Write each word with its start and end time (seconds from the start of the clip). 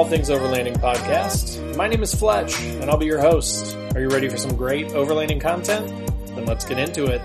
All 0.00 0.06
Things 0.06 0.30
Overlanding 0.30 0.78
podcast. 0.78 1.76
My 1.76 1.86
name 1.86 2.02
is 2.02 2.14
Fletch, 2.14 2.58
and 2.58 2.88
I'll 2.88 2.96
be 2.96 3.04
your 3.04 3.20
host. 3.20 3.76
Are 3.94 4.00
you 4.00 4.08
ready 4.08 4.30
for 4.30 4.38
some 4.38 4.56
great 4.56 4.86
overlanding 4.86 5.42
content? 5.42 5.86
Then 6.28 6.46
let's 6.46 6.64
get 6.64 6.78
into 6.78 7.04
it. 7.04 7.20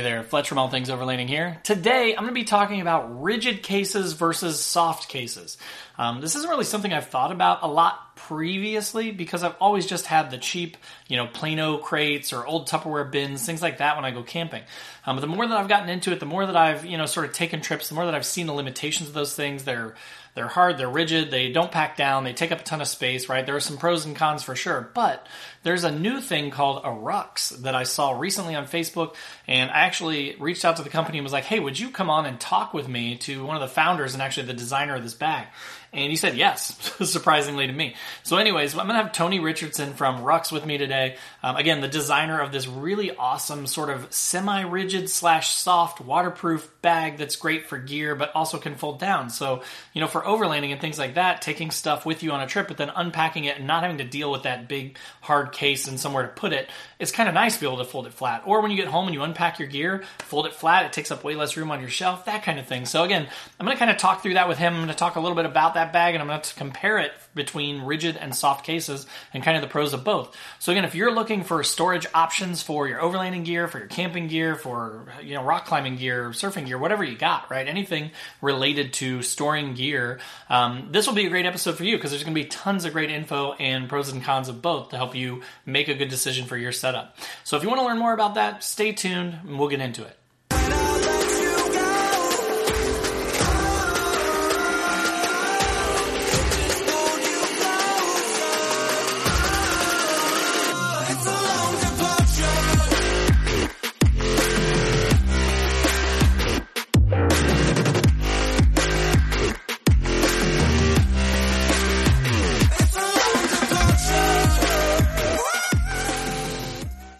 Hey 0.00 0.04
there, 0.12 0.22
Fletch 0.22 0.48
from 0.48 0.56
All 0.56 0.70
Things 0.70 0.88
Overlanding 0.88 1.28
here. 1.28 1.58
Today, 1.62 2.14
I'm 2.16 2.22
going 2.22 2.28
to 2.28 2.32
be 2.32 2.44
talking 2.44 2.80
about 2.80 3.20
rigid 3.20 3.62
cases 3.62 4.14
versus 4.14 4.58
soft 4.58 5.10
cases. 5.10 5.58
Um, 5.98 6.22
this 6.22 6.36
isn't 6.36 6.48
really 6.48 6.64
something 6.64 6.90
I've 6.90 7.08
thought 7.08 7.32
about 7.32 7.58
a 7.62 7.66
lot 7.66 8.16
previously 8.16 9.10
because 9.10 9.44
I've 9.44 9.56
always 9.60 9.84
just 9.84 10.06
had 10.06 10.30
the 10.30 10.38
cheap, 10.38 10.78
you 11.08 11.18
know, 11.18 11.26
Plano 11.26 11.76
crates 11.76 12.32
or 12.32 12.46
old 12.46 12.66
Tupperware 12.66 13.10
bins, 13.10 13.44
things 13.44 13.60
like 13.60 13.76
that 13.78 13.96
when 13.96 14.06
I 14.06 14.10
go 14.10 14.22
camping. 14.22 14.62
Um, 15.04 15.16
but 15.16 15.20
the 15.20 15.26
more 15.26 15.46
that 15.46 15.54
I've 15.54 15.68
gotten 15.68 15.90
into 15.90 16.12
it, 16.12 16.20
the 16.20 16.24
more 16.24 16.46
that 16.46 16.56
I've, 16.56 16.86
you 16.86 16.96
know, 16.96 17.04
sort 17.04 17.26
of 17.26 17.34
taken 17.34 17.60
trips, 17.60 17.90
the 17.90 17.94
more 17.94 18.06
that 18.06 18.14
I've 18.14 18.24
seen 18.24 18.46
the 18.46 18.54
limitations 18.54 19.10
of 19.10 19.14
those 19.14 19.34
things. 19.34 19.64
They're 19.64 19.94
they're 20.34 20.48
hard, 20.48 20.78
they're 20.78 20.88
rigid, 20.88 21.30
they 21.30 21.50
don't 21.50 21.72
pack 21.72 21.96
down, 21.96 22.22
they 22.24 22.32
take 22.32 22.52
up 22.52 22.60
a 22.60 22.62
ton 22.62 22.80
of 22.80 22.86
space, 22.86 23.28
right? 23.28 23.44
There 23.44 23.56
are 23.56 23.60
some 23.60 23.78
pros 23.78 24.06
and 24.06 24.14
cons 24.14 24.44
for 24.44 24.54
sure, 24.54 24.88
but 24.94 25.26
there's 25.62 25.84
a 25.84 25.90
new 25.90 26.20
thing 26.20 26.50
called 26.50 26.82
a 26.84 26.88
Rux 26.88 27.50
that 27.62 27.74
I 27.74 27.82
saw 27.82 28.12
recently 28.12 28.54
on 28.54 28.66
Facebook, 28.66 29.14
and 29.46 29.70
I 29.70 29.80
actually 29.80 30.36
reached 30.38 30.64
out 30.64 30.76
to 30.76 30.82
the 30.82 30.88
company 30.88 31.18
and 31.18 31.24
was 31.24 31.32
like, 31.32 31.44
hey, 31.44 31.60
would 31.60 31.78
you 31.78 31.90
come 31.90 32.08
on 32.08 32.24
and 32.26 32.40
talk 32.40 32.72
with 32.72 32.88
me 32.88 33.16
to 33.18 33.44
one 33.44 33.56
of 33.56 33.62
the 33.62 33.68
founders 33.68 34.14
and 34.14 34.22
actually 34.22 34.46
the 34.46 34.54
designer 34.54 34.96
of 34.96 35.02
this 35.02 35.14
bag? 35.14 35.46
And 35.92 36.08
he 36.08 36.16
said 36.16 36.36
yes, 36.36 36.76
surprisingly 37.10 37.66
to 37.66 37.72
me. 37.72 37.96
So, 38.22 38.36
anyways, 38.36 38.74
I'm 38.74 38.86
going 38.86 38.96
to 38.96 39.02
have 39.02 39.12
Tony 39.12 39.40
Richardson 39.40 39.94
from 39.94 40.22
Rux 40.22 40.52
with 40.52 40.64
me 40.64 40.78
today. 40.78 41.16
Um, 41.42 41.56
again, 41.56 41.80
the 41.80 41.88
designer 41.88 42.40
of 42.40 42.52
this 42.52 42.68
really 42.68 43.14
awesome 43.16 43.66
sort 43.66 43.90
of 43.90 44.12
semi 44.12 44.62
rigid 44.62 45.10
slash 45.10 45.52
soft 45.52 46.00
waterproof 46.00 46.70
bag 46.80 47.16
that's 47.16 47.34
great 47.34 47.66
for 47.66 47.76
gear, 47.76 48.14
but 48.14 48.30
also 48.36 48.58
can 48.58 48.76
fold 48.76 49.00
down. 49.00 49.30
So, 49.30 49.62
you 49.92 50.00
know, 50.00 50.06
for 50.06 50.22
overlanding 50.22 50.70
and 50.70 50.80
things 50.80 50.98
like 50.98 51.14
that, 51.14 51.42
taking 51.42 51.72
stuff 51.72 52.06
with 52.06 52.22
you 52.22 52.30
on 52.30 52.40
a 52.40 52.46
trip, 52.46 52.68
but 52.68 52.76
then 52.76 52.92
unpacking 52.94 53.44
it 53.44 53.58
and 53.58 53.66
not 53.66 53.82
having 53.82 53.98
to 53.98 54.04
deal 54.04 54.30
with 54.30 54.44
that 54.44 54.68
big 54.68 54.96
hard 55.20 55.49
case 55.50 55.86
and 55.86 56.00
somewhere 56.00 56.22
to 56.22 56.28
put 56.28 56.52
it, 56.52 56.68
it's 56.98 57.12
kind 57.12 57.28
of 57.28 57.34
nice 57.34 57.54
to 57.54 57.60
be 57.60 57.66
able 57.66 57.78
to 57.78 57.84
fold 57.84 58.06
it 58.06 58.14
flat. 58.14 58.42
Or 58.46 58.60
when 58.62 58.70
you 58.70 58.76
get 58.76 58.88
home 58.88 59.06
and 59.06 59.14
you 59.14 59.22
unpack 59.22 59.58
your 59.58 59.68
gear, 59.68 60.04
fold 60.20 60.46
it 60.46 60.54
flat, 60.54 60.86
it 60.86 60.92
takes 60.92 61.10
up 61.10 61.22
way 61.22 61.34
less 61.34 61.56
room 61.56 61.70
on 61.70 61.80
your 61.80 61.90
shelf, 61.90 62.24
that 62.24 62.42
kind 62.42 62.58
of 62.58 62.66
thing. 62.66 62.86
So, 62.86 63.04
again, 63.04 63.28
I'm 63.58 63.66
going 63.66 63.76
to 63.76 63.78
kind 63.78 63.90
of 63.90 63.98
talk 63.98 64.22
through 64.22 64.34
that 64.34 64.48
with 64.48 64.58
him. 64.58 64.72
I'm 64.74 64.80
going 64.80 64.88
to 64.88 64.94
talk 64.94 65.16
a 65.16 65.20
little 65.20 65.36
bit 65.36 65.46
about 65.46 65.74
that 65.74 65.92
bag 65.92 66.14
and 66.14 66.22
I'm 66.22 66.28
going 66.28 66.40
to 66.40 66.54
compare 66.54 66.98
it 66.98 67.12
between 67.34 67.82
rigid 67.82 68.16
and 68.16 68.34
soft 68.34 68.64
cases 68.64 69.06
and 69.32 69.42
kind 69.42 69.56
of 69.56 69.62
the 69.62 69.68
pros 69.68 69.92
of 69.92 70.04
both. 70.04 70.36
So 70.58 70.72
again, 70.72 70.84
if 70.84 70.94
you're 70.94 71.14
looking 71.14 71.44
for 71.44 71.62
storage 71.62 72.06
options 72.14 72.62
for 72.62 72.88
your 72.88 73.00
overlanding 73.00 73.44
gear, 73.44 73.68
for 73.68 73.78
your 73.78 73.88
camping 73.88 74.28
gear, 74.28 74.56
for 74.56 75.06
you 75.22 75.34
know 75.34 75.44
rock 75.44 75.66
climbing 75.66 75.96
gear, 75.96 76.30
surfing 76.30 76.66
gear, 76.66 76.78
whatever 76.78 77.04
you 77.04 77.16
got, 77.16 77.50
right? 77.50 77.66
Anything 77.66 78.10
related 78.40 78.92
to 78.94 79.22
storing 79.22 79.74
gear, 79.74 80.20
um, 80.48 80.88
this 80.90 81.06
will 81.06 81.14
be 81.14 81.26
a 81.26 81.30
great 81.30 81.46
episode 81.46 81.76
for 81.76 81.84
you 81.84 81.96
because 81.96 82.10
there's 82.10 82.24
going 82.24 82.34
to 82.34 82.40
be 82.40 82.48
tons 82.48 82.84
of 82.84 82.92
great 82.92 83.10
info 83.10 83.52
and 83.52 83.88
pros 83.88 84.10
and 84.10 84.22
cons 84.22 84.48
of 84.48 84.62
both 84.62 84.90
to 84.90 84.96
help 84.96 85.14
you 85.14 85.42
make 85.66 85.88
a 85.88 85.94
good 85.94 86.08
decision 86.08 86.46
for 86.46 86.56
your 86.56 86.72
setup. 86.72 87.16
So 87.44 87.56
if 87.56 87.62
you 87.62 87.68
want 87.68 87.80
to 87.80 87.86
learn 87.86 87.98
more 87.98 88.12
about 88.12 88.34
that, 88.34 88.64
stay 88.64 88.92
tuned 88.92 89.38
and 89.44 89.58
we'll 89.58 89.68
get 89.68 89.80
into 89.80 90.04
it. 90.04 90.16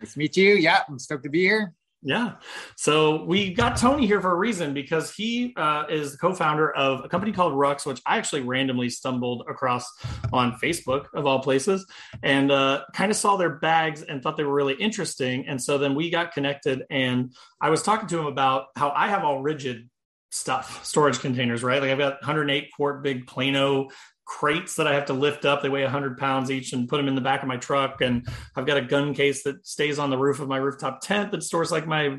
Nice 0.00 0.12
to 0.12 0.18
meet 0.18 0.36
you. 0.36 0.54
Yeah, 0.54 0.82
I'm 0.88 0.98
stoked 0.98 1.24
to 1.24 1.30
be 1.30 1.40
here. 1.40 1.74
Yeah. 2.00 2.34
So 2.76 3.24
we 3.24 3.52
got 3.52 3.76
Tony 3.76 4.06
here 4.06 4.20
for 4.20 4.30
a 4.30 4.36
reason 4.36 4.72
because 4.72 5.12
he 5.12 5.52
uh, 5.56 5.84
is 5.90 6.12
the 6.12 6.18
co-founder 6.18 6.70
of 6.70 7.04
a 7.04 7.08
company 7.08 7.32
called 7.32 7.54
Rux, 7.54 7.84
which 7.84 8.00
I 8.06 8.18
actually 8.18 8.42
randomly 8.42 8.88
stumbled 8.88 9.44
across 9.48 9.84
on 10.32 10.52
Facebook 10.62 11.06
of 11.12 11.26
all 11.26 11.40
places, 11.40 11.84
and 12.22 12.52
uh, 12.52 12.84
kind 12.92 13.10
of 13.10 13.16
saw 13.16 13.36
their 13.36 13.56
bags 13.56 14.02
and 14.02 14.22
thought 14.22 14.36
they 14.36 14.44
were 14.44 14.54
really 14.54 14.74
interesting. 14.74 15.48
And 15.48 15.60
so 15.60 15.76
then 15.76 15.96
we 15.96 16.08
got 16.08 16.32
connected, 16.32 16.84
and 16.88 17.34
I 17.60 17.70
was 17.70 17.82
talking 17.82 18.06
to 18.08 18.18
him 18.20 18.26
about 18.26 18.66
how 18.76 18.90
I 18.90 19.08
have 19.08 19.24
all 19.24 19.42
rigid 19.42 19.90
stuff, 20.30 20.84
storage 20.84 21.18
containers, 21.18 21.64
right? 21.64 21.80
Like 21.80 21.90
I've 21.90 21.98
got 21.98 22.20
108 22.20 22.70
quart 22.76 23.02
big 23.02 23.26
Plano 23.26 23.88
crates 24.28 24.76
that 24.76 24.86
I 24.86 24.94
have 24.94 25.06
to 25.06 25.14
lift 25.14 25.46
up. 25.46 25.62
They 25.62 25.70
weigh 25.70 25.82
100 25.82 26.18
pounds 26.18 26.50
each 26.50 26.74
and 26.74 26.86
put 26.86 26.98
them 26.98 27.08
in 27.08 27.14
the 27.14 27.20
back 27.20 27.42
of 27.42 27.48
my 27.48 27.56
truck. 27.56 28.02
And 28.02 28.28
I've 28.54 28.66
got 28.66 28.76
a 28.76 28.82
gun 28.82 29.14
case 29.14 29.42
that 29.44 29.66
stays 29.66 29.98
on 29.98 30.10
the 30.10 30.18
roof 30.18 30.38
of 30.38 30.48
my 30.48 30.58
rooftop 30.58 31.00
tent 31.00 31.32
that 31.32 31.42
stores 31.42 31.72
like 31.72 31.86
my 31.86 32.18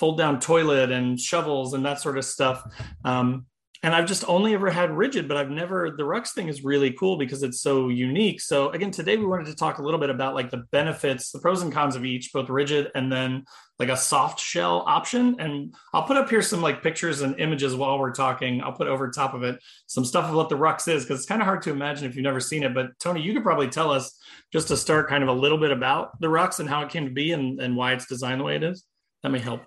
fold 0.00 0.16
down 0.16 0.40
toilet 0.40 0.90
and 0.90 1.20
shovels 1.20 1.74
and 1.74 1.84
that 1.84 2.00
sort 2.00 2.16
of 2.16 2.24
stuff. 2.24 2.64
Um, 3.04 3.44
and 3.84 3.96
I've 3.96 4.06
just 4.06 4.24
only 4.28 4.54
ever 4.54 4.70
had 4.70 4.96
rigid, 4.96 5.26
but 5.26 5.36
I've 5.36 5.50
never. 5.50 5.90
The 5.90 6.04
Rux 6.04 6.30
thing 6.30 6.46
is 6.46 6.62
really 6.62 6.92
cool 6.92 7.16
because 7.16 7.42
it's 7.42 7.60
so 7.60 7.88
unique. 7.88 8.40
So 8.40 8.70
again, 8.70 8.92
today 8.92 9.16
we 9.16 9.26
wanted 9.26 9.46
to 9.46 9.56
talk 9.56 9.78
a 9.78 9.82
little 9.82 9.98
bit 9.98 10.08
about 10.08 10.36
like 10.36 10.50
the 10.50 10.64
benefits, 10.70 11.32
the 11.32 11.40
pros 11.40 11.62
and 11.62 11.72
cons 11.72 11.96
of 11.96 12.04
each, 12.04 12.32
both 12.32 12.48
rigid 12.48 12.92
and 12.94 13.10
then 13.10 13.44
like 13.80 13.88
a 13.88 13.96
soft 13.96 14.38
shell 14.38 14.84
option. 14.86 15.34
And 15.40 15.74
I'll 15.92 16.04
put 16.04 16.16
up 16.16 16.30
here 16.30 16.42
some 16.42 16.62
like 16.62 16.80
pictures 16.80 17.22
and 17.22 17.40
images 17.40 17.74
while 17.74 17.98
we're 17.98 18.12
talking. 18.12 18.62
I'll 18.62 18.72
put 18.72 18.86
over 18.86 19.10
top 19.10 19.34
of 19.34 19.42
it 19.42 19.58
some 19.88 20.04
stuff 20.04 20.26
of 20.26 20.36
what 20.36 20.48
the 20.48 20.56
Rux 20.56 20.86
is 20.86 21.02
because 21.02 21.18
it's 21.18 21.28
kind 21.28 21.42
of 21.42 21.46
hard 21.46 21.62
to 21.62 21.70
imagine 21.70 22.08
if 22.08 22.14
you've 22.14 22.22
never 22.22 22.38
seen 22.38 22.62
it. 22.62 22.74
But 22.74 22.90
Tony, 23.00 23.20
you 23.20 23.34
could 23.34 23.42
probably 23.42 23.68
tell 23.68 23.90
us 23.90 24.16
just 24.52 24.68
to 24.68 24.76
start 24.76 25.08
kind 25.08 25.24
of 25.24 25.28
a 25.28 25.32
little 25.32 25.58
bit 25.58 25.72
about 25.72 26.20
the 26.20 26.28
Rux 26.28 26.60
and 26.60 26.68
how 26.68 26.82
it 26.82 26.90
came 26.90 27.06
to 27.06 27.12
be 27.12 27.32
and, 27.32 27.60
and 27.60 27.76
why 27.76 27.94
it's 27.94 28.06
designed 28.06 28.40
the 28.40 28.44
way 28.44 28.54
it 28.54 28.62
is. 28.62 28.84
That 29.24 29.30
may 29.30 29.40
help. 29.40 29.62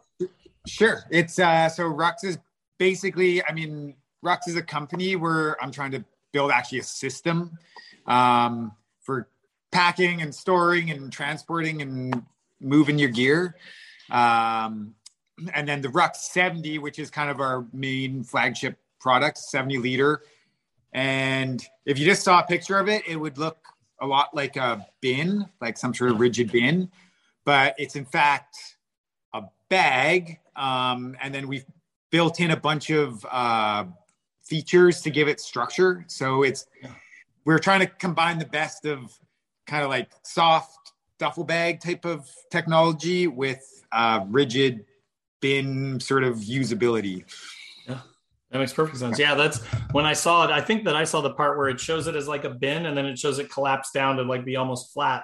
Sure. 0.66 1.04
It's 1.12 1.38
uh 1.38 1.68
so 1.68 1.84
Rux 1.84 2.24
is 2.24 2.38
basically, 2.80 3.44
I 3.46 3.52
mean, 3.52 3.96
Rux 4.26 4.48
is 4.48 4.56
a 4.56 4.62
company 4.62 5.16
where 5.16 5.62
I'm 5.64 5.72
trying 5.72 5.92
to 5.92 6.04
build 6.32 6.52
actually 6.52 6.80
a 6.80 6.84
system 6.84 7.58
um, 8.08 8.72
for 9.02 9.30
packing 9.72 10.22
and 10.22 10.34
storing 10.34 10.90
and 10.90 11.12
transporting 11.12 11.82
and 11.82 12.24
moving 12.60 12.98
your 12.98 13.10
gear. 13.10 13.56
Um, 14.12 14.96
and 15.54 15.68
then 15.68 15.82
the 15.82 15.90
Rux 15.90 16.18
70, 16.18 16.80
which 16.80 16.98
is 16.98 17.10
kind 17.10 17.30
of 17.30 17.40
our 17.40 17.66
main 17.72 18.24
flagship 18.24 18.78
product, 19.00 19.38
70 19.38 19.78
liter. 19.78 20.22
And 20.94 21.64
if 21.86 22.00
you 22.00 22.06
just 22.06 22.24
saw 22.24 22.40
a 22.40 22.44
picture 22.44 22.80
of 22.80 22.88
it, 22.88 23.04
it 23.08 23.18
would 23.18 23.38
look 23.38 23.58
a 24.00 24.08
lot 24.08 24.34
like 24.34 24.56
a 24.56 24.88
bin, 25.02 25.48
like 25.62 25.78
some 25.78 25.94
sort 25.94 26.12
of 26.12 26.20
rigid 26.20 26.52
bin, 26.52 26.90
but 27.44 27.76
it's 27.78 27.96
in 27.96 28.06
fact 28.06 28.56
a 29.34 29.44
bag. 29.70 30.40
Um, 30.56 31.16
and 31.22 31.34
then 31.34 31.48
we've 31.48 31.66
built 32.12 32.40
in 32.40 32.52
a 32.52 32.58
bunch 32.58 32.90
of 32.90 33.26
uh, 33.30 33.86
features 34.46 35.02
to 35.02 35.10
give 35.10 35.28
it 35.28 35.40
structure. 35.40 36.06
So 36.08 36.44
it's 36.44 36.68
we're 37.46 37.60
trying 37.60 37.82
to 37.82 37.88
combine 37.88 38.40
the 38.40 38.46
best 38.46 38.86
of 38.86 39.18
kind 39.68 39.84
of 39.84 39.90
like 39.90 40.10
soft 40.24 40.94
duffel 41.18 41.44
bag 41.44 41.80
type 41.80 42.06
of 42.06 42.30
technology 42.52 43.28
with 43.28 43.64
uh, 43.92 44.22
rigid 44.28 44.86
bin 45.42 46.00
sort 46.00 46.24
of 46.24 46.38
usability. 46.38 47.24
Yeah, 47.88 48.00
that 48.52 48.60
makes 48.60 48.74
perfect 48.74 48.98
sense. 48.98 49.20
Yeah, 49.20 49.36
that's 49.36 49.64
when 49.92 50.06
I 50.06 50.14
saw 50.14 50.46
it. 50.46 50.52
I 50.52 50.62
think 50.62 50.86
that 50.86 50.96
I 50.96 51.04
saw 51.04 51.22
the 51.22 51.34
part 51.34 51.58
where 51.58 51.70
it 51.70 51.80
shows 51.80 52.08
it 52.08 52.16
as 52.16 52.28
like 52.28 52.44
a 52.44 52.50
bin 52.50 52.86
and 52.86 52.98
then 52.98 53.06
it 53.06 53.18
shows 53.18 53.40
it 53.40 53.52
collapse 53.52 53.92
down 53.92 54.18
to 54.18 54.24
like 54.24 54.46
be 54.46 54.56
almost 54.56 54.94
flat. 54.94 55.24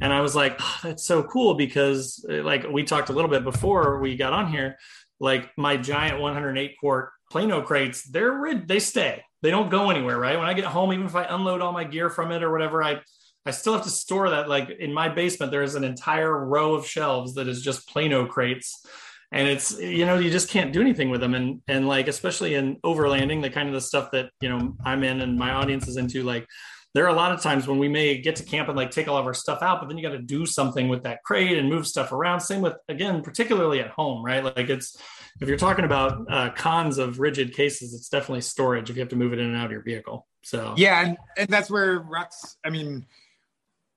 And 0.00 0.12
I 0.12 0.20
was 0.20 0.36
like, 0.36 0.56
oh, 0.60 0.80
that's 0.82 1.04
so 1.04 1.22
cool 1.24 1.54
because 1.54 2.24
like 2.28 2.66
we 2.68 2.84
talked 2.84 3.10
a 3.10 3.12
little 3.12 3.30
bit 3.30 3.44
before 3.44 3.98
we 4.00 4.16
got 4.16 4.32
on 4.32 4.50
here, 4.50 4.78
like 5.18 5.50
my 5.56 5.76
giant 5.76 6.20
108 6.20 6.76
quart 6.78 7.10
Plano 7.30 7.62
crates, 7.62 8.04
they're 8.04 8.32
rid, 8.32 8.68
they 8.68 8.78
stay, 8.78 9.22
they 9.42 9.50
don't 9.50 9.70
go 9.70 9.90
anywhere, 9.90 10.18
right? 10.18 10.38
When 10.38 10.48
I 10.48 10.54
get 10.54 10.64
home, 10.64 10.92
even 10.92 11.06
if 11.06 11.14
I 11.14 11.24
unload 11.24 11.60
all 11.60 11.72
my 11.72 11.84
gear 11.84 12.10
from 12.10 12.32
it 12.32 12.42
or 12.42 12.50
whatever, 12.50 12.82
I 12.82 13.00
I 13.46 13.50
still 13.50 13.72
have 13.72 13.84
to 13.84 13.90
store 13.90 14.28
that. 14.30 14.48
Like 14.48 14.68
in 14.68 14.92
my 14.92 15.08
basement, 15.08 15.50
there 15.52 15.62
is 15.62 15.74
an 15.74 15.84
entire 15.84 16.44
row 16.44 16.74
of 16.74 16.86
shelves 16.86 17.34
that 17.34 17.48
is 17.48 17.62
just 17.62 17.88
Plano 17.88 18.26
crates. 18.26 18.84
And 19.32 19.46
it's 19.46 19.78
you 19.78 20.06
know 20.06 20.18
you 20.18 20.30
just 20.30 20.48
can't 20.48 20.72
do 20.72 20.80
anything 20.80 21.10
with 21.10 21.20
them 21.20 21.34
and 21.34 21.60
and 21.68 21.86
like 21.86 22.08
especially 22.08 22.54
in 22.54 22.76
overlanding 22.76 23.42
the 23.42 23.50
kind 23.50 23.68
of 23.68 23.74
the 23.74 23.80
stuff 23.80 24.10
that 24.12 24.30
you 24.40 24.48
know 24.48 24.74
I'm 24.84 25.04
in 25.04 25.20
and 25.20 25.38
my 25.38 25.50
audience 25.50 25.86
is 25.86 25.98
into 25.98 26.22
like 26.22 26.46
there 26.94 27.04
are 27.04 27.10
a 27.10 27.14
lot 27.14 27.32
of 27.32 27.42
times 27.42 27.68
when 27.68 27.78
we 27.78 27.88
may 27.88 28.18
get 28.18 28.36
to 28.36 28.42
camp 28.42 28.68
and 28.68 28.76
like 28.76 28.90
take 28.90 29.06
all 29.06 29.18
of 29.18 29.26
our 29.26 29.34
stuff 29.34 29.62
out, 29.62 29.80
but 29.80 29.88
then 29.88 29.98
you 29.98 30.02
got 30.02 30.16
to 30.16 30.22
do 30.22 30.46
something 30.46 30.88
with 30.88 31.02
that 31.02 31.22
crate 31.22 31.58
and 31.58 31.68
move 31.68 31.86
stuff 31.86 32.12
around. 32.12 32.40
Same 32.40 32.62
with 32.62 32.74
again, 32.88 33.22
particularly 33.22 33.80
at 33.80 33.90
home, 33.90 34.24
right? 34.24 34.42
Like 34.42 34.70
it's 34.70 34.96
if 35.40 35.48
you're 35.48 35.58
talking 35.58 35.84
about 35.84 36.26
uh, 36.30 36.50
cons 36.50 36.98
of 36.98 37.20
rigid 37.20 37.54
cases, 37.54 37.94
it's 37.94 38.08
definitely 38.08 38.40
storage 38.40 38.90
if 38.90 38.96
you 38.96 39.02
have 39.02 39.10
to 39.10 39.16
move 39.16 39.32
it 39.32 39.38
in 39.38 39.46
and 39.46 39.56
out 39.56 39.66
of 39.66 39.72
your 39.72 39.82
vehicle. 39.82 40.26
So 40.42 40.74
yeah, 40.76 41.04
and, 41.04 41.18
and 41.36 41.48
that's 41.48 41.70
where 41.70 42.00
Rux. 42.00 42.56
I 42.64 42.70
mean, 42.70 43.06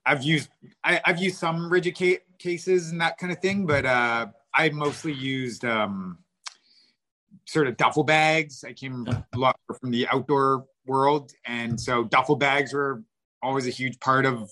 I've 0.04 0.22
used 0.22 0.50
I, 0.84 1.00
have 1.04 1.20
used 1.20 1.38
some 1.38 1.70
rigid 1.70 1.96
ca- 1.96 2.20
cases 2.38 2.90
and 2.90 3.00
that 3.00 3.18
kind 3.18 3.32
of 3.32 3.38
thing, 3.40 3.66
but 3.66 3.86
uh, 3.86 4.26
I 4.54 4.70
mostly 4.70 5.12
used 5.12 5.64
um, 5.64 6.18
sort 7.46 7.66
of 7.66 7.76
duffel 7.76 8.04
bags. 8.04 8.64
I 8.64 8.72
came 8.72 9.06
a 9.06 9.38
lot 9.38 9.58
from 9.80 9.90
the 9.90 10.08
outdoor 10.08 10.66
world. 10.86 11.32
And 11.44 11.80
so 11.80 12.04
duffel 12.04 12.36
bags 12.36 12.72
were 12.72 13.02
always 13.42 13.66
a 13.66 13.70
huge 13.70 13.98
part 14.00 14.26
of 14.26 14.50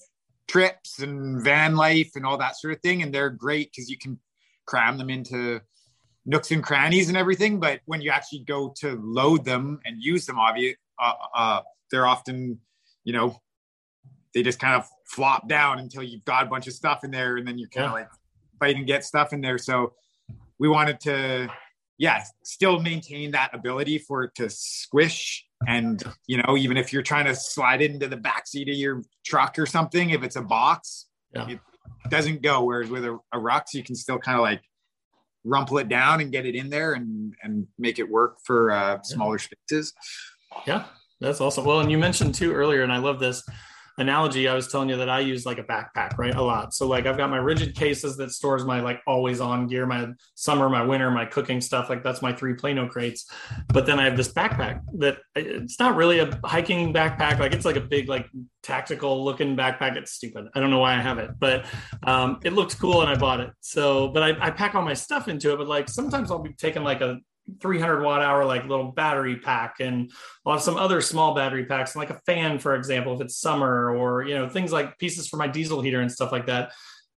trips 0.48 1.00
and 1.00 1.42
van 1.42 1.76
life 1.76 2.12
and 2.16 2.26
all 2.26 2.38
that 2.38 2.56
sort 2.56 2.74
of 2.74 2.80
thing. 2.80 3.02
And 3.02 3.12
they're 3.12 3.30
great 3.30 3.70
because 3.70 3.90
you 3.90 3.98
can 3.98 4.18
cram 4.66 4.98
them 4.98 5.10
into 5.10 5.60
nooks 6.26 6.50
and 6.50 6.62
crannies 6.62 7.08
and 7.08 7.16
everything. 7.16 7.60
But 7.60 7.80
when 7.86 8.00
you 8.00 8.10
actually 8.10 8.44
go 8.46 8.72
to 8.80 9.00
load 9.02 9.44
them 9.44 9.80
and 9.84 10.02
use 10.02 10.26
them, 10.26 10.38
obviously, 10.38 10.76
uh, 10.98 11.12
uh, 11.34 11.60
they're 11.90 12.06
often, 12.06 12.58
you 13.04 13.12
know, 13.12 13.40
they 14.34 14.42
just 14.42 14.60
kind 14.60 14.74
of 14.74 14.86
flop 15.06 15.48
down 15.48 15.78
until 15.78 16.02
you've 16.02 16.24
got 16.24 16.46
a 16.46 16.50
bunch 16.50 16.66
of 16.66 16.72
stuff 16.72 17.04
in 17.04 17.10
there 17.10 17.36
and 17.36 17.46
then 17.46 17.58
you're 17.58 17.68
kind 17.68 17.86
of 17.86 17.92
yeah. 17.92 17.94
like 17.94 18.08
fight 18.60 18.76
and 18.76 18.86
get 18.86 19.04
stuff 19.04 19.32
in 19.32 19.40
there. 19.40 19.58
So 19.58 19.94
we 20.58 20.68
wanted 20.68 21.00
to, 21.00 21.48
yeah, 21.98 22.22
still 22.44 22.80
maintain 22.80 23.32
that 23.32 23.50
ability 23.54 23.98
for 23.98 24.24
it 24.24 24.34
to 24.36 24.48
squish 24.48 25.44
and 25.66 26.02
you 26.26 26.38
know, 26.38 26.56
even 26.56 26.76
if 26.76 26.92
you're 26.92 27.02
trying 27.02 27.26
to 27.26 27.34
slide 27.34 27.82
it 27.82 27.90
into 27.90 28.08
the 28.08 28.16
back 28.16 28.46
seat 28.46 28.68
of 28.68 28.74
your 28.74 29.02
truck 29.24 29.58
or 29.58 29.66
something, 29.66 30.10
if 30.10 30.22
it's 30.22 30.36
a 30.36 30.42
box, 30.42 31.06
yeah. 31.34 31.48
it 31.48 31.60
doesn't 32.08 32.42
go. 32.42 32.64
Whereas 32.64 32.90
with 32.90 33.04
a, 33.04 33.18
a 33.32 33.62
you 33.74 33.82
can 33.82 33.94
still 33.94 34.18
kind 34.18 34.38
of 34.38 34.42
like 34.42 34.62
rumple 35.44 35.78
it 35.78 35.88
down 35.88 36.20
and 36.20 36.32
get 36.32 36.46
it 36.46 36.54
in 36.54 36.70
there 36.70 36.92
and 36.94 37.34
and 37.42 37.66
make 37.78 37.98
it 37.98 38.08
work 38.08 38.38
for 38.44 38.70
uh, 38.70 39.02
smaller 39.02 39.38
yeah. 39.38 39.56
spaces. 39.68 39.92
Yeah, 40.66 40.84
that's 41.20 41.40
awesome. 41.40 41.64
Well, 41.64 41.80
and 41.80 41.90
you 41.90 41.98
mentioned 41.98 42.34
too 42.34 42.52
earlier, 42.52 42.82
and 42.82 42.92
I 42.92 42.98
love 42.98 43.20
this 43.20 43.42
analogy, 43.98 44.48
I 44.48 44.54
was 44.54 44.68
telling 44.68 44.88
you 44.88 44.96
that 44.96 45.08
I 45.08 45.20
use 45.20 45.44
like 45.46 45.58
a 45.58 45.64
backpack, 45.64 46.18
right? 46.18 46.34
A 46.34 46.42
lot. 46.42 46.74
So 46.74 46.86
like 46.86 47.06
I've 47.06 47.16
got 47.16 47.30
my 47.30 47.36
rigid 47.36 47.74
cases 47.74 48.16
that 48.16 48.30
stores 48.30 48.64
my 48.64 48.80
like 48.80 49.00
always 49.06 49.40
on 49.40 49.66
gear, 49.66 49.86
my 49.86 50.08
summer, 50.34 50.68
my 50.68 50.82
winter, 50.82 51.10
my 51.10 51.24
cooking 51.24 51.60
stuff. 51.60 51.88
Like 51.88 52.02
that's 52.02 52.22
my 52.22 52.32
three 52.32 52.54
Plano 52.54 52.88
crates. 52.88 53.30
But 53.68 53.86
then 53.86 53.98
I 53.98 54.04
have 54.04 54.16
this 54.16 54.32
backpack 54.32 54.80
that 54.98 55.18
it's 55.34 55.78
not 55.78 55.96
really 55.96 56.20
a 56.20 56.38
hiking 56.44 56.92
backpack. 56.92 57.38
Like 57.38 57.52
it's 57.52 57.64
like 57.64 57.76
a 57.76 57.80
big 57.80 58.08
like 58.08 58.26
tactical 58.62 59.24
looking 59.24 59.56
backpack. 59.56 59.96
It's 59.96 60.12
stupid. 60.12 60.46
I 60.54 60.60
don't 60.60 60.70
know 60.70 60.78
why 60.78 60.94
I 60.94 61.00
have 61.00 61.18
it, 61.18 61.30
but 61.38 61.66
um, 62.04 62.40
it 62.44 62.52
looks 62.52 62.74
cool 62.74 63.02
and 63.02 63.10
I 63.10 63.16
bought 63.16 63.40
it. 63.40 63.50
So, 63.60 64.08
but 64.08 64.22
I, 64.22 64.46
I 64.46 64.50
pack 64.50 64.74
all 64.74 64.82
my 64.82 64.94
stuff 64.94 65.28
into 65.28 65.52
it. 65.52 65.56
But 65.56 65.68
like 65.68 65.88
sometimes 65.88 66.30
I'll 66.30 66.38
be 66.38 66.52
taking 66.54 66.82
like 66.82 67.00
a 67.00 67.18
300 67.60 68.02
watt 68.02 68.22
hour 68.22 68.44
like 68.44 68.66
little 68.66 68.92
battery 68.92 69.36
pack 69.36 69.76
and 69.80 70.10
I'll 70.44 70.54
have 70.54 70.62
some 70.62 70.76
other 70.76 71.00
small 71.00 71.34
battery 71.34 71.64
packs 71.64 71.96
like 71.96 72.10
a 72.10 72.20
fan 72.26 72.58
for 72.58 72.74
example 72.74 73.14
if 73.14 73.20
it's 73.20 73.38
summer 73.38 73.94
or 73.94 74.22
you 74.22 74.34
know 74.34 74.48
things 74.48 74.72
like 74.72 74.98
pieces 74.98 75.28
for 75.28 75.36
my 75.36 75.46
diesel 75.46 75.80
heater 75.80 76.00
and 76.00 76.10
stuff 76.10 76.32
like 76.32 76.46
that. 76.46 76.72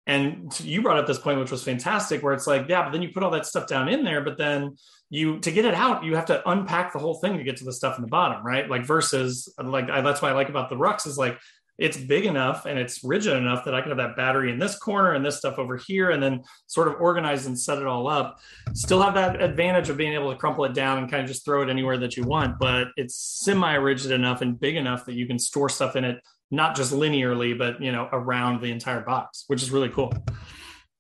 And 0.08 0.60
you 0.60 0.82
brought 0.82 0.98
up 0.98 1.08
this 1.08 1.20
point 1.20 1.40
which 1.40 1.52
was 1.52 1.64
fantastic 1.64 2.24
where 2.24 2.34
it's 2.34 2.48
like 2.48 2.68
yeah 2.68 2.84
but 2.84 2.92
then 2.92 3.02
you 3.02 3.10
put 3.10 3.24
all 3.24 3.32
that 3.32 3.46
stuff 3.46 3.68
down 3.68 3.88
in 3.88 4.04
there 4.04 4.22
but 4.22 4.38
then 4.38 4.76
you 5.10 5.40
to 5.40 5.52
get 5.52 5.66
it 5.66 5.74
out 5.74 6.04
you 6.04 6.16
have 6.16 6.26
to 6.26 6.50
unpack 6.50 6.92
the 6.92 7.00
whole 7.00 7.16
thing 7.16 7.38
to 7.38 7.44
get 7.44 7.58
to 7.58 7.66
the 7.66 7.74
stuff 7.74 7.98
in 7.98 8.02
the 8.02 8.08
bottom 8.08 8.46
right? 8.46 8.70
Like 8.70 8.86
versus 8.86 9.54
like 9.64 9.90
I, 9.90 10.02
that's 10.02 10.22
what 10.22 10.32
i 10.32 10.36
like 10.36 10.50
about 10.50 10.70
the 10.70 10.76
Rux 10.76 11.06
is 11.06 11.18
like 11.18 11.38
it's 11.82 11.98
big 11.98 12.28
enough 12.28 12.68
and 12.68 12.78
it's 12.78 13.04
rigid 13.04 13.36
enough 13.36 13.66
that 13.66 13.74
I 13.74 13.82
can 13.82 13.90
have 13.90 13.98
that 13.98 14.16
battery 14.16 14.52
in 14.52 14.60
this 14.60 14.78
corner 14.78 15.14
and 15.14 15.26
this 15.26 15.38
stuff 15.38 15.58
over 15.58 15.78
here, 15.78 16.12
and 16.12 16.22
then 16.22 16.44
sort 16.68 16.88
of 16.88 17.02
organize 17.02 17.48
and 17.48 17.60
set 17.60 17.80
it 17.80 17.88
all 17.88 18.08
up. 18.08 18.40
Still 18.74 19.02
have 19.02 19.16
that 19.16 19.42
advantage 19.42 19.90
of 19.90 19.98
being 19.98 20.14
able 20.14 20.32
to 20.32 20.38
crumple 20.38 20.64
it 20.66 20.76
down 20.76 21.00
and 21.00 21.10
kind 21.10 21.24
of 21.24 21.28
just 21.28 21.44
throw 21.44 21.64
it 21.64 21.70
anywhere 21.70 21.98
that 21.98 22.16
you 22.16 22.24
want, 22.24 22.60
but 22.60 22.90
it's 22.98 23.16
semi 23.16 23.74
rigid 23.74 24.12
enough 24.12 24.42
and 24.42 24.60
big 24.60 24.76
enough 24.76 25.06
that 25.06 25.16
you 25.16 25.26
can 25.26 25.40
store 25.40 25.70
stuff 25.70 25.96
in 25.96 26.04
it, 26.04 26.20
not 26.52 26.76
just 26.76 26.94
linearly, 26.94 27.58
but 27.58 27.82
you 27.82 27.92
know, 27.92 28.08
around 28.12 28.62
the 28.62 28.72
entire 28.72 29.02
box, 29.02 29.46
which 29.48 29.64
is 29.64 29.72
really 29.72 29.90
cool. 29.90 30.14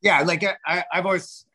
Yeah, 0.02 0.22
like 0.22 0.44
uh, 0.44 0.56
I, 0.66 0.84
I've 0.92 1.06
always 1.06 1.46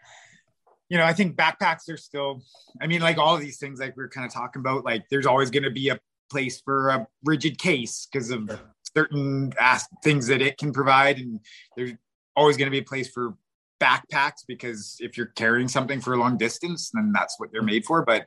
you 0.89 0.99
know, 0.99 1.05
I 1.05 1.15
think 1.15 1.35
backpacks 1.35 1.91
are 1.91 1.97
still, 1.97 2.43
I 2.81 2.87
mean, 2.87 3.01
like 3.01 3.19
all 3.19 3.35
of 3.35 3.41
these 3.41 3.59
things, 3.59 3.81
like 3.81 3.97
we 3.97 4.05
are 4.05 4.09
kind 4.09 4.25
of 4.25 4.33
talking 4.33 4.61
about, 4.61 4.85
like 4.85 5.03
there's 5.11 5.27
always 5.27 5.51
going 5.51 5.65
to 5.65 5.71
be 5.71 5.89
a 5.89 5.99
place 6.31 6.61
for 6.61 6.91
a 6.91 7.07
rigid 7.25 7.59
case 7.59 8.07
because 8.11 8.31
of 8.31 8.49
certain 8.97 9.53
ask, 9.61 9.89
things 10.03 10.27
that 10.29 10.41
it 10.41 10.57
can 10.59 10.73
provide, 10.73 11.19
and 11.19 11.41
there's 11.77 11.93
always 12.35 12.57
going 12.57 12.67
to 12.67 12.71
be 12.71 12.79
a 12.79 12.85
place 12.85 13.11
for 13.11 13.35
backpacks 13.81 14.45
because 14.47 14.97
if 15.01 15.17
you're 15.17 15.27
carrying 15.27 15.69
something 15.69 16.01
for 16.01 16.15
a 16.15 16.17
long 16.17 16.37
distance, 16.37 16.91
then 16.95 17.13
that's 17.13 17.39
what 17.39 17.51
they're 17.53 17.63
made 17.63 17.85
for. 17.85 18.05
But 18.05 18.27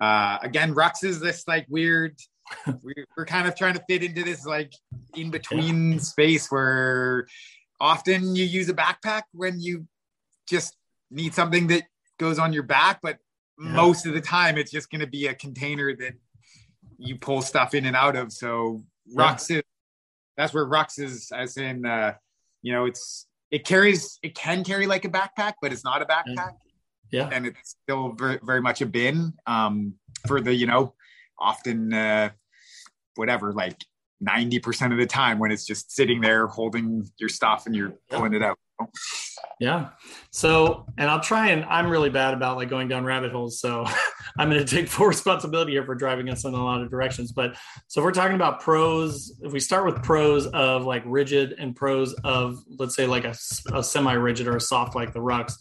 uh, 0.00 0.38
again, 0.42 0.74
Rux 0.74 1.04
is 1.04 1.20
this 1.20 1.46
like 1.48 1.66
weird. 1.68 2.16
we're 3.16 3.24
kind 3.26 3.48
of 3.48 3.56
trying 3.56 3.74
to 3.74 3.82
fit 3.88 4.02
into 4.02 4.22
this 4.22 4.44
like 4.44 4.72
in 5.16 5.30
between 5.30 5.92
yeah. 5.92 5.98
space 5.98 6.50
where 6.50 7.26
often 7.80 8.36
you 8.36 8.44
use 8.44 8.68
a 8.68 8.74
backpack 8.74 9.22
when 9.32 9.60
you 9.60 9.86
just 10.48 10.76
need 11.10 11.34
something 11.34 11.66
that 11.68 11.84
goes 12.18 12.38
on 12.38 12.52
your 12.52 12.62
back, 12.62 13.00
but 13.02 13.18
yeah. 13.58 13.70
most 13.70 14.06
of 14.06 14.14
the 14.14 14.20
time 14.20 14.58
it's 14.58 14.70
just 14.70 14.90
going 14.90 15.00
to 15.00 15.06
be 15.06 15.26
a 15.26 15.34
container 15.34 15.96
that 15.96 16.12
you 16.98 17.16
pull 17.16 17.40
stuff 17.42 17.74
in 17.74 17.86
and 17.86 17.96
out 17.96 18.14
of. 18.14 18.30
So 18.30 18.84
Rux 19.16 19.50
yeah. 19.50 19.56
is 19.58 19.62
that's 20.36 20.52
where 20.52 20.66
Rux 20.66 20.98
is, 20.98 21.30
as 21.34 21.56
in, 21.56 21.86
uh, 21.86 22.14
you 22.62 22.72
know, 22.72 22.86
it's 22.86 23.26
it 23.50 23.64
carries 23.64 24.18
it 24.22 24.34
can 24.34 24.64
carry 24.64 24.86
like 24.86 25.04
a 25.04 25.08
backpack, 25.08 25.54
but 25.62 25.72
it's 25.72 25.84
not 25.84 26.02
a 26.02 26.06
backpack. 26.06 26.54
Yeah, 27.10 27.28
and 27.32 27.46
it's 27.46 27.76
still 27.84 28.12
very, 28.12 28.40
very 28.42 28.60
much 28.60 28.80
a 28.80 28.86
bin 28.86 29.34
um, 29.46 29.94
for 30.26 30.40
the 30.40 30.52
you 30.52 30.66
know 30.66 30.94
often 31.38 31.92
uh, 31.92 32.30
whatever 33.14 33.52
like 33.52 33.76
ninety 34.20 34.58
percent 34.58 34.92
of 34.92 34.98
the 34.98 35.06
time 35.06 35.38
when 35.38 35.52
it's 35.52 35.64
just 35.66 35.92
sitting 35.92 36.20
there 36.20 36.46
holding 36.46 37.08
your 37.18 37.28
stuff 37.28 37.66
and 37.66 37.76
you're 37.76 37.94
pulling 38.10 38.34
it 38.34 38.42
out. 38.42 38.58
Yeah. 39.60 39.90
So, 40.30 40.86
and 40.98 41.08
I'll 41.08 41.20
try 41.20 41.50
and 41.50 41.64
I'm 41.66 41.88
really 41.88 42.10
bad 42.10 42.34
about 42.34 42.56
like 42.56 42.68
going 42.68 42.88
down 42.88 43.04
rabbit 43.04 43.30
holes. 43.30 43.60
So 43.60 43.84
I'm 44.38 44.50
going 44.50 44.64
to 44.64 44.76
take 44.76 44.88
full 44.88 45.06
responsibility 45.06 45.72
here 45.72 45.84
for 45.84 45.94
driving 45.94 46.28
us 46.28 46.44
in 46.44 46.54
a 46.54 46.64
lot 46.64 46.82
of 46.82 46.90
directions. 46.90 47.32
But 47.32 47.56
so 47.86 48.00
if 48.00 48.04
we're 48.04 48.12
talking 48.12 48.34
about 48.34 48.60
pros, 48.60 49.32
if 49.42 49.52
we 49.52 49.60
start 49.60 49.86
with 49.86 50.02
pros 50.02 50.46
of 50.48 50.84
like 50.84 51.02
rigid 51.06 51.54
and 51.58 51.74
pros 51.74 52.14
of, 52.24 52.58
let's 52.78 52.96
say 52.96 53.06
like 53.06 53.24
a, 53.24 53.34
a 53.72 53.82
semi 53.82 54.14
rigid 54.14 54.48
or 54.48 54.56
a 54.56 54.60
soft 54.60 54.94
like 54.94 55.12
the 55.12 55.20
Rux. 55.20 55.54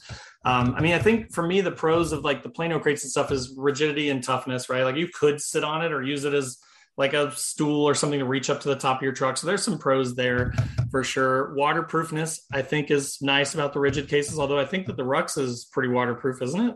Um, 0.46 0.74
I 0.75 0.82
mean, 0.82 0.93
I 0.93 1.00
think 1.00 1.32
for 1.32 1.46
me, 1.46 1.62
the 1.62 1.72
pros 1.72 2.12
of 2.12 2.24
like 2.24 2.43
the 2.43 2.50
Plano 2.50 2.79
crates 2.79 3.03
and 3.03 3.12
stuff 3.12 3.32
is 3.32 3.53
rigidity 3.55 4.10
and 4.10 4.24
toughness, 4.24 4.70
right? 4.70 4.84
Like 4.84 4.98
you 4.98 5.08
could 5.08 5.39
sit 5.39 5.63
on 5.63 5.86
it 5.86 5.93
or 5.93 6.01
use 6.01 6.25
it 6.25 6.34
as 6.34 6.58
like 6.97 7.13
a 7.13 7.31
stool 7.31 7.83
or 7.83 7.95
something 7.95 8.19
to 8.19 8.25
reach 8.25 8.50
up 8.50 8.62
to 8.62 8.69
the 8.69 8.75
top 8.75 8.97
of 8.97 9.03
your 9.03 9.13
truck. 9.13 9.38
So 9.38 9.47
there's 9.47 9.63
some 9.63 9.77
pros 9.77 10.15
there 10.15 10.53
for 10.91 11.03
sure. 11.03 11.53
Waterproofness, 11.55 12.41
I 12.51 12.62
think, 12.62 12.91
is 12.91 13.17
nice 13.21 13.53
about 13.53 13.73
the 13.73 13.79
rigid 13.79 14.07
cases. 14.07 14.39
Although 14.39 14.59
I 14.59 14.65
think 14.65 14.88
that 14.88 14.97
the 14.97 15.03
Rux 15.03 15.38
is 15.38 15.65
pretty 15.71 15.89
waterproof, 15.89 16.41
isn't 16.41 16.69
it? 16.69 16.75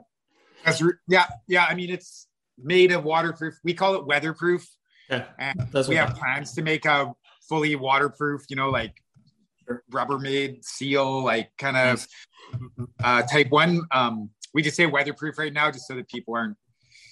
That's 0.66 0.82
yeah, 1.08 1.28
yeah. 1.48 1.66
I 1.66 1.76
mean, 1.76 1.90
it's 1.90 2.28
made 2.58 2.92
of 2.92 3.04
waterproof. 3.04 3.56
We 3.64 3.74
call 3.74 3.96
it 3.96 4.06
weatherproof. 4.06 4.68
Yeah, 5.10 5.26
and 5.40 5.70
we 5.88 5.96
have 5.96 6.16
plans 6.16 6.54
to 6.54 6.62
make 6.62 6.86
a 6.86 7.14
fully 7.48 7.76
waterproof. 7.76 8.44
You 8.50 8.56
know, 8.56 8.70
like. 8.70 8.94
Rubbermaid 9.92 10.64
seal, 10.64 11.26
like 11.26 11.52
kind 11.58 11.76
of 11.76 12.08
uh, 13.04 13.24
type 13.24 13.48
one. 13.50 13.82
Um, 13.92 14.30
we 14.54 14.62
just 14.62 14.78
say 14.78 14.86
weatherproof 14.86 15.38
right 15.38 15.52
now, 15.52 15.70
just 15.70 15.88
so 15.88 15.96
that 15.96 16.08
people 16.08 16.38
aren't, 16.38 16.56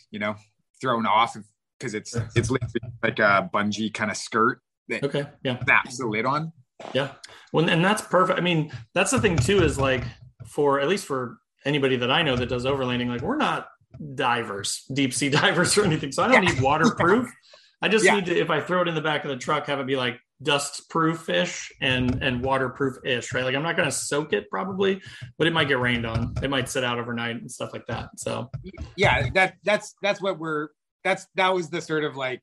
you 0.09 0.19
know, 0.19 0.35
thrown 0.79 1.05
off 1.05 1.35
if 1.35 1.43
because 1.79 1.94
it's 1.94 2.15
it's 2.36 2.50
like 2.51 3.20
a 3.20 3.50
bungee 3.53 3.94
kind 3.94 4.12
of 4.12 4.17
skirt 4.17 4.62
that 4.88 5.03
okay 5.03 5.25
yeah 5.44 5.62
snaps 5.63 5.98
the 5.98 6.08
lid 6.08 6.25
on. 6.25 6.51
Yeah, 6.94 7.12
well, 7.53 7.70
and 7.70 7.84
that's 7.84 8.01
perfect. 8.01 8.38
I 8.38 8.41
mean, 8.41 8.72
that's 8.94 9.12
the 9.12 9.22
thing 9.22 9.38
too 9.38 9.63
is 9.63 9.79
like 9.79 10.03
for 10.46 10.79
at 10.79 10.88
least 10.88 11.05
for 11.05 11.38
anybody 11.63 11.96
that 11.98 12.12
I 12.12 12.22
know 12.22 12.36
that 12.36 12.48
does 12.48 12.65
overlanding, 12.65 13.08
like 13.08 13.22
we're 13.22 13.38
not 13.38 13.67
divers, 14.15 14.84
deep 14.94 15.13
sea 15.13 15.29
divers 15.41 15.77
or 15.77 15.86
anything, 15.86 16.12
so 16.12 16.24
I 16.24 16.27
don't 16.27 16.44
yeah. 16.44 16.51
need 16.51 16.62
waterproof. 16.62 17.32
I 17.82 17.88
just 17.88 18.05
yeah. 18.05 18.15
need 18.15 18.25
to 18.27 18.38
if 18.38 18.50
I 18.50 18.62
throw 18.62 18.82
it 18.82 18.88
in 18.88 18.96
the 18.96 19.01
back 19.01 19.24
of 19.24 19.29
the 19.29 19.38
truck, 19.38 19.67
have 19.67 19.79
it 19.79 19.88
be 19.88 19.96
like 19.96 20.20
dust 20.41 20.89
proof 20.89 21.29
ish 21.29 21.72
and 21.82 22.22
and 22.22 22.44
waterproof 22.44 22.98
ish, 23.05 23.34
right? 23.34 23.44
Like 23.44 23.55
I'm 23.55 23.63
not 23.63 23.75
going 23.75 23.88
to 23.88 23.96
soak 23.96 24.34
it 24.34 24.50
probably, 24.50 25.01
but 25.38 25.48
it 25.48 25.53
might 25.53 25.67
get 25.67 25.79
rained 25.79 26.05
on. 26.05 26.34
It 26.41 26.50
might 26.50 26.70
sit 26.70 26.84
out 26.84 27.00
overnight 27.00 27.38
and 27.38 27.51
stuff 27.51 27.72
like 27.74 27.86
that. 27.88 28.10
So 28.17 28.50
yeah, 28.96 29.29
that 29.34 29.55
that's 29.63 29.96
that's 30.01 30.22
what 30.22 30.39
we're 30.39 30.70
that's 31.05 31.27
that 31.35 31.53
was 31.53 31.69
the 31.69 31.79
sort 31.81 32.03
of 32.03 32.17
like 32.17 32.41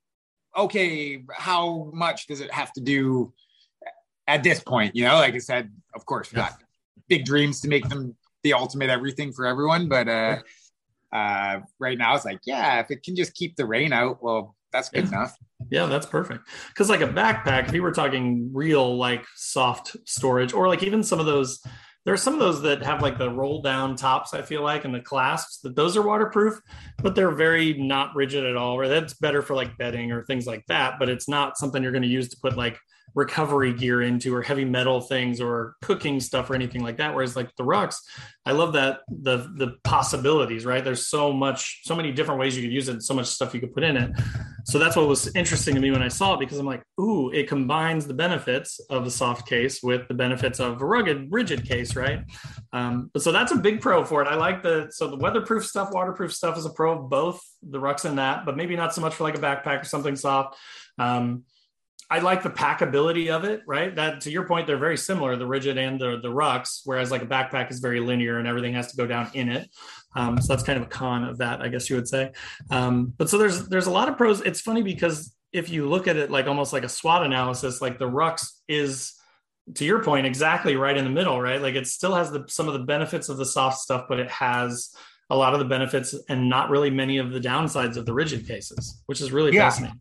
okay, 0.57 1.23
how 1.33 1.91
much 1.95 2.27
does 2.27 2.41
it 2.41 2.51
have 2.53 2.73
to 2.75 2.81
do 2.81 3.33
at 4.29 4.43
this 4.43 4.61
point? 4.61 4.95
You 4.95 5.05
know, 5.05 5.15
like 5.15 5.35
I 5.35 5.39
said, 5.39 5.71
of 5.95 6.05
course, 6.07 6.31
we 6.31 6.37
got 6.37 6.53
big 7.09 7.25
dreams 7.25 7.61
to 7.63 7.69
make 7.69 7.89
them 7.89 8.15
the 8.43 8.53
ultimate 8.53 8.91
everything 8.91 9.33
for 9.33 9.47
everyone, 9.47 9.89
but 9.89 10.09
uh, 10.09 10.37
uh, 11.13 11.61
right 11.79 11.97
now 11.97 12.15
it's 12.15 12.25
like, 12.27 12.41
yeah, 12.45 12.81
if 12.81 12.91
it 12.91 13.03
can 13.03 13.17
just 13.17 13.35
keep 13.35 13.57
the 13.57 13.65
rain 13.65 13.93
out, 13.95 14.23
well, 14.23 14.55
that's 14.73 14.91
good 14.91 15.05
Yeah. 15.05 15.09
enough. 15.09 15.37
Yeah, 15.71 15.87
that's 15.87 16.07
perfect. 16.07 16.47
Because 16.69 16.91
like 16.91 17.01
a 17.01 17.09
backpack, 17.09 17.69
if 17.69 17.75
you 17.75 17.83
were 17.83 17.93
talking 17.93 18.51
real 18.53 18.97
like 18.97 19.25
soft 19.37 19.97
storage, 20.05 20.53
or 20.53 20.69
like 20.69 20.83
even 20.83 21.03
some 21.03 21.19
of 21.21 21.25
those, 21.25 21.63
there 22.05 22.15
are 22.15 22.19
some 22.19 22.35
of 22.35 22.41
those 22.41 22.63
that 22.63 22.83
have 22.83 23.01
like 23.01 23.19
the 23.19 23.31
roll 23.31 23.63
down 23.63 23.97
tops. 23.97 24.35
I 24.35 24.43
feel 24.43 24.63
like 24.63 24.85
and 24.85 24.95
the 24.95 25.01
clasps 25.01 25.61
that 25.61 25.77
those 25.77 25.97
are 25.97 26.03
waterproof, 26.03 26.61
but 27.03 27.15
they're 27.15 27.31
very 27.31 27.75
not 27.75 28.15
rigid 28.15 28.45
at 28.45 28.57
all. 28.57 28.75
Or 28.75 28.89
that's 28.89 29.15
better 29.15 29.43
for 29.43 29.55
like 29.55 29.79
bedding 29.79 30.11
or 30.11 30.25
things 30.25 30.47
like 30.47 30.67
that. 30.67 30.99
But 30.99 31.09
it's 31.09 31.29
not 31.29 31.59
something 31.59 31.83
you're 31.83 31.93
going 31.93 32.03
to 32.03 32.09
use 32.09 32.29
to 32.31 32.37
put 32.41 32.57
like 32.57 32.79
recovery 33.15 33.73
gear 33.73 34.03
into 34.03 34.35
or 34.35 34.43
heavy 34.43 34.65
metal 34.65 35.01
things 35.01 35.41
or 35.41 35.77
cooking 35.83 36.21
stuff 36.21 36.51
or 36.51 36.55
anything 36.55 36.83
like 36.83 36.99
that. 36.99 37.15
Whereas 37.15 37.37
like 37.37 37.55
the 37.57 37.65
Rux, 37.65 37.97
I 38.45 38.53
love 38.53 38.73
that 38.75 39.01
the 39.09 39.53
the 39.57 39.77
possibilities. 39.85 40.65
Right, 40.65 40.85
there's 40.85 41.07
so 41.07 41.33
much, 41.33 41.83
so 41.85 41.95
many 41.95 42.13
different 42.13 42.41
ways 42.41 42.57
you 42.57 42.63
could 42.63 42.73
use 42.73 42.89
it, 42.89 42.93
and 42.93 43.05
so 43.05 43.15
much 43.15 43.27
stuff 43.27 43.55
you 43.55 43.61
could 43.61 43.75
put 43.75 43.85
in 43.85 43.97
it. 43.97 44.11
So 44.65 44.79
that's 44.79 44.97
what 44.97 45.09
was 45.09 45.35
interesting 45.35 45.75
to 45.75 45.81
me 45.81 45.91
when 45.91 46.03
I 46.03 46.09
saw 46.09 46.35
it 46.35 46.41
because 46.41 46.59
I'm 46.59 46.67
like, 46.67 46.83
ooh, 47.01 47.31
it 47.31 47.49
combines 47.49 48.07
the 48.07 48.15
benefits 48.15 48.81
of 48.91 49.07
a 49.07 49.11
soft 49.11 49.49
case 49.49 49.83
with 49.83 50.07
the 50.09 50.15
benefits 50.15 50.61
of 50.61 50.81
a 50.81 50.85
rugged, 50.85 51.29
rigid 51.31 51.67
case, 51.69 51.97
right? 51.97 52.25
Um, 52.73 53.11
but 53.13 53.23
so 53.23 53.33
that's 53.33 53.53
a 53.53 53.57
big 53.57 53.81
pro 53.81 54.05
for 54.05 54.23
it. 54.23 54.29
I 54.29 54.37
like 54.37 54.63
the 54.63 54.89
so 54.91 55.09
the 55.09 55.17
weatherproof 55.17 55.67
stuff, 55.67 55.91
waterproof 55.93 56.33
stuff 56.33 56.57
is 56.57 56.65
a 56.65 56.71
pro 56.71 56.99
of 56.99 57.11
both 57.11 57.43
the 57.63 57.79
Rux 57.79 58.05
and 58.05 58.19
that, 58.19 58.45
but 58.45 58.57
maybe 58.57 58.77
not 58.77 58.95
so 58.95 59.01
much 59.01 59.15
for 59.15 59.25
like 59.25 59.37
a 59.37 59.41
backpack 59.41 59.83
or 59.83 59.85
something 59.85 60.17
soft. 60.17 60.57
Um, 60.99 61.45
I 62.13 62.19
like 62.19 62.43
the 62.43 62.51
packability 62.51 63.31
of 63.31 63.45
it, 63.45 63.63
right? 63.67 63.95
That 63.97 64.21
to 64.23 64.31
your 64.31 64.47
point, 64.47 64.67
they're 64.67 64.77
very 64.77 64.99
similar, 64.99 65.35
the 65.35 65.47
rigid 65.47 65.79
and 65.79 65.99
the 65.99 66.21
the 66.23 66.29
Rux, 66.29 66.83
whereas 66.85 67.11
like 67.11 67.23
a 67.23 67.27
backpack 67.27 67.71
is 67.71 67.81
very 67.81 68.01
linear 68.01 68.39
and 68.39 68.47
everything 68.47 68.75
has 68.75 68.89
to 68.91 68.97
go 68.99 69.07
down 69.07 69.31
in 69.33 69.49
it. 69.49 69.71
Um, 70.15 70.39
so 70.39 70.53
that's 70.53 70.63
kind 70.63 70.79
of 70.79 70.85
a 70.85 70.91
con 70.91 71.25
of 71.25 71.39
that, 71.39 71.63
I 71.63 71.69
guess 71.69 71.89
you 71.89 71.97
would 71.97 72.07
say. 72.07 72.33
Um, 72.71 73.15
but 73.17 73.31
so 73.31 73.39
there's 73.39 73.67
there's 73.69 73.87
a 73.87 73.91
lot 73.91 74.11
of 74.11 74.19
pros. 74.19 74.43
It's 74.43 74.61
funny 74.61 74.83
because 74.83 75.35
if 75.55 75.71
you 75.71 75.89
look 75.89 76.07
at 76.07 76.17
it 76.17 76.31
like 76.31 76.47
almost 76.47 76.75
like 76.75 76.85
a 76.85 76.89
SWOT 76.89 77.25
analysis, 77.25 77.81
like 77.81 77.99
the 77.99 78.11
Rux 78.11 78.47
is 78.69 79.15
to 79.77 79.85
your 79.87 80.03
point 80.05 80.27
exactly 80.27 80.77
right 80.77 80.97
in 80.99 81.05
the 81.05 81.11
middle, 81.11 81.41
right? 81.41 81.63
Like 81.63 81.77
it 81.77 81.87
still 81.87 82.15
has 82.15 82.31
the 82.31 82.45
some 82.47 82.69
of 82.69 82.75
the 82.75 82.85
benefits 82.85 83.31
of 83.31 83.39
the 83.39 83.47
soft 83.47 83.79
stuff, 83.79 84.05
but 84.07 84.21
it 84.21 84.31
has 84.31 84.95
a 85.31 85.37
lot 85.37 85.55
of 85.55 85.61
the 85.61 85.65
benefits 85.65 86.15
and 86.29 86.51
not 86.51 86.69
really 86.69 86.91
many 86.91 87.17
of 87.17 87.31
the 87.33 87.41
downsides 87.41 87.97
of 87.97 88.05
the 88.05 88.13
rigid 88.13 88.47
cases, 88.47 89.03
which 89.07 89.23
is 89.23 89.33
really 89.33 89.55
Yeah. 89.55 89.63
fascinating. 89.71 90.01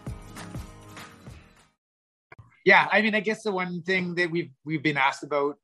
Yeah, 2.65 2.87
I 2.91 3.01
mean, 3.01 3.15
I 3.15 3.19
guess 3.19 3.43
the 3.43 3.51
one 3.51 3.81
thing 3.81 4.15
that 4.15 4.29
we've 4.29 4.51
we've 4.65 4.83
been 4.83 4.97
asked 4.97 5.23
about 5.23 5.57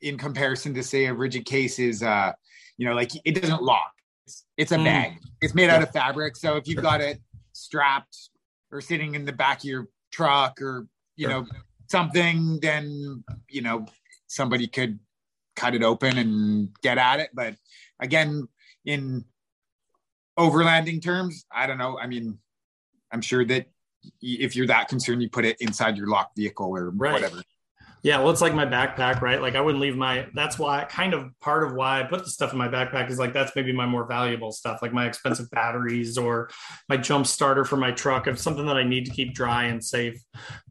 in 0.00 0.18
comparison 0.18 0.74
to 0.74 0.82
say 0.82 1.06
a 1.06 1.14
rigid 1.14 1.44
case 1.46 1.78
is, 1.78 2.02
uh, 2.02 2.32
you 2.76 2.86
know, 2.88 2.94
like 2.94 3.10
it 3.24 3.40
doesn't 3.40 3.62
lock. 3.62 3.92
It's, 4.26 4.44
it's 4.56 4.72
a 4.72 4.76
Mm. 4.76 4.84
bag. 4.84 5.12
It's 5.40 5.54
made 5.54 5.70
out 5.70 5.82
of 5.82 5.90
fabric. 5.92 6.36
So 6.36 6.56
if 6.56 6.66
you've 6.66 6.82
got 6.82 7.00
it 7.00 7.20
strapped 7.52 8.30
or 8.72 8.80
sitting 8.80 9.14
in 9.14 9.24
the 9.24 9.32
back 9.32 9.58
of 9.58 9.64
your 9.64 9.88
truck 10.12 10.60
or 10.60 10.86
you 11.16 11.28
Sure. 11.28 11.42
know 11.42 11.46
something, 11.88 12.58
then 12.60 13.22
you 13.48 13.62
know 13.62 13.86
somebody 14.26 14.66
could 14.66 14.98
cut 15.54 15.74
it 15.74 15.84
open 15.84 16.18
and 16.18 16.70
get 16.82 16.98
at 16.98 17.20
it. 17.20 17.30
But 17.32 17.54
again, 18.00 18.48
in 18.84 19.24
overlanding 20.38 21.00
terms, 21.00 21.46
I 21.52 21.66
don't 21.68 21.78
know. 21.78 21.96
I 21.98 22.08
mean, 22.08 22.38
I'm 23.12 23.20
sure 23.20 23.44
that 23.44 23.66
if 24.20 24.56
you're 24.56 24.66
that 24.66 24.88
concerned, 24.88 25.22
you 25.22 25.30
put 25.30 25.44
it 25.44 25.56
inside 25.60 25.96
your 25.96 26.08
locked 26.08 26.36
vehicle 26.36 26.66
or 26.66 26.90
Right. 26.90 27.12
whatever. 27.12 27.42
Yeah, 28.04 28.18
well, 28.18 28.28
it's 28.28 28.42
like 28.42 28.54
my 28.54 28.66
backpack, 28.66 29.22
right? 29.22 29.40
Like 29.40 29.54
I 29.54 29.62
wouldn't 29.62 29.80
leave 29.80 29.96
my. 29.96 30.26
That's 30.34 30.58
why, 30.58 30.84
kind 30.84 31.14
of 31.14 31.30
part 31.40 31.66
of 31.66 31.72
why 31.72 32.00
I 32.00 32.02
put 32.02 32.22
the 32.22 32.28
stuff 32.28 32.52
in 32.52 32.58
my 32.58 32.68
backpack 32.68 33.08
is 33.08 33.18
like 33.18 33.32
that's 33.32 33.56
maybe 33.56 33.72
my 33.72 33.86
more 33.86 34.04
valuable 34.06 34.52
stuff, 34.52 34.82
like 34.82 34.92
my 34.92 35.06
expensive 35.06 35.50
batteries 35.50 36.18
or 36.18 36.50
my 36.90 36.98
jump 36.98 37.26
starter 37.26 37.64
for 37.64 37.78
my 37.78 37.92
truck, 37.92 38.26
if 38.26 38.38
something 38.38 38.66
that 38.66 38.76
I 38.76 38.82
need 38.82 39.06
to 39.06 39.10
keep 39.10 39.32
dry 39.32 39.64
and 39.64 39.82
safe, 39.82 40.20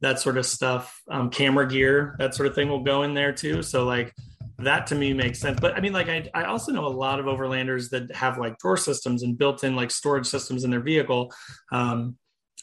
that 0.01 0.19
sort 0.19 0.37
of 0.37 0.45
stuff. 0.45 1.01
Um, 1.09 1.31
camera 1.31 1.67
gear, 1.67 2.15
that 2.19 2.35
sort 2.35 2.45
of 2.45 2.53
thing 2.53 2.69
will 2.69 2.83
go 2.83 3.01
in 3.01 3.15
there 3.15 3.33
too. 3.33 3.63
So 3.63 3.83
like 3.83 4.13
that 4.59 4.85
to 4.87 4.95
me 4.95 5.11
makes 5.11 5.39
sense. 5.39 5.59
But 5.59 5.75
I 5.75 5.79
mean, 5.79 5.93
like 5.93 6.09
I, 6.09 6.29
I 6.35 6.43
also 6.43 6.71
know 6.71 6.85
a 6.85 6.87
lot 6.87 7.19
of 7.19 7.25
overlanders 7.25 7.89
that 7.89 8.13
have 8.15 8.37
like 8.37 8.59
drawer 8.59 8.77
systems 8.77 9.23
and 9.23 9.35
built-in 9.35 9.75
like 9.75 9.89
storage 9.89 10.27
systems 10.27 10.65
in 10.65 10.69
their 10.69 10.81
vehicle. 10.81 11.33
Um, 11.71 12.15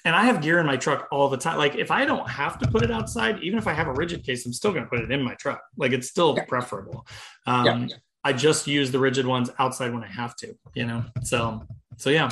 and 0.05 0.15
I 0.15 0.25
have 0.25 0.41
gear 0.41 0.59
in 0.59 0.67
my 0.67 0.77
truck 0.77 1.09
all 1.11 1.29
the 1.29 1.37
time. 1.37 1.59
Like 1.59 1.75
if 1.77 1.91
I 1.91 2.05
don't 2.05 2.29
have 2.29 2.59
to 2.61 2.69
put 2.69 2.83
it 2.83 2.91
outside, 2.91 3.43
even 3.43 3.59
if 3.59 3.67
I 3.67 3.73
have 3.73 3.87
a 3.89 3.93
rigid 3.93 4.25
case, 4.25 4.47
I'm 4.47 4.53
still 4.53 4.73
going 4.73 4.85
to 4.85 4.89
put 4.91 5.01
it 5.01 5.11
in 5.11 5.23
my 5.23 5.35
truck. 5.35 5.63
Like 5.77 5.93
it's 5.93 6.09
still 6.09 6.35
Yeah. 6.37 6.45
preferable. 6.45 7.07
Um, 7.47 7.89
Yeah. 7.89 7.97
I 8.23 8.35
just 8.35 8.67
use 8.67 8.91
the 8.91 8.99
rigid 8.99 9.27
ones 9.27 9.51
outside 9.59 9.95
when 9.95 10.05
I 10.05 10.09
have 10.09 10.37
to, 10.37 10.55
you 10.75 10.87
know? 10.87 11.05
So, 11.23 11.67
so 11.97 12.11
yeah. 12.11 12.29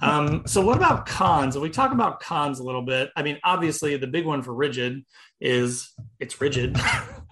Um, 0.00 0.44
so 0.46 0.60
what 0.64 0.76
about 0.76 1.06
cons? 1.06 1.56
If 1.56 1.62
we 1.62 1.70
talk 1.70 1.90
about 1.92 2.20
cons 2.20 2.60
a 2.60 2.62
little 2.62 2.82
bit, 2.82 3.10
I 3.16 3.22
mean, 3.24 3.38
obviously 3.42 3.96
the 3.96 4.06
big 4.06 4.26
one 4.26 4.42
for 4.42 4.54
rigid 4.54 5.04
is 5.40 5.90
it's 6.20 6.40
rigid. 6.40 6.76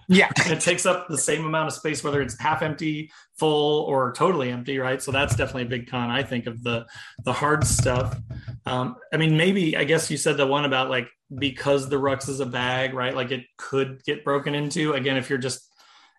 Yeah. 0.07 0.29
it 0.37 0.59
takes 0.59 0.85
up 0.85 1.07
the 1.07 1.17
same 1.17 1.45
amount 1.45 1.67
of 1.67 1.73
space, 1.73 2.03
whether 2.03 2.21
it's 2.21 2.39
half 2.39 2.61
empty, 2.61 3.11
full, 3.37 3.83
or 3.83 4.13
totally 4.13 4.51
empty, 4.51 4.77
right? 4.77 5.01
So 5.01 5.11
that's 5.11 5.35
definitely 5.35 5.63
a 5.63 5.67
big 5.67 5.89
con, 5.89 6.09
I 6.09 6.23
think, 6.23 6.47
of 6.47 6.63
the 6.63 6.85
the 7.23 7.33
hard 7.33 7.65
stuff. 7.65 8.17
Um, 8.65 8.95
I 9.11 9.17
mean, 9.17 9.37
maybe 9.37 9.77
I 9.77 9.83
guess 9.83 10.09
you 10.09 10.17
said 10.17 10.37
the 10.37 10.47
one 10.47 10.65
about 10.65 10.89
like 10.89 11.07
because 11.37 11.89
the 11.89 11.97
Rux 11.97 12.29
is 12.29 12.39
a 12.39 12.45
bag, 12.45 12.93
right? 12.93 13.15
Like 13.15 13.31
it 13.31 13.45
could 13.57 14.03
get 14.03 14.23
broken 14.23 14.55
into. 14.55 14.93
Again, 14.93 15.17
if 15.17 15.29
you're 15.29 15.39
just 15.39 15.69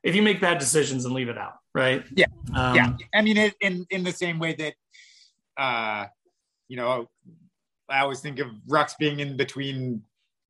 if 0.03 0.15
you 0.15 0.23
make 0.23 0.41
bad 0.41 0.59
decisions 0.59 1.05
and 1.05 1.15
leave 1.15 1.29
it 1.29 1.39
out, 1.39 1.55
right? 1.75 2.05
Yeah. 2.15 2.27
Um, 2.55 2.77
yeah. 2.77 2.93
I 3.15 3.23
mean, 3.23 3.37
it, 3.37 3.55
in 3.61 3.87
in 3.91 4.05
the 4.05 4.13
same 4.13 4.39
way 4.39 4.55
that, 4.55 4.75
uh, 5.57 6.07
you 6.69 6.77
know, 6.77 7.09
I 7.89 8.01
always 8.01 8.21
think 8.21 8.39
of 8.39 8.49
Rux 8.69 8.97
being 8.99 9.21
in 9.21 9.37
between 9.37 10.03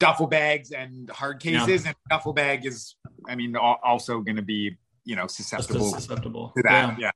duffel 0.05 0.27
bags 0.27 0.71
and 0.71 1.11
hard 1.11 1.41
cases, 1.41 1.87
and 1.87 1.95
duffel 2.11 2.33
bag 2.33 2.67
is, 2.67 2.97
I 3.29 3.35
mean, 3.35 3.57
also 3.57 4.21
going 4.21 4.37
to 4.37 4.43
be, 4.43 4.77
you 5.05 5.17
know, 5.17 5.27
susceptible 5.27 5.91
susceptible 5.91 6.53
to 6.57 6.63
that. 6.63 6.99
Yeah. 6.99 7.11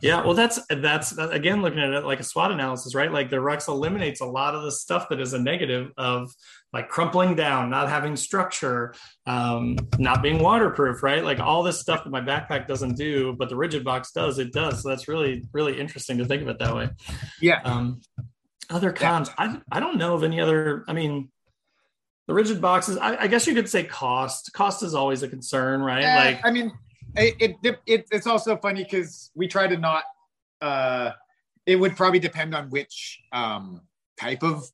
Yeah, 0.00 0.24
well, 0.24 0.34
that's 0.34 0.60
that's 0.68 1.10
that- 1.10 1.32
again 1.32 1.60
looking 1.60 1.80
at 1.80 1.90
it 1.90 2.04
like 2.04 2.20
a 2.20 2.22
SWOT 2.22 2.52
analysis, 2.52 2.94
right? 2.94 3.10
Like 3.10 3.30
the 3.30 3.36
Rux 3.36 3.66
eliminates 3.66 4.20
a 4.20 4.24
lot 4.24 4.54
of 4.54 4.62
the 4.62 4.70
stuff 4.70 5.08
that 5.08 5.20
is 5.20 5.32
a 5.32 5.40
negative 5.40 5.90
of 5.96 6.32
like 6.72 6.88
crumpling 6.88 7.34
down, 7.34 7.68
not 7.68 7.88
having 7.88 8.14
structure, 8.14 8.94
um, 9.26 9.76
not 9.98 10.22
being 10.22 10.38
waterproof, 10.38 11.02
right? 11.02 11.24
Like 11.24 11.40
all 11.40 11.64
this 11.64 11.80
stuff 11.80 12.04
that 12.04 12.10
my 12.10 12.20
backpack 12.20 12.68
doesn't 12.68 12.96
do, 12.96 13.34
but 13.36 13.48
the 13.48 13.56
rigid 13.56 13.82
box 13.82 14.12
does. 14.12 14.38
It 14.38 14.52
does. 14.52 14.84
So 14.84 14.88
that's 14.88 15.08
really 15.08 15.42
really 15.52 15.80
interesting 15.80 16.18
to 16.18 16.26
think 16.26 16.42
of 16.42 16.48
it 16.48 16.60
that 16.60 16.76
way. 16.76 16.88
Yeah. 17.40 17.60
Um, 17.64 18.02
other 18.70 18.92
cons, 18.92 19.30
I 19.36 19.60
I 19.72 19.80
don't 19.80 19.98
know 19.98 20.14
of 20.14 20.22
any 20.22 20.40
other. 20.40 20.84
I 20.86 20.92
mean, 20.92 21.31
the 22.26 22.34
rigid 22.34 22.60
boxes. 22.60 22.96
I, 22.98 23.22
I 23.22 23.26
guess 23.26 23.46
you 23.46 23.54
could 23.54 23.68
say 23.68 23.84
cost. 23.84 24.52
Cost 24.52 24.82
is 24.82 24.94
always 24.94 25.22
a 25.22 25.28
concern, 25.28 25.80
right? 25.80 26.04
Eh, 26.04 26.24
like 26.24 26.46
I 26.46 26.50
mean, 26.50 26.72
it, 27.16 27.56
it, 27.62 27.78
it 27.86 28.06
it's 28.10 28.26
also 28.26 28.56
funny 28.56 28.84
because 28.84 29.30
we 29.34 29.48
try 29.48 29.66
to 29.66 29.76
not. 29.76 30.04
Uh, 30.60 31.10
it 31.66 31.76
would 31.76 31.96
probably 31.96 32.18
depend 32.18 32.54
on 32.54 32.70
which 32.70 33.20
um, 33.32 33.80
type 34.18 34.42
of 34.42 34.64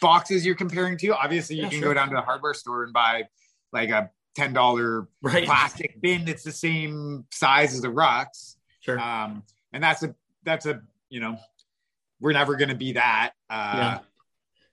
boxes 0.00 0.44
you're 0.44 0.54
comparing 0.54 0.96
to. 0.98 1.08
Obviously, 1.08 1.56
you 1.56 1.62
Yeah, 1.62 1.68
can 1.70 1.78
sure. 1.80 1.88
go 1.88 1.94
down 1.94 2.08
to 2.08 2.14
the 2.14 2.22
hardware 2.22 2.54
store 2.54 2.84
and 2.84 2.92
buy 2.92 3.24
like 3.72 3.90
a 3.90 4.10
ten 4.34 4.52
dollar 4.52 5.08
right. 5.22 5.44
plastic 5.44 6.00
bin 6.00 6.24
that's 6.24 6.42
the 6.42 6.52
same 6.52 7.24
size 7.30 7.74
as 7.74 7.82
the 7.82 7.88
Rux. 7.88 8.56
Sure. 8.80 8.98
Um, 8.98 9.42
and 9.72 9.82
that's 9.82 10.02
a 10.02 10.14
that's 10.44 10.66
a 10.66 10.80
you 11.08 11.20
know 11.20 11.38
we're 12.20 12.32
never 12.32 12.56
going 12.56 12.68
to 12.68 12.74
be 12.74 12.92
that. 12.92 13.32
Uh, 13.48 13.72
Yeah. 13.76 13.98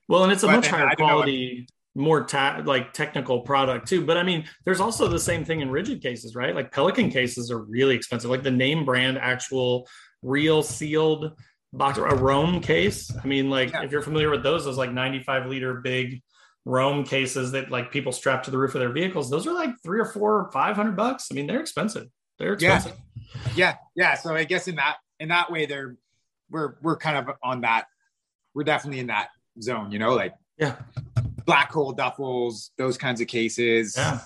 Well, 0.08 0.24
and 0.24 0.32
it's 0.32 0.42
a 0.42 0.46
much 0.46 0.68
higher 0.68 0.86
I 0.86 0.94
don't 0.94 1.06
know, 1.06 1.14
quality, 1.14 1.66
more 1.98 2.24
ta- 2.24 2.62
like 2.64 2.92
technical 2.92 3.40
product 3.40 3.88
too. 3.88 4.04
But 4.04 4.16
I 4.16 4.22
mean, 4.22 4.44
there's 4.64 4.80
also 4.80 5.08
the 5.08 5.18
same 5.18 5.44
thing 5.44 5.60
in 5.60 5.70
rigid 5.70 6.00
cases, 6.00 6.34
right? 6.34 6.54
Like 6.54 6.72
Pelican 6.72 7.10
cases 7.10 7.50
are 7.50 7.58
really 7.58 7.94
expensive. 7.96 8.30
Like 8.30 8.42
the 8.42 8.50
name 8.50 8.84
brand, 8.84 9.18
actual 9.18 9.88
real 10.22 10.62
sealed 10.62 11.32
box, 11.72 11.98
a 11.98 12.02
Roam 12.02 12.60
case. 12.60 13.12
I 13.22 13.26
mean, 13.26 13.50
like 13.50 13.72
Yeah. 13.72 13.82
if 13.82 13.92
you're 13.92 14.02
familiar 14.02 14.30
with 14.30 14.42
those, 14.42 14.64
those 14.64 14.78
like 14.78 14.92
95 14.92 15.46
liter 15.46 15.74
big 15.74 16.22
Roam 16.64 17.04
cases 17.04 17.52
that 17.52 17.70
like 17.70 17.90
people 17.90 18.12
strap 18.12 18.42
to 18.44 18.50
the 18.50 18.58
roof 18.58 18.74
of 18.74 18.80
their 18.80 18.92
vehicles. 18.92 19.30
Those 19.30 19.46
are 19.46 19.52
like 19.54 19.70
three 19.82 20.00
or 20.00 20.04
four 20.04 20.40
or 20.40 20.50
five 20.52 20.76
hundred 20.76 20.96
bucks. 20.96 21.28
I 21.30 21.34
mean, 21.34 21.46
they're 21.46 21.60
expensive. 21.60 22.08
They're 22.38 22.52
expensive. 22.54 22.92
Yeah. 23.34 23.52
yeah, 23.56 23.74
yeah. 23.96 24.14
So 24.14 24.34
I 24.34 24.44
guess 24.44 24.68
in 24.68 24.76
that 24.76 24.96
in 25.18 25.28
that 25.30 25.50
way, 25.50 25.66
they're 25.66 25.96
we're 26.50 26.74
we're 26.82 26.96
kind 26.96 27.16
of 27.16 27.34
on 27.42 27.62
that. 27.62 27.86
We're 28.54 28.64
definitely 28.64 29.00
in 29.00 29.06
that 29.08 29.28
zone, 29.60 29.92
you 29.92 29.98
know, 29.98 30.14
like 30.14 30.34
yeah, 30.58 30.76
black 31.48 31.72
hole 31.72 31.94
duffels, 31.94 32.70
those 32.76 32.98
kinds 32.98 33.20
of 33.22 33.26
cases. 33.26 33.94
Yeah. 33.96 34.20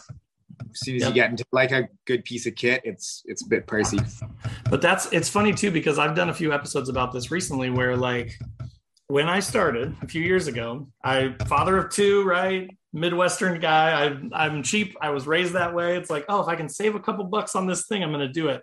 As 0.70 0.80
soon 0.80 0.96
as 0.96 1.02
Yep. 1.02 1.08
you 1.08 1.14
get 1.14 1.30
into 1.30 1.44
like 1.52 1.70
a 1.70 1.88
good 2.04 2.24
piece 2.24 2.46
of 2.46 2.54
kit, 2.56 2.82
it's 2.84 3.22
it's 3.26 3.42
a 3.46 3.48
bit 3.48 3.66
pricey. 3.66 4.00
But 4.68 4.82
that's 4.82 5.10
it's 5.12 5.28
funny 5.28 5.52
too 5.54 5.70
because 5.70 5.98
I've 5.98 6.14
done 6.16 6.28
a 6.30 6.34
few 6.34 6.52
episodes 6.52 6.88
about 6.88 7.12
this 7.12 7.30
recently 7.30 7.70
where 7.70 7.96
like 7.96 8.38
when 9.06 9.28
I 9.28 9.40
started 9.40 9.94
a 10.02 10.06
few 10.08 10.22
years 10.22 10.46
ago, 10.48 10.88
I 11.04 11.34
father 11.46 11.78
of 11.78 11.90
two, 11.90 12.24
right? 12.24 12.68
Midwestern 12.92 13.60
guy. 13.60 13.86
I 14.04 14.04
I'm 14.44 14.62
cheap. 14.62 14.96
I 15.00 15.10
was 15.10 15.26
raised 15.26 15.52
that 15.54 15.74
way. 15.74 15.96
It's 15.96 16.10
like, 16.10 16.24
oh, 16.28 16.40
if 16.42 16.48
I 16.48 16.56
can 16.56 16.68
save 16.68 16.94
a 16.96 17.00
couple 17.00 17.24
bucks 17.24 17.54
on 17.54 17.66
this 17.66 17.86
thing, 17.86 18.02
I'm 18.02 18.10
going 18.10 18.26
to 18.26 18.32
do 18.32 18.48
it. 18.48 18.62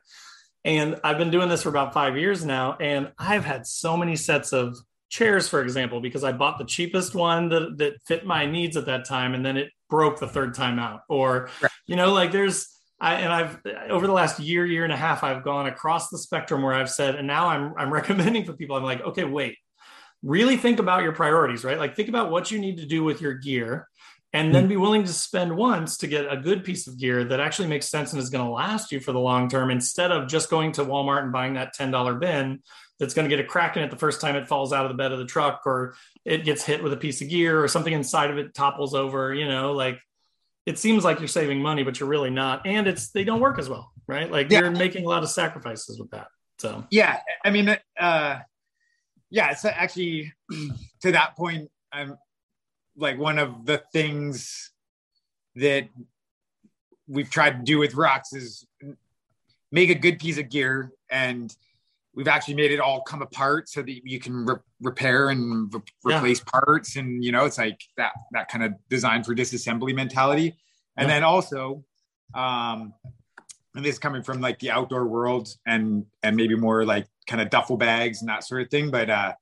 And 0.66 1.00
I've 1.06 1.18
been 1.18 1.32
doing 1.32 1.48
this 1.48 1.63
for 1.63 1.70
about 1.70 1.94
5 1.94 2.18
years 2.18 2.44
now 2.44 2.75
and 2.82 3.12
I've 3.18 3.46
had 3.46 3.66
so 3.66 3.96
many 3.96 4.16
sets 4.18 4.51
of 4.51 4.78
chairs 5.10 5.50
for 5.50 5.62
example 5.62 6.00
because 6.01 6.24
I 6.24 6.32
bought 6.32 6.58
the 6.58 6.66
cheapest 6.66 7.16
one 7.16 7.50
that 7.50 7.78
that 7.80 8.01
fit 8.06 8.25
my 8.25 8.46
needs 8.46 8.78
at 8.78 8.86
that 8.86 9.06
time 9.06 9.34
and 9.34 9.46
then 9.46 9.58
it 9.58 9.72
broke 9.89 10.20
the 10.20 10.28
third 10.28 10.54
time 10.54 10.80
out 10.80 11.01
or 11.10 11.50
Right. 11.62 11.72
you 11.88 11.96
know 11.96 12.13
like 12.13 12.32
there's 12.32 12.68
I, 13.01 13.16
and 13.16 13.32
I've 13.32 13.60
over 13.89 14.08
the 14.08 14.13
last 14.13 14.39
year, 14.39 14.66
year 14.66 14.84
and 14.84 14.92
a 14.92 14.98
half, 14.98 15.24
I've 15.24 15.44
gone 15.44 15.68
across 15.68 16.10
the 16.10 16.18
spectrum 16.18 16.62
where 16.62 16.74
I've 16.74 16.89
said, 16.89 17.16
and 17.16 17.25
now 17.28 17.48
I'm 17.48 17.74
I'm 17.78 17.92
recommending 18.00 18.46
for 18.46 18.54
people. 18.54 18.75
I'm 18.75 18.84
like, 18.84 19.01
okay, 19.01 19.24
wait, 19.24 19.58
really 20.22 20.58
think 20.58 20.80
about 20.80 21.04
your 21.04 21.13
priorities, 21.13 21.63
right? 21.63 21.78
Like 21.78 21.96
think 21.96 22.10
about 22.10 22.30
what 22.32 22.51
you 22.51 22.60
need 22.60 22.78
to 22.78 22.86
do 22.86 23.04
with 23.04 23.22
your 23.22 23.34
gear, 23.34 23.88
and 24.33 24.53
then 24.53 24.67
be 24.67 24.77
willing 24.77 25.03
to 25.03 25.12
spend 25.13 25.55
once 25.55 25.98
to 25.98 26.07
get 26.07 26.31
a 26.31 26.38
good 26.38 26.63
piece 26.63 26.86
of 26.88 27.00
gear 27.00 27.24
that 27.24 27.39
actually 27.39 27.67
makes 27.67 27.89
sense 27.89 28.13
and 28.13 28.21
is 28.21 28.29
going 28.29 28.45
to 28.45 28.51
last 28.51 28.91
you 28.91 29.00
for 29.00 29.12
the 29.12 29.19
long 29.19 29.50
term, 29.50 29.71
instead 29.71 30.12
of 30.12 30.27
just 30.27 30.50
going 30.50 30.71
to 30.74 30.86
Walmart 30.86 31.24
and 31.24 31.31
buying 31.31 31.53
that 31.55 31.74
ten 31.74 31.89
dollar 31.91 32.15
bin 32.15 32.62
that's 33.00 33.13
going 33.13 33.27
to 33.27 33.36
get 33.36 33.43
a 33.43 33.48
crack 33.48 33.77
in 33.77 33.83
it 33.83 33.89
the 33.89 33.98
first 33.98 34.19
time 34.21 34.36
it 34.36 34.48
falls 34.48 34.74
out 34.74 34.86
of 34.86 34.91
the 34.91 34.98
bed 34.98 35.12
of 35.12 35.19
the 35.19 35.25
truck, 35.25 35.62
or 35.65 35.95
it 36.25 36.43
gets 36.43 36.63
hit 36.63 36.83
with 36.83 36.93
a 36.93 36.98
piece 36.98 37.21
of 37.21 37.29
gear, 37.29 37.63
or 37.63 37.67
something 37.67 37.93
inside 37.93 38.29
of 38.29 38.38
it 38.38 38.53
topples 38.53 38.93
over. 38.93 39.33
You 39.33 39.48
know, 39.48 39.71
like 39.71 40.00
it 40.65 40.77
seems 40.77 41.03
like 41.03 41.19
you're 41.19 41.27
saving 41.27 41.62
money, 41.62 41.83
but 41.83 42.00
you're 42.00 42.09
really 42.09 42.29
not. 42.29 42.67
And 42.67 42.88
it's 42.88 43.09
they 43.09 43.24
don't 43.24 43.39
work 43.39 43.57
as 43.57 43.67
well, 43.69 43.91
right? 44.07 44.29
Like 44.31 44.51
Yeah. 44.51 44.59
you're 44.59 44.71
making 44.71 45.05
a 45.05 45.09
lot 45.09 45.24
of 45.24 45.29
sacrifices 45.29 46.00
with 46.00 46.12
that. 46.12 46.27
So 46.59 46.86
Yeah, 46.91 47.19
I 47.43 47.50
mean, 47.50 47.75
uh, 48.00 48.39
yeah, 49.31 49.51
it's 49.51 49.65
actually 49.65 50.33
to 51.01 51.12
that 51.13 51.36
point. 51.36 51.71
I'm 51.91 52.17
like 53.00 53.18
one 53.18 53.39
of 53.39 53.65
the 53.65 53.82
things 53.91 54.72
that 55.56 55.88
we've 57.08 57.29
tried 57.29 57.58
to 57.58 57.63
do 57.63 57.79
with 57.79 57.94
Rux 57.94 58.34
is 58.36 58.68
make 59.72 59.89
a 59.89 59.96
good 59.96 60.20
piece 60.20 60.38
of 60.38 60.50
gear 60.50 60.91
and 61.10 61.56
we've 62.13 62.27
actually 62.27 62.56
made 62.56 62.72
it 62.72 62.79
all 62.79 63.01
come 63.01 63.22
apart 63.22 63.70
so 63.70 63.82
that 63.82 63.91
you 64.08 64.20
can 64.20 64.46
re- 64.46 64.56
repair 64.82 65.29
and 65.29 65.74
re- 65.74 65.82
Yeah. 66.08 66.18
replace 66.18 66.39
parts 66.41 66.96
and 66.98 67.24
you 67.24 67.32
know 67.32 67.46
it's 67.46 67.58
like 67.58 67.79
that 67.98 68.12
that 68.32 68.50
kind 68.50 68.63
of 68.63 68.74
design 68.89 69.24
for 69.24 69.34
disassembly 69.36 69.96
mentality 69.96 70.56
and 70.98 71.08
Yeah. 71.08 71.15
then 71.15 71.24
also 71.24 71.84
um 72.34 72.94
and 73.75 73.86
this 73.86 73.94
is 73.94 74.00
coming 74.00 74.24
from 74.24 74.41
like 74.41 74.60
the 74.60 74.72
outdoor 74.72 75.06
world 75.06 75.56
and 75.65 76.06
and 76.24 76.36
maybe 76.36 76.56
more 76.56 76.84
like 76.86 77.08
kind 77.27 77.41
of 77.41 77.50
duffel 77.50 77.77
bags 77.77 78.21
and 78.21 78.30
that 78.30 78.43
sort 78.43 78.62
of 78.62 78.69
thing 78.69 78.91
but 78.91 79.10
uh 79.10 79.34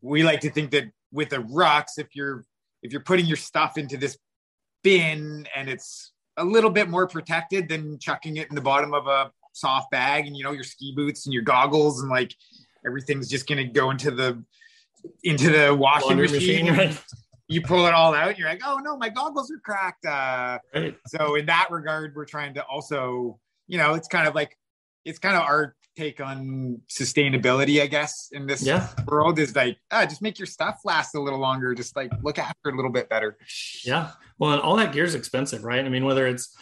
we 0.00 0.22
like 0.22 0.40
to 0.40 0.50
think 0.50 0.70
that 0.70 0.84
with 1.12 1.30
the 1.30 1.38
Rux 1.38 1.98
if 1.98 2.08
you're 2.14 2.44
if 2.82 2.92
you're 2.92 3.02
putting 3.02 3.26
your 3.26 3.36
stuff 3.36 3.78
into 3.78 3.96
this 3.96 4.18
bin 4.82 5.46
and 5.54 5.68
it's 5.68 6.12
a 6.36 6.44
little 6.44 6.70
bit 6.70 6.88
more 6.88 7.06
protected 7.06 7.68
than 7.68 7.98
chucking 7.98 8.36
it 8.38 8.48
in 8.48 8.54
the 8.54 8.60
bottom 8.60 8.94
of 8.94 9.06
a 9.06 9.30
soft 9.52 9.90
bag 9.90 10.26
and 10.26 10.36
you 10.36 10.42
know 10.42 10.52
your 10.52 10.64
ski 10.64 10.92
boots 10.96 11.26
and 11.26 11.32
your 11.32 11.42
goggles 11.42 12.00
and 12.00 12.10
like 12.10 12.34
everything's 12.86 13.28
just 13.28 13.46
gonna 13.46 13.66
go 13.66 13.90
into 13.90 14.10
the 14.10 14.42
into 15.24 15.50
the 15.50 15.74
washing 15.74 16.08
laundry 16.08 16.28
machine, 16.28 16.66
machine, 16.66 16.90
right? 16.90 17.04
you 17.48 17.60
pull 17.60 17.86
it 17.86 17.92
all 17.92 18.14
out 18.14 18.30
and 18.30 18.38
you're 18.38 18.48
like 18.48 18.62
oh 18.64 18.80
no 18.82 18.96
my 18.96 19.08
goggles 19.08 19.50
are 19.50 19.58
cracked 19.58 20.06
uh 20.06 20.58
right? 20.74 20.96
so 21.06 21.34
in 21.34 21.46
that 21.46 21.68
regard 21.70 22.14
we're 22.16 22.24
trying 22.24 22.54
to 22.54 22.64
also 22.64 23.38
you 23.66 23.76
know 23.76 23.94
it's 23.94 24.08
kind 24.08 24.26
of 24.26 24.34
like 24.34 24.56
it's 25.04 25.18
kind 25.18 25.36
of 25.36 25.42
our 25.42 25.74
take 25.96 26.20
on 26.20 26.80
sustainability 26.88 27.82
i 27.82 27.86
guess 27.86 28.28
in 28.32 28.46
this 28.46 28.62
Yeah. 28.62 28.88
world 29.06 29.38
is 29.38 29.54
like 29.54 29.76
ah, 29.90 30.06
just 30.06 30.22
make 30.22 30.38
your 30.38 30.46
stuff 30.46 30.78
last 30.84 31.14
a 31.14 31.20
little 31.20 31.38
longer 31.40 31.74
just 31.74 31.94
like 31.96 32.10
look 32.22 32.38
after 32.38 32.70
it 32.70 32.72
a 32.74 32.76
little 32.76 32.90
bit 32.92 33.08
better 33.08 33.36
Yeah. 33.84 34.10
Well, 34.38 34.52
and 34.52 34.60
all 34.62 34.76
that 34.76 34.92
gear 34.92 35.04
is 35.04 35.14
expensive, 35.14 35.62
right? 35.62 35.84
I 35.84 35.88
mean, 35.88 36.04
whether 36.04 36.26
it's 36.26 36.56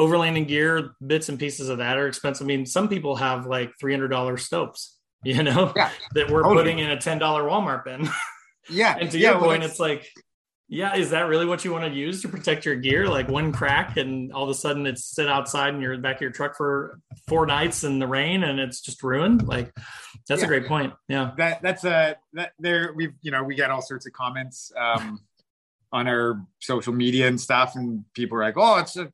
overlanding 0.00 0.48
gear, 0.48 0.96
bits 1.06 1.28
and 1.28 1.38
pieces 1.38 1.68
of 1.68 1.78
that 1.78 1.96
are 1.96 2.08
expensive. 2.08 2.44
I 2.44 2.48
mean, 2.48 2.66
some 2.66 2.88
people 2.88 3.14
have 3.16 3.46
like 3.46 3.70
$300 3.80 4.40
stopes, 4.40 4.98
you 5.24 5.42
know, 5.42 5.72
Yeah, 5.76 5.90
that 6.14 6.28
we're 6.30 6.42
totally. 6.42 6.56
putting 6.62 6.78
in 6.80 6.90
a 6.90 6.96
$10 6.96 7.20
Walmart 7.20 7.84
bin. 7.84 8.08
yeah 8.70 8.96
and 8.98 9.10
to 9.10 9.18
yeah, 9.18 9.30
your 9.32 9.40
well, 9.40 9.50
point, 9.50 9.62
it's 9.62 9.78
like, 9.78 10.08
yeah, 10.74 10.96
is 10.96 11.10
that 11.10 11.28
really 11.28 11.46
what 11.46 11.64
you 11.64 11.72
want 11.72 11.84
to 11.84 11.90
use 11.90 12.20
to 12.22 12.28
protect 12.28 12.64
your 12.64 12.74
gear? 12.74 13.08
Like 13.08 13.28
one 13.28 13.52
crack 13.52 13.96
and 13.96 14.32
all 14.32 14.42
of 14.42 14.50
a 14.50 14.54
sudden 14.54 14.86
it's 14.86 15.04
sit 15.04 15.28
outside 15.28 15.72
in 15.72 15.80
your 15.80 15.96
back 15.98 16.16
of 16.16 16.22
your 16.22 16.32
truck 16.32 16.56
for 16.56 16.98
four 17.28 17.46
nights 17.46 17.84
in 17.84 18.00
the 18.00 18.08
rain 18.08 18.42
and 18.42 18.58
it's 18.58 18.80
just 18.80 19.04
ruined. 19.04 19.46
Like 19.46 19.72
that's 20.28 20.42
a 20.42 20.48
great 20.48 20.66
point. 20.66 20.92
Yeah. 21.08 21.30
that 21.36 21.62
that's 21.62 21.84
a 21.84 22.16
that 22.32 22.54
there 22.58 22.92
we've 22.92 23.12
you 23.22 23.30
know 23.30 23.44
we 23.44 23.54
get 23.54 23.70
all 23.70 23.82
sorts 23.82 24.04
of 24.06 24.12
comments 24.14 24.72
um 24.76 25.20
on 25.92 26.08
our 26.08 26.44
social 26.58 26.92
media 26.92 27.28
and 27.28 27.40
stuff 27.40 27.76
and 27.76 28.04
people 28.12 28.36
are 28.36 28.42
like 28.42 28.56
oh 28.56 28.78
it's 28.78 28.96
a 28.96 29.12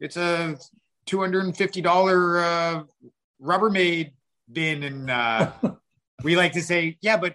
it's 0.00 0.16
a 0.16 0.56
250 1.04 1.82
dollar 1.82 2.38
uh 2.38 2.82
rubbermaid 3.42 4.12
bin 4.50 4.82
and 4.82 5.10
uh 5.10 5.50
we 6.24 6.36
like 6.36 6.52
to 6.52 6.62
say 6.62 6.96
yeah 7.02 7.18
but 7.18 7.34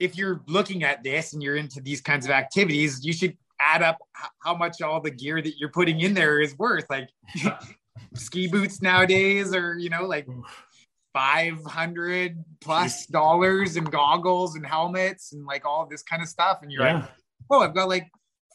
if 0.00 0.16
you're 0.16 0.40
looking 0.48 0.82
at 0.82 1.04
this 1.04 1.34
and 1.34 1.42
you're 1.42 1.56
into 1.56 1.80
these 1.80 2.00
kinds 2.00 2.24
of 2.24 2.30
activities 2.32 3.04
you 3.04 3.12
should 3.12 3.36
add 3.60 3.82
up 3.82 3.98
how 4.42 4.54
much 4.56 4.80
all 4.82 5.00
the 5.00 5.10
gear 5.10 5.40
that 5.42 5.58
you're 5.58 5.70
putting 5.70 6.00
in 6.00 6.14
there 6.14 6.40
is 6.40 6.58
worth 6.58 6.86
like 6.90 7.08
ski 8.14 8.48
boots 8.48 8.80
nowadays 8.82 9.54
are 9.54 9.76
you 9.78 9.90
know 9.90 10.04
like 10.04 10.26
500 11.14 12.44
plus 12.60 13.06
dollars 13.06 13.76
and 13.76 13.90
goggles 13.90 14.56
and 14.56 14.64
helmets 14.64 15.32
and 15.32 15.44
like 15.44 15.64
all 15.64 15.86
this 15.86 16.02
kind 16.02 16.22
of 16.22 16.28
stuff 16.28 16.60
and 16.62 16.72
you're 16.72 16.84
Yeah. 16.86 16.94
like 16.94 17.04
oh 17.50 17.60
i've 17.62 17.74
got 17.74 17.88
like 17.88 18.08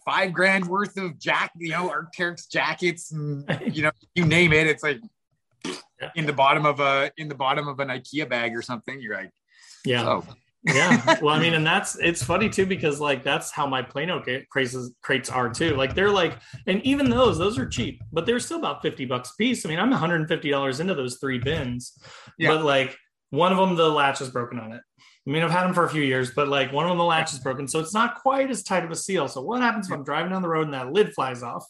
five 0.05 0.33
grand 0.33 0.65
worth 0.65 0.97
of 0.97 1.19
jack 1.19 1.51
you 1.57 1.69
know 1.71 1.89
Arc'teryx 1.89 2.49
jackets 2.49 3.11
and 3.11 3.43
you 3.75 3.83
know 3.83 3.91
you 4.15 4.25
name 4.25 4.53
it 4.53 4.67
it's 4.67 4.83
like 4.83 4.99
Yeah. 5.65 6.11
in 6.15 6.25
the 6.25 6.33
bottom 6.33 6.65
of 6.65 6.79
a 6.79 7.11
in 7.17 7.27
the 7.27 7.35
bottom 7.35 7.67
of 7.67 7.79
an 7.79 7.89
ikea 7.89 8.27
bag 8.29 8.55
or 8.55 8.61
something 8.61 9.01
you're 9.01 9.15
like 9.15 9.31
Yeah. 9.85 10.07
oh 10.07 10.23
yeah. 10.67 11.19
Well 11.21 11.33
i 11.35 11.39
mean 11.39 11.53
and 11.53 11.65
that's 11.65 11.95
it's 11.99 12.23
funny 12.23 12.49
too 12.49 12.65
because 12.65 12.99
like 12.99 13.23
that's 13.23 13.51
how 13.51 13.67
my 13.67 13.81
plano 13.81 14.23
crates 14.49 14.75
crates 15.01 15.29
are 15.29 15.49
too. 15.49 15.75
Like 15.75 15.93
they're 15.95 16.09
like 16.09 16.37
and 16.67 16.81
even 16.83 17.09
those 17.09 17.37
those 17.37 17.57
are 17.57 17.67
cheap 17.67 18.01
but 18.11 18.25
they're 18.25 18.39
still 18.39 18.59
about 18.59 18.81
50 18.81 19.05
bucks 19.05 19.31
a 19.31 19.35
piece. 19.37 19.65
I 19.65 19.69
mean 19.69 19.79
i'm 19.79 19.89
150 19.91 20.49
dollars 20.49 20.79
into 20.79 20.95
those 20.95 21.17
three 21.17 21.39
bins 21.39 21.97
Yeah. 22.37 22.49
but 22.49 22.63
like 22.63 22.97
one 23.29 23.51
of 23.51 23.57
them 23.57 23.75
the 23.75 23.89
latch 23.89 24.21
is 24.21 24.29
broken 24.29 24.59
on 24.59 24.71
it. 24.73 24.81
I 25.27 25.31
mean 25.31 25.43
i've 25.43 25.51
had 25.51 25.63
them 25.65 25.73
for 25.73 25.85
a 25.85 25.89
few 25.89 26.03
years 26.03 26.31
but 26.35 26.47
like 26.47 26.71
one 26.73 26.85
of 26.85 26.89
them 26.89 26.97
the 26.97 27.03
latch 27.03 27.33
is 27.33 27.39
broken 27.39 27.67
so 27.67 27.79
it's 27.79 27.93
not 27.93 28.15
quite 28.15 28.49
as 28.49 28.63
tight 28.63 28.83
of 28.85 28.91
a 28.91 28.95
seal. 28.95 29.27
So 29.27 29.41
what 29.41 29.61
happens 29.61 29.87
if 29.87 29.93
i'm 29.93 30.03
driving 30.03 30.31
down 30.31 30.41
the 30.41 30.49
road 30.49 30.65
and 30.65 30.73
that 30.73 30.91
lid 30.91 31.13
flies 31.13 31.43
off 31.43 31.65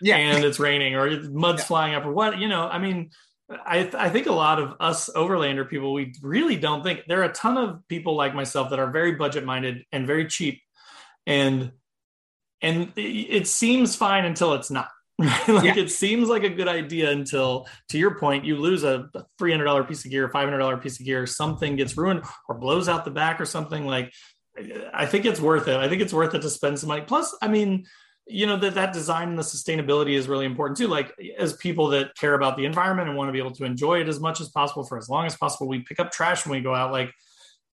yeah. 0.00 0.16
and 0.16 0.44
it's 0.44 0.58
raining 0.58 0.94
or 0.94 1.08
mud's 1.30 1.60
Yeah. 1.60 1.64
flying 1.66 1.94
up 1.94 2.04
or 2.06 2.12
what? 2.12 2.38
You 2.38 2.48
know 2.48 2.66
i 2.68 2.78
mean 2.78 3.10
I, 3.50 3.90
I 3.96 4.10
think 4.10 4.26
a 4.26 4.32
lot 4.32 4.58
of 4.60 4.74
us 4.78 5.08
overlander 5.16 5.68
people 5.68 5.92
we 5.94 6.12
really 6.22 6.56
don't 6.56 6.82
think 6.82 7.04
there 7.08 7.20
are 7.20 7.30
a 7.30 7.32
ton 7.32 7.56
of 7.56 7.86
people 7.88 8.14
like 8.14 8.34
myself 8.34 8.70
that 8.70 8.78
are 8.78 8.90
very 8.90 9.12
budget 9.12 9.44
minded 9.44 9.84
and 9.90 10.06
very 10.06 10.26
cheap. 10.26 10.60
And 11.26 11.72
and 12.60 12.92
it, 12.96 13.00
it 13.00 13.46
seems 13.48 13.96
fine 13.96 14.24
until 14.24 14.54
it's 14.54 14.70
not 14.70 14.88
like 15.18 15.64
Yeah. 15.64 15.76
it 15.76 15.90
seems 15.90 16.28
like 16.28 16.42
a 16.44 16.48
good 16.50 16.68
idea 16.68 17.10
until 17.10 17.66
to 17.88 17.98
your 17.98 18.18
point 18.18 18.44
you 18.44 18.56
lose 18.56 18.84
a 18.84 19.08
$300 19.40 19.88
piece 19.88 20.04
of 20.04 20.10
gear 20.10 20.28
$500 20.28 20.82
piece 20.82 21.00
of 21.00 21.06
gear 21.06 21.26
something 21.26 21.76
gets 21.76 21.96
ruined 21.96 22.22
or 22.48 22.54
blows 22.56 22.88
out 22.88 23.04
the 23.04 23.10
back 23.10 23.40
or 23.40 23.46
something 23.46 23.86
like 23.86 24.12
i 24.92 25.06
think 25.06 25.24
it's 25.24 25.40
worth 25.40 25.68
it. 25.68 25.76
I 25.76 25.88
think 25.88 26.02
it's 26.02 26.12
worth 26.12 26.34
it 26.34 26.42
to 26.42 26.50
spend 26.50 26.78
some 26.78 26.88
money. 26.88 27.02
Plus 27.06 27.34
i 27.40 27.48
mean 27.48 27.86
you 28.28 28.46
know 28.46 28.56
that 28.56 28.74
that 28.74 28.92
design 28.92 29.30
and 29.30 29.38
the 29.38 29.42
sustainability 29.42 30.12
is 30.12 30.28
really 30.28 30.44
important 30.44 30.76
too. 30.76 30.86
Like 30.86 31.14
as 31.38 31.54
people 31.54 31.88
that 31.88 32.14
care 32.16 32.34
about 32.34 32.56
the 32.56 32.66
environment 32.66 33.08
and 33.08 33.16
want 33.16 33.28
to 33.28 33.32
be 33.32 33.38
able 33.38 33.52
to 33.52 33.64
enjoy 33.64 34.00
it 34.00 34.08
as 34.08 34.20
much 34.20 34.40
as 34.40 34.48
possible 34.50 34.84
for 34.84 34.98
as 34.98 35.08
long 35.08 35.26
as 35.26 35.36
possible 35.36 35.66
we 35.66 35.80
pick 35.80 35.98
up 35.98 36.12
trash 36.12 36.44
when 36.44 36.56
we 36.56 36.62
go 36.62 36.74
out. 36.74 36.92
Like 36.92 37.12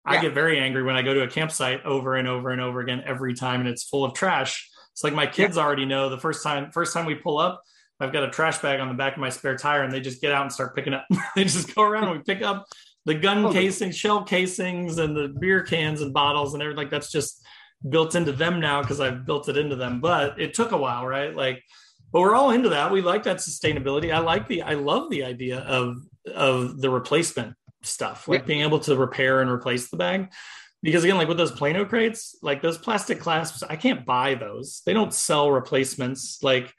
i 0.07 0.21
get 0.21 0.35
very 0.35 0.59
angry 0.59 0.83
when 0.83 0.95
i 0.95 1.01
go 1.01 1.15
to 1.15 1.23
a 1.23 1.27
campsite 1.27 1.83
over 1.83 2.15
and 2.15 2.27
over 2.27 2.51
and 2.51 2.61
over 2.61 2.79
again 2.79 3.01
every 3.07 3.33
time 3.33 3.59
and 3.59 3.67
it's 3.69 3.83
full 3.83 4.05
of 4.05 4.13
trash. 4.13 4.69
It's 4.91 5.03
like 5.03 5.13
my 5.13 5.27
kids 5.27 5.57
already 5.57 5.85
know 5.85 6.09
the 6.09 6.19
first 6.19 6.43
time 6.43 6.71
first 6.71 6.93
time 6.93 7.05
we 7.05 7.15
pull 7.15 7.37
up 7.37 7.61
i've 7.99 8.13
got 8.13 8.23
a 8.23 8.29
trash 8.29 8.59
bag 8.59 8.79
on 8.79 8.87
the 8.87 8.93
back 8.93 9.13
of 9.13 9.19
my 9.19 9.29
spare 9.29 9.57
tire 9.57 9.83
and 9.83 9.91
they 9.91 9.99
just 9.99 10.21
get 10.21 10.31
out 10.31 10.43
and 10.43 10.51
start 10.51 10.75
picking 10.75 10.93
up. 10.93 11.05
They 11.35 11.43
just 11.43 11.73
go 11.75 11.83
around 11.83 12.05
and 12.05 12.13
we 12.13 12.19
pick 12.23 12.41
up 12.41 12.67
the 13.05 13.13
gun 13.13 13.45
Oh, 13.45 13.51
casing 13.51 13.91
shell 13.91 14.23
casings 14.23 14.97
and 14.97 15.15
the 15.15 15.27
beer 15.39 15.61
cans 15.61 16.01
and 16.01 16.13
bottles 16.13 16.53
and 16.53 16.63
everything. 16.63 16.77
Like 16.77 16.89
that's 16.89 17.11
just 17.11 17.44
built 17.87 18.15
into 18.15 18.31
them 18.31 18.59
now 18.59 18.81
because 18.81 18.99
I've 18.99 19.25
built 19.25 19.49
it 19.49 19.57
into 19.57 19.75
them. 19.75 20.01
But 20.01 20.39
it 20.39 20.53
took 20.53 20.71
a 20.71 20.77
while, 20.77 21.05
right? 21.05 21.35
Like, 21.35 21.63
but 22.11 22.21
we're 22.21 22.35
all 22.35 22.51
into 22.51 22.69
that. 22.69 22.91
We 22.91 23.01
like 23.01 23.23
that 23.23 23.37
sustainability. 23.37 24.13
I 24.13 24.19
like 24.19 24.47
the, 24.47 24.61
I 24.61 24.73
love 24.73 25.09
the 25.09 25.23
idea 25.23 25.59
of 25.59 25.97
of 26.33 26.81
the 26.81 26.89
replacement 26.89 27.55
stuff, 27.83 28.27
like 28.27 28.41
yeah. 28.41 28.45
being 28.45 28.61
able 28.61 28.79
to 28.79 28.95
repair 28.95 29.41
and 29.41 29.49
replace 29.49 29.89
the 29.89 29.97
bag. 29.97 30.31
Because 30.81 31.03
again, 31.03 31.17
like 31.17 31.27
with 31.27 31.37
those 31.37 31.51
Plano 31.51 31.85
crates, 31.85 32.35
like 32.41 32.61
those 32.61 32.77
plastic 32.77 33.19
clasps, 33.19 33.63
I 33.63 33.75
can't 33.75 34.05
buy 34.05 34.35
those. 34.35 34.81
They 34.85 34.93
don't 34.93 35.13
sell 35.13 35.51
replacements. 35.51 36.43
Like 36.43 36.73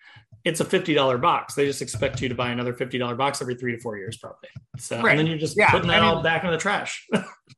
it's 0.45 0.61
a 0.61 0.65
$50 0.65 1.21
box. 1.21 1.55
They 1.55 1.67
just 1.67 1.83
expect 1.83 2.21
you 2.23 2.29
to 2.29 2.35
buy 2.35 2.51
another 2.51 2.73
$50 2.73 3.17
box 3.17 3.43
every 3.43 3.57
three 3.57 3.75
to 3.75 3.81
four 3.81 3.99
years, 3.99 4.17
probably. 4.17 4.49
So, 4.79 5.03
right. 5.03 5.11
and 5.11 5.19
then 5.19 5.27
you're 5.27 5.39
just 5.39 5.57
yeah, 5.57 5.71
putting 5.71 5.89
that 5.89 6.03
I 6.03 6.07
mean, 6.07 6.17
all 6.17 6.23
back 6.23 6.45
in 6.45 6.53
the 6.53 6.57
trash. 6.57 7.05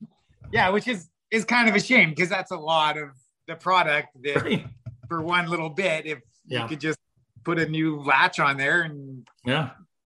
yeah, 0.52 0.70
which 0.70 0.88
is, 0.88 1.06
is 1.30 1.44
kind 1.44 1.68
of 1.68 1.74
a 1.74 1.80
shame 1.80 2.10
because 2.10 2.30
that's 2.30 2.50
a 2.50 2.56
lot 2.56 2.96
of 2.96 3.10
the 3.48 3.56
product 3.56 4.08
that 4.22 4.42
right. 4.42 4.66
for 5.08 5.20
one 5.22 5.48
little 5.48 5.70
bit, 5.70 6.06
if 6.06 6.20
yeah. 6.46 6.62
you 6.62 6.68
could 6.68 6.80
just 6.80 6.98
put 7.44 7.58
a 7.58 7.66
new 7.66 8.00
latch 8.02 8.38
on 8.38 8.56
there 8.56 8.82
and 8.82 9.26
yeah, 9.44 9.70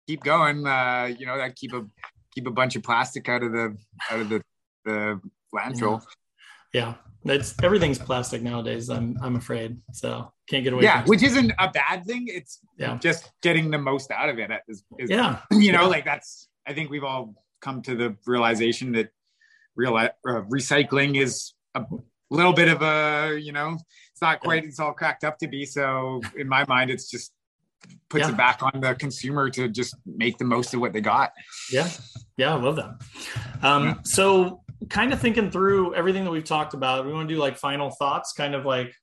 keep 0.09 0.25
going, 0.25 0.67
uh, 0.67 1.13
you 1.17 1.27
know, 1.27 1.37
that 1.37 1.55
keep 1.55 1.73
a, 1.73 1.87
keep 2.35 2.47
a 2.47 2.51
bunch 2.51 2.75
of 2.75 2.83
plastic 2.83 3.29
out 3.29 3.43
of 3.43 3.53
the, 3.53 3.77
out 4.11 4.21
of 4.21 4.29
the, 4.29 4.43
the 4.85 5.21
landfill. 5.55 6.03
Yeah. 6.73 6.95
yeah. 7.25 7.35
It's 7.35 7.55
everything's 7.63 7.99
plastic 7.99 8.41
nowadays. 8.43 8.89
I'm, 8.89 9.17
I'm 9.21 9.35
afraid. 9.35 9.79
So 9.93 10.33
can't 10.49 10.63
get 10.63 10.73
away. 10.73 10.85
Yeah, 10.85 11.05
which 11.07 11.25
isn't 11.25 11.53
a 11.59 11.71
bad 11.71 12.05
thing. 12.05 12.27
It's 12.29 12.61
yeah. 12.79 12.99
just 12.99 13.33
getting 13.43 13.71
the 13.71 13.79
most 13.79 14.13
out 14.13 14.29
of 14.29 14.39
it. 14.39 14.51
Is, 14.69 14.85
is 14.99 15.11
yeah, 15.11 15.41
you 15.51 15.73
know, 15.73 15.83
yeah. 15.83 15.89
like 15.89 16.05
that's. 16.05 16.49
I 16.69 16.73
think 16.73 16.91
we've 16.91 17.05
all 17.05 17.35
come 17.61 17.83
to 17.83 17.97
the 17.97 18.17
realization 18.27 18.93
that 18.93 19.11
real 19.75 19.97
uh, 19.97 20.11
recycling 20.25 21.21
is 21.21 21.53
a 21.75 21.85
little 22.31 22.53
bit 22.53 22.69
of 22.69 22.83
a, 22.83 23.39
you 23.39 23.53
know, 23.53 23.77
it's 24.13 24.23
not 24.23 24.41
quite 24.41 24.65
it's 24.65 24.81
all 24.81 24.93
cracked 24.93 25.25
up 25.25 25.39
to 25.39 25.49
be. 25.49 25.65
So 25.65 26.21
in 26.37 26.49
my 26.49 26.65
mind, 26.67 26.91
it's 26.91 27.11
just 27.11 27.33
puts 28.09 28.25
yeah. 28.25 28.31
it 28.31 28.37
back 28.37 28.63
on 28.63 28.81
the 28.81 28.95
consumer 28.95 29.51
to 29.51 29.69
just 29.69 29.97
make 30.07 30.39
the 30.39 30.45
most 30.45 30.75
of 30.75 30.81
what 30.81 30.93
they 30.93 31.01
got. 31.01 31.33
Yeah, 31.71 31.89
yeah, 32.37 32.55
I 32.55 32.59
love 32.59 32.77
that. 32.77 33.01
Um, 33.63 33.85
yeah. 33.85 33.95
So 34.05 34.63
kind 34.89 35.13
of 35.13 35.21
thinking 35.21 35.51
through 35.51 35.95
everything 35.95 36.25
that 36.25 36.31
we've 36.31 36.45
talked 36.45 36.75
about, 36.75 37.07
we 37.07 37.13
want 37.13 37.29
to 37.29 37.35
do 37.35 37.41
like 37.41 37.57
final 37.57 37.91
thoughts, 37.91 38.33
kind 38.33 38.55
of 38.55 38.65
like 38.65 38.95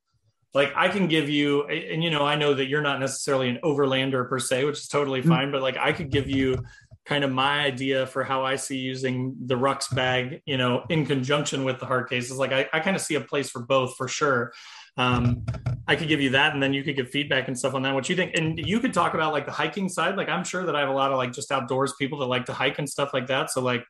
like 0.53 0.71
I 0.75 0.87
can 0.87 1.07
give 1.07 1.29
you, 1.29 1.65
and 1.65 2.03
you 2.03 2.11
know, 2.11 2.23
I 2.25 2.35
know 2.35 2.53
that 2.53 2.67
you're 2.67 2.81
not 2.81 2.99
necessarily 2.99 3.49
an 3.49 3.59
overlander 3.63 4.27
per 4.29 4.37
se, 4.39 4.65
which 4.65 4.79
is 4.79 4.87
totally 4.87 5.21
mm-hmm. 5.21 5.29
fine, 5.29 5.51
but 5.51 5.61
like 5.61 5.77
I 5.77 5.91
could 5.91 6.11
give 6.11 6.29
you 6.29 6.63
kind 7.05 7.23
of 7.23 7.31
my 7.31 7.59
idea 7.59 8.07
for 8.07 8.23
how 8.23 8.45
I 8.45 8.55
see 8.55 8.77
using 8.77 9.35
the 9.45 9.55
Rux 9.55 9.93
bag, 9.93 10.41
you 10.45 10.57
know, 10.57 10.85
in 10.89 11.05
conjunction 11.05 11.63
with 11.63 11.79
the 11.79 11.85
hard 11.85 12.09
cases. 12.09 12.37
Like 12.37 12.53
I, 12.53 12.67
I 12.71 12.79
kind 12.79 12.95
of 12.95 13.01
see 13.01 13.15
a 13.15 13.21
place 13.21 13.49
for 13.49 13.61
both 13.61 13.95
for 13.95 14.07
sure. 14.07 14.53
Um, 14.95 15.45
I 15.87 15.95
could 15.95 16.07
give 16.07 16.21
you 16.21 16.29
that, 16.31 16.53
and 16.53 16.61
then 16.61 16.73
you 16.73 16.83
could 16.83 16.95
give 16.95 17.09
feedback 17.09 17.47
and 17.47 17.57
stuff 17.57 17.73
on 17.73 17.81
that. 17.81 17.93
What 17.93 18.07
you 18.09 18.15
think, 18.15 18.35
and 18.35 18.59
you 18.59 18.79
could 18.79 18.93
talk 18.93 19.15
about 19.15 19.33
like 19.33 19.45
the 19.45 19.51
hiking 19.51 19.89
side. 19.89 20.15
Like 20.15 20.29
I'm 20.29 20.43
sure 20.43 20.65
that 20.65 20.75
I 20.75 20.79
have 20.79 20.89
a 20.89 20.93
lot 20.93 21.11
of 21.11 21.17
like 21.17 21.33
just 21.33 21.51
outdoors 21.51 21.93
people 21.99 22.19
that 22.19 22.27
like 22.27 22.45
to 22.45 22.53
hike 22.53 22.79
and 22.79 22.87
stuff 22.87 23.13
like 23.13 23.27
that. 23.27 23.49
So 23.49 23.61
like 23.61 23.83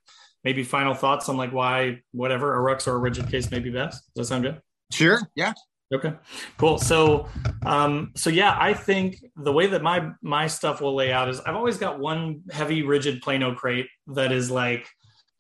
maybe 0.44 0.64
final 0.64 0.94
thoughts 0.94 1.30
on 1.30 1.38
like 1.38 1.52
why 1.52 2.00
whatever 2.12 2.56
a 2.56 2.60
Rux 2.60 2.88
or 2.88 2.96
a 2.96 2.98
rigid 2.98 3.30
case 3.30 3.52
may 3.52 3.60
be 3.60 3.70
best. 3.70 4.04
Does 4.16 4.28
that 4.28 4.34
sound 4.34 4.44
good? 4.44 4.62
Sure. 4.92 5.20
Yeah. 5.36 5.54
Okay, 5.94 6.14
cool. 6.58 6.80
So, 6.80 7.28
um, 7.66 8.14
so 8.16 8.32
yeah, 8.32 8.58
I 8.60 8.74
think 8.74 9.24
the 9.36 9.52
way 9.52 9.68
that 9.68 9.84
my 9.84 10.12
my 10.22 10.48
stuff 10.48 10.82
will 10.82 10.96
lay 10.96 11.12
out 11.12 11.30
is 11.30 11.40
I've 11.42 11.56
always 11.56 11.78
got 11.78 12.00
one 12.00 12.42
heavy, 12.52 12.82
rigid 12.82 13.22
Plano 13.22 13.54
crate 13.54 13.88
that 14.08 14.32
is 14.32 14.50
like 14.50 14.88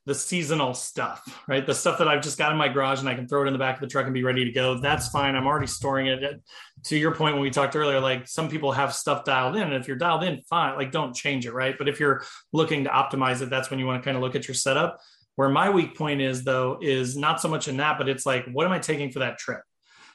the 0.05 0.13
seasonal 0.13 0.73
stuff, 0.73 1.43
right? 1.47 1.65
The 1.65 1.73
stuff 1.73 1.97
that 1.97 2.07
I've 2.07 2.21
just 2.21 2.37
got 2.37 2.51
in 2.51 2.57
my 2.57 2.67
garage 2.67 2.99
and 2.99 3.07
I 3.07 3.15
can 3.15 3.27
throw 3.27 3.43
it 3.43 3.47
in 3.47 3.53
the 3.53 3.59
back 3.59 3.75
of 3.75 3.81
the 3.81 3.87
truck 3.87 4.05
and 4.05 4.13
be 4.13 4.23
ready 4.23 4.43
to 4.43 4.51
go. 4.51 4.77
That's 4.77 5.07
fine. 5.07 5.35
I'm 5.35 5.47
already 5.47 5.67
storing 5.67 6.07
it. 6.07 6.41
To 6.85 6.97
your 6.97 7.15
point, 7.15 7.35
when 7.35 7.41
we 7.41 7.49
talked 7.49 7.75
earlier, 7.75 8.01
like 8.01 8.27
some 8.27 8.49
people 8.49 8.73
have 8.73 8.93
stuff 8.93 9.23
dialed 9.23 9.55
in. 9.55 9.63
And 9.63 9.73
if 9.73 9.87
you're 9.87 9.97
dialed 9.97 10.23
in, 10.23 10.41
fine. 10.41 10.75
Like 10.75 10.91
don't 10.91 11.15
change 11.15 11.45
it, 11.45 11.53
right? 11.53 11.75
But 11.77 11.87
if 11.87 11.99
you're 12.01 12.23
looking 12.51 12.83
to 12.83 12.89
optimize 12.89 13.41
it, 13.41 13.49
that's 13.49 13.69
when 13.69 13.79
you 13.79 13.85
want 13.85 14.03
to 14.03 14.05
kind 14.05 14.17
of 14.17 14.21
look 14.21 14.35
at 14.35 14.47
your 14.47 14.55
setup. 14.55 14.99
Where 15.35 15.49
my 15.49 15.69
weak 15.69 15.97
point 15.97 16.21
is, 16.21 16.43
though, 16.43 16.77
is 16.81 17.15
not 17.15 17.41
so 17.41 17.47
much 17.47 17.67
in 17.67 17.77
that, 17.77 17.97
but 17.97 18.07
it's 18.07 18.25
like, 18.25 18.45
what 18.51 18.67
am 18.67 18.73
I 18.73 18.79
taking 18.79 19.09
for 19.09 19.19
that 19.19 19.39
trip? 19.39 19.61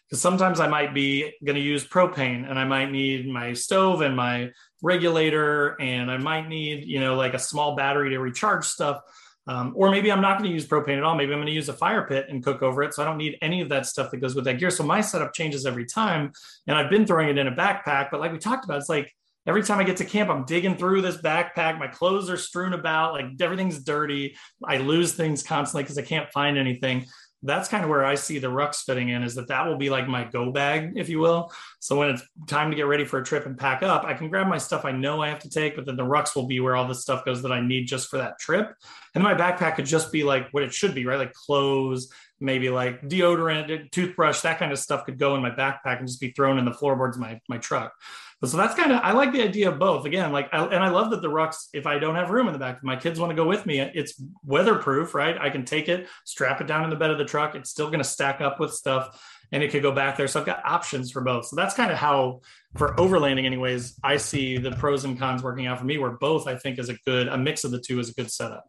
Because 0.09 0.23
sometimes 0.23 0.59
I 0.59 0.69
might 0.69 0.95
be 0.95 1.35
going 1.45 1.57
to 1.57 1.63
use 1.63 1.87
propane 1.87 2.49
and 2.49 2.59
I 2.59 2.65
might 2.65 2.91
need 2.91 3.29
my 3.29 3.53
stove 3.53 4.01
and 4.01 4.17
my 4.17 4.51
regulator 4.81 5.81
and 5.81 6.11
I 6.11 6.17
might 6.17 6.49
need, 6.49 6.85
you 6.85 7.01
know, 7.01 7.15
like 7.15 7.35
a 7.35 7.39
small 7.39 7.77
battery 7.77 8.11
to 8.11 8.19
recharge 8.19 8.65
stuff. 8.65 9.03
Um, 9.47 9.73
or 9.77 9.91
maybe 9.91 10.11
I'm 10.11 10.21
not 10.21 10.39
going 10.39 10.49
to 10.49 10.55
use 10.55 10.67
propane 10.67 10.97
at 10.97 11.05
all. 11.05 11.15
Maybe 11.15 11.33
I'm 11.33 11.39
going 11.39 11.47
to 11.47 11.53
use 11.53 11.69
a 11.69 11.75
fire 11.75 12.07
pit 12.07 12.27
and 12.29 12.43
cook 12.43 12.63
over 12.63 12.83
it. 12.83 12.95
So 12.95 13.03
I 13.03 13.07
don't 13.07 13.19
need 13.19 13.37
any 13.43 13.61
of 13.61 13.69
that 13.71 13.87
stuff 13.87 14.11
that 14.11 14.19
goes 14.19 14.35
with 14.35 14.45
that 14.45 14.59
gear. 14.59 14.71
So 14.71 14.85
my 14.85 15.01
setup 15.01 15.35
changes 15.35 15.67
every 15.67 15.87
time. 15.87 16.33
And 16.67 16.77
I've 16.77 16.91
been 16.91 17.07
throwing 17.07 17.29
it 17.29 17.39
in 17.39 17.47
a 17.47 17.53
backpack, 17.53 18.09
but 18.11 18.21
like 18.21 18.33
we 18.33 18.39
talked 18.39 18.65
about, 18.65 18.79
it's 18.79 18.91
like 18.91 19.15
every 19.47 19.63
time 19.63 19.79
I 19.79 19.85
get 19.85 19.97
to 19.99 20.05
camp, 20.05 20.29
I'm 20.29 20.45
digging 20.45 20.77
through 20.77 21.01
this 21.03 21.17
backpack. 21.17 21.79
My 21.79 21.87
clothes 21.87 22.29
are 22.29 22.37
strewn 22.37 22.75
about, 22.75 23.15
like 23.15 23.27
everything's 23.41 23.83
dirty. 23.83 24.37
I 24.65 24.79
lose 24.79 25.15
things 25.15 25.43
constantly 25.43 25.83
because 25.83 25.99
I 25.99 26.03
can't 26.03 26.31
find 26.31 26.59
anything 26.59 27.07
that's 27.43 27.69
kind 27.69 27.85
of 27.85 27.91
where 27.91 28.05
I 28.05 28.17
see 28.17 28.39
the 28.39 28.49
Rux 28.49 28.83
fitting 28.85 29.11
in 29.11 29.23
is 29.23 29.37
that 29.37 29.49
that 29.49 29.67
will 29.67 29.77
be 29.77 29.91
like 29.91 30.09
my 30.09 30.25
go 30.25 30.51
bag, 30.51 30.95
if 30.97 31.09
you 31.09 31.21
will. 31.21 31.53
So 31.79 31.97
when 31.97 32.11
it's 32.11 32.23
time 32.49 32.71
to 32.71 32.77
get 32.77 32.87
ready 32.87 33.05
for 33.05 33.19
a 33.19 33.25
trip 33.25 33.47
and 33.47 33.57
pack 33.57 33.83
up, 33.83 34.05
I 34.05 34.15
can 34.15 34.29
grab 34.29 34.49
my 34.49 34.59
stuff 34.59 34.85
I 34.85 34.91
know 34.93 35.23
I 35.23 35.29
have 35.29 35.39
to 35.41 35.51
take, 35.51 35.77
but 35.77 35.87
then 35.87 35.97
the 35.97 36.03
Rux 36.03 36.35
will 36.35 36.47
be 36.47 36.59
where 36.59 36.75
all 36.75 36.89
the 36.89 36.95
stuff 36.95 37.25
goes 37.25 37.43
that 37.43 37.53
I 37.53 37.61
need 37.61 37.87
just 37.87 38.09
for 38.09 38.19
that 38.19 38.39
trip. 38.41 38.75
And 39.15 39.23
my 39.23 39.35
backpack 39.35 39.77
could 39.77 39.87
just 39.87 40.11
be 40.11 40.25
like 40.25 40.49
what 40.51 40.65
it 40.65 40.73
should 40.73 40.95
be, 40.95 41.07
right? 41.07 41.19
Like 41.19 41.33
clothes, 41.33 42.11
maybe 42.41 42.71
like 42.71 43.03
deodorant, 43.03 43.91
toothbrush, 43.93 44.41
that 44.41 44.59
kind 44.59 44.73
of 44.73 44.79
stuff 44.79 45.05
could 45.05 45.19
go 45.19 45.37
in 45.37 45.43
my 45.43 45.51
backpack 45.51 45.99
and 45.99 46.09
just 46.09 46.21
be 46.21 46.33
thrown 46.33 46.59
in 46.59 46.65
the 46.65 46.75
floorboards 46.75 47.17
of 47.17 47.21
my, 47.21 47.41
my 47.49 47.59
truck. 47.59 47.93
But 48.41 48.51
so 48.51 48.57
that's 48.57 48.75
kind 48.75 48.93
of 48.93 49.01
I 49.03 49.13
like 49.13 49.33
the 49.33 49.43
idea 49.43 49.69
of 49.69 49.79
both. 49.79 50.05
Again, 50.05 50.31
like 50.31 50.49
I, 50.53 50.65
and 50.65 50.83
I 50.83 50.91
love 50.91 51.11
that 51.11 51.23
the 51.23 51.29
Rux. 51.29 51.67
If 51.73 51.87
I 51.87 51.99
don't 51.99 52.15
have 52.15 52.31
room 52.31 52.47
in 52.47 52.53
the 52.53 52.59
back, 52.59 52.77
if 52.77 52.83
my 52.85 52.95
kids 52.95 53.19
want 53.19 53.31
to 53.31 53.37
go 53.37 53.47
with 53.47 53.67
me, 53.67 53.81
it's 53.81 54.23
weatherproof, 54.45 55.15
right? 55.15 55.37
I 55.37 55.51
can 55.51 55.65
take 55.65 55.89
it, 55.89 56.07
strap 56.25 56.61
it 56.61 56.69
down 56.69 56.85
in 56.85 56.91
the 56.91 56.97
bed 56.97 57.11
of 57.11 57.19
the 57.19 57.25
truck. 57.25 57.57
It's 57.57 57.71
still 57.71 57.89
going 57.89 57.99
to 57.99 58.05
stack 58.05 58.41
up 58.41 58.61
with 58.61 58.73
stuff, 58.73 59.21
and 59.51 59.63
it 59.63 59.73
could 59.73 59.83
go 59.83 59.91
back 59.91 60.17
there. 60.17 60.29
So 60.29 60.39
I've 60.39 60.47
got 60.47 60.65
options 60.65 61.11
for 61.11 61.21
both. 61.21 61.47
So 61.47 61.57
that's 61.57 61.75
kind 61.75 61.91
of 61.91 61.99
how, 61.99 62.43
for 62.77 62.95
overlanding, 62.95 63.45
anyways, 63.45 63.99
I 64.05 64.19
see 64.19 64.57
the 64.57 64.71
pros 64.71 65.05
and 65.05 65.19
cons 65.19 65.43
working 65.43 65.67
out 65.67 65.81
for 65.81 65.85
me. 65.85 65.99
Where 65.99 66.13
both 66.13 66.47
I 66.47 66.57
think 66.57 66.79
is 66.79 66.89
a 66.89 66.95
good 67.07 67.27
a 67.27 67.37
mix 67.37 67.65
of 67.65 67.73
the 67.73 67.81
two 67.81 67.99
is 67.99 68.11
a 68.11 68.15
good 68.15 68.31
setup. 68.31 68.67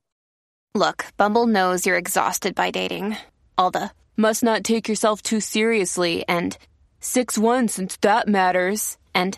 Look, 0.73 1.05
Bumble 1.17 1.45
knows 1.45 1.86
you're 1.86 1.97
exhausted 1.97 2.55
by 2.55 2.71
dating. 2.71 3.17
All 3.55 3.69
the 3.69 3.91
must 4.17 4.43
not 4.43 4.63
take 4.63 4.89
yourself 4.89 5.21
too 5.21 5.39
seriously 5.39 6.25
and 6.27 6.58
six 6.99 7.38
one 7.38 7.67
since 7.67 7.97
that 7.97 8.27
matters 8.27 8.97
and 9.13 9.38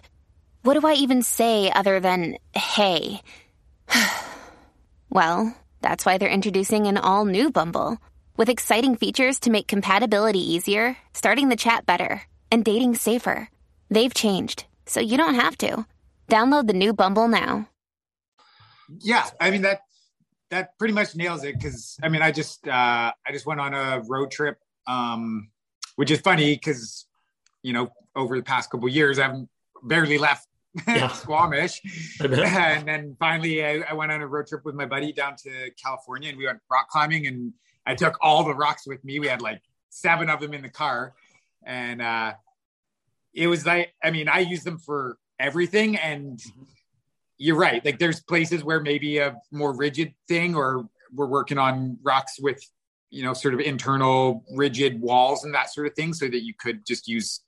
what 0.64 0.80
do 0.80 0.88
I 0.88 0.94
even 0.94 1.24
say 1.24 1.72
other 1.72 2.00
than 2.00 2.38
hey? 2.54 3.22
well, 5.10 5.56
that's 5.82 6.06
why 6.06 6.18
they're 6.18 6.30
introducing 6.30 6.88
an 6.88 6.98
all 6.98 7.26
new 7.26 7.52
Bumble 7.52 7.98
with 8.38 8.50
exciting 8.50 8.96
features 8.96 9.40
to 9.40 9.50
make 9.50 9.68
compatibility 9.68 10.40
easier, 10.40 10.98
starting 11.14 11.50
the 11.50 11.56
chat 11.56 11.86
better, 11.86 12.24
and 12.52 12.64
dating 12.64 12.96
safer. 12.96 13.50
They've 13.90 14.14
changed, 14.14 14.66
so 14.86 15.00
you 15.00 15.18
don't 15.18 15.36
have 15.36 15.58
to. 15.60 15.86
Download 16.30 16.68
the 16.68 16.74
new 16.74 16.94
Bumble 16.94 17.28
now. 17.28 17.68
Yeah, 19.00 19.26
I 19.40 19.52
mean 19.52 19.64
that 19.64 19.82
that 20.50 20.78
pretty 20.78 20.94
much 20.94 21.16
nails 21.16 21.44
it 21.44 21.56
because 21.56 21.98
I 22.04 22.10
mean 22.10 22.22
I 22.22 22.32
just 22.32 22.68
uh, 22.68 23.12
I 23.26 23.32
just 23.32 23.46
went 23.46 23.60
on 23.60 23.74
a 23.74 24.02
road 24.08 24.32
trip, 24.32 24.58
um, 24.86 25.50
which 25.96 26.12
is 26.12 26.20
funny 26.20 26.56
because 26.56 27.06
you 27.64 27.74
know 27.74 27.92
over 28.16 28.38
the 28.38 28.44
past 28.44 28.70
couple 28.70 28.88
years 28.90 29.18
I've 29.18 29.38
barely 29.84 30.18
left 30.18 30.48
yeah. 30.88 31.08
Squamish. 31.14 31.82
And 32.22 32.88
then 32.88 33.16
finally, 33.20 33.66
I, 33.66 33.84
I, 33.90 33.94
went 33.94 34.12
on 34.12 34.22
a 34.22 34.28
road 34.28 34.48
trip 34.48 34.64
with 34.64 34.76
my 34.76 34.86
buddy 34.86 35.12
down 35.12 35.36
to 35.44 35.72
California 35.84 36.30
and 36.30 36.38
we 36.38 36.46
went 36.46 36.60
rock 36.70 36.90
climbing. 36.90 37.28
And 37.28 37.54
I 37.86 37.96
took 37.96 38.18
all 38.22 38.44
the 38.44 38.54
Rux 38.54 38.88
with 38.88 39.04
me. 39.04 39.20
We 39.20 39.28
had 39.28 39.42
like 39.42 39.62
seven 39.90 40.30
of 40.30 40.40
them 40.40 40.54
in 40.54 40.62
the 40.62 40.70
car. 40.70 41.14
And 41.66 42.02
uh, 42.02 42.34
it 43.34 43.48
was 43.48 43.66
like, 43.66 43.94
I 44.04 44.12
mean, 44.12 44.28
I 44.28 44.40
use 44.40 44.64
them 44.64 44.78
for 44.78 45.18
everything. 45.40 45.98
And 45.98 46.40
you're 47.38 47.58
right. 47.58 47.84
Like, 47.84 48.00
there's 48.00 48.22
places 48.22 48.64
where 48.64 48.80
maybe 48.80 49.18
a 49.18 49.36
more 49.52 49.76
rigid 49.76 50.14
thing, 50.28 50.56
or 50.56 50.88
we're 51.14 51.28
working 51.28 51.58
on 51.58 51.98
Rux 52.04 52.40
with, 52.40 52.62
you 53.10 53.24
know, 53.24 53.34
sort 53.34 53.54
of 53.54 53.60
internal 53.60 54.44
rigid 54.56 55.02
walls 55.02 55.44
and 55.44 55.54
that 55.54 55.74
sort 55.74 55.88
of 55.88 55.94
thing, 55.96 56.14
so 56.14 56.28
that 56.28 56.44
you 56.44 56.54
could 56.58 56.86
just 56.86 57.08
use 57.08 57.42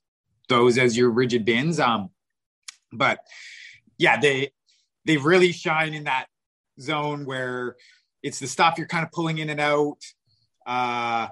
those 0.48 0.78
as 0.78 0.96
your 0.96 1.10
rigid 1.10 1.44
bins. 1.44 1.80
Um, 1.80 2.10
but 2.96 3.20
yeah, 3.98 4.18
they 4.18 4.52
they 5.04 5.16
really 5.16 5.52
shine 5.52 5.94
in 5.94 6.04
that 6.04 6.26
zone 6.80 7.24
where 7.24 7.76
it's 8.22 8.38
the 8.38 8.46
stuff 8.46 8.74
you're 8.78 8.86
kind 8.86 9.04
of 9.04 9.12
pulling 9.12 9.38
in 9.38 9.50
and 9.50 9.60
out. 9.60 9.98
Uh, 10.66 11.28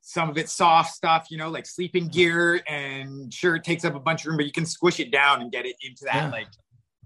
some 0.00 0.28
of 0.28 0.36
it's 0.36 0.52
soft 0.52 0.92
stuff, 0.92 1.28
you 1.30 1.38
know, 1.38 1.48
like 1.48 1.66
sleeping 1.66 2.08
gear, 2.08 2.60
and 2.68 3.32
sure 3.32 3.54
it 3.54 3.64
takes 3.64 3.84
up 3.84 3.94
a 3.94 4.00
bunch 4.00 4.22
of 4.22 4.28
room, 4.28 4.36
but 4.36 4.46
you 4.46 4.52
can 4.52 4.66
squish 4.66 4.98
it 4.98 5.12
down 5.12 5.42
and 5.42 5.52
get 5.52 5.64
it 5.64 5.76
into 5.82 6.04
that 6.04 6.24
yeah. 6.24 6.30
like 6.30 6.48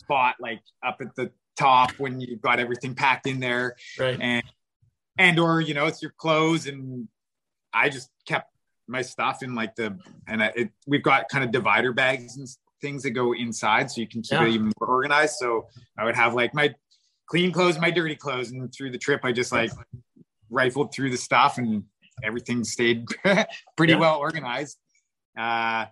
spot, 0.00 0.36
like 0.40 0.60
up 0.84 0.98
at 1.00 1.14
the 1.14 1.30
top 1.58 1.90
when 1.92 2.20
you've 2.20 2.40
got 2.40 2.58
everything 2.58 2.94
packed 2.94 3.26
in 3.26 3.40
there, 3.40 3.76
right? 3.98 4.18
And 4.20 4.44
and 5.18 5.38
or 5.38 5.60
you 5.60 5.74
know 5.74 5.86
it's 5.86 6.00
your 6.00 6.12
clothes, 6.16 6.66
and 6.66 7.08
I 7.72 7.88
just 7.88 8.10
kept 8.26 8.50
my 8.88 9.02
stuff 9.02 9.42
in 9.42 9.54
like 9.54 9.74
the 9.74 9.98
and 10.26 10.42
I, 10.42 10.52
it, 10.54 10.70
we've 10.86 11.02
got 11.02 11.28
kind 11.28 11.44
of 11.44 11.50
divider 11.50 11.92
bags 11.92 12.36
and 12.36 12.48
things 12.80 13.02
that 13.02 13.10
go 13.10 13.32
inside 13.34 13.90
so 13.90 14.00
you 14.00 14.08
can 14.08 14.22
keep 14.22 14.32
Yeah. 14.32 14.46
it 14.46 14.50
even 14.50 14.72
more 14.80 14.88
organized. 14.88 15.36
So 15.36 15.68
I 15.98 16.04
would 16.04 16.16
have 16.16 16.34
like 16.34 16.54
my 16.54 16.74
clean 17.26 17.52
clothes, 17.52 17.78
my 17.78 17.90
dirty 17.90 18.16
clothes, 18.16 18.50
and 18.50 18.72
through 18.72 18.90
the 18.90 18.98
trip 18.98 19.20
I 19.24 19.32
just 19.32 19.52
like 19.52 19.70
rifled 20.50 20.94
through 20.94 21.10
the 21.10 21.16
stuff 21.16 21.58
and 21.58 21.84
everything 22.22 22.64
stayed 22.64 23.06
pretty 23.76 23.92
Yeah. 23.94 23.98
well 23.98 24.16
organized. 24.18 24.78
Uh, 25.38 25.86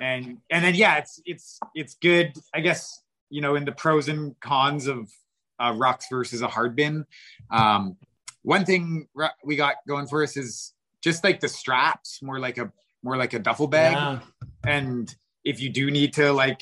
and 0.00 0.38
and 0.50 0.64
then 0.64 0.74
yeah, 0.74 0.98
it's 0.98 1.20
it's 1.24 1.58
it's 1.74 1.94
good. 1.94 2.32
I 2.54 2.60
guess 2.60 3.02
you 3.30 3.40
know 3.40 3.54
in 3.54 3.64
the 3.64 3.72
pros 3.72 4.08
and 4.08 4.38
cons 4.40 4.86
of 4.86 5.10
uh, 5.58 5.72
Rux 5.72 6.04
versus 6.10 6.42
a 6.42 6.48
hard 6.48 6.76
bin. 6.76 7.06
Um, 7.50 7.96
one 8.42 8.64
thing 8.64 9.06
we 9.44 9.56
got 9.56 9.76
going 9.86 10.06
for 10.08 10.22
us 10.22 10.36
is 10.36 10.74
just 11.02 11.24
like 11.24 11.40
the 11.40 11.48
straps, 11.48 12.20
more 12.22 12.38
like 12.38 12.58
a 12.58 12.70
more 13.02 13.16
like 13.16 13.32
a 13.32 13.38
duffel 13.38 13.66
bag. 13.66 13.94
Yeah. 13.94 14.18
And 14.64 15.14
if 15.44 15.60
you 15.60 15.70
do 15.70 15.90
need 15.90 16.12
to 16.14 16.32
like, 16.32 16.60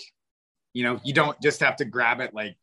you 0.72 0.84
know, 0.84 1.00
you 1.04 1.12
don't 1.12 1.40
just 1.42 1.60
have 1.60 1.76
to 1.76 1.84
grab 1.84 2.20
it 2.20 2.32
like 2.34 2.56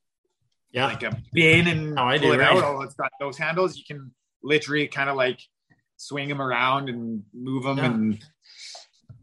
Yeah. 0.71 0.85
like 0.87 1.03
a 1.03 1.17
bin 1.33 1.67
and 1.67 1.97
Oh, 1.99 2.03
I 2.05 2.17
pull 2.17 2.29
do, 2.29 2.33
it 2.33 2.37
right. 2.39 2.55
out. 2.57 2.63
Oh, 2.63 2.81
it's 2.81 2.95
got 2.95 3.11
those 3.19 3.37
handles. 3.37 3.77
You 3.77 3.83
can 3.85 4.11
literally 4.43 4.87
kind 4.87 5.09
of 5.09 5.15
like 5.15 5.39
swing 5.97 6.29
them 6.29 6.41
around 6.41 6.89
and 6.89 7.23
move 7.33 7.63
them 7.63 7.77
Yeah. 7.77 7.85
and 7.85 8.25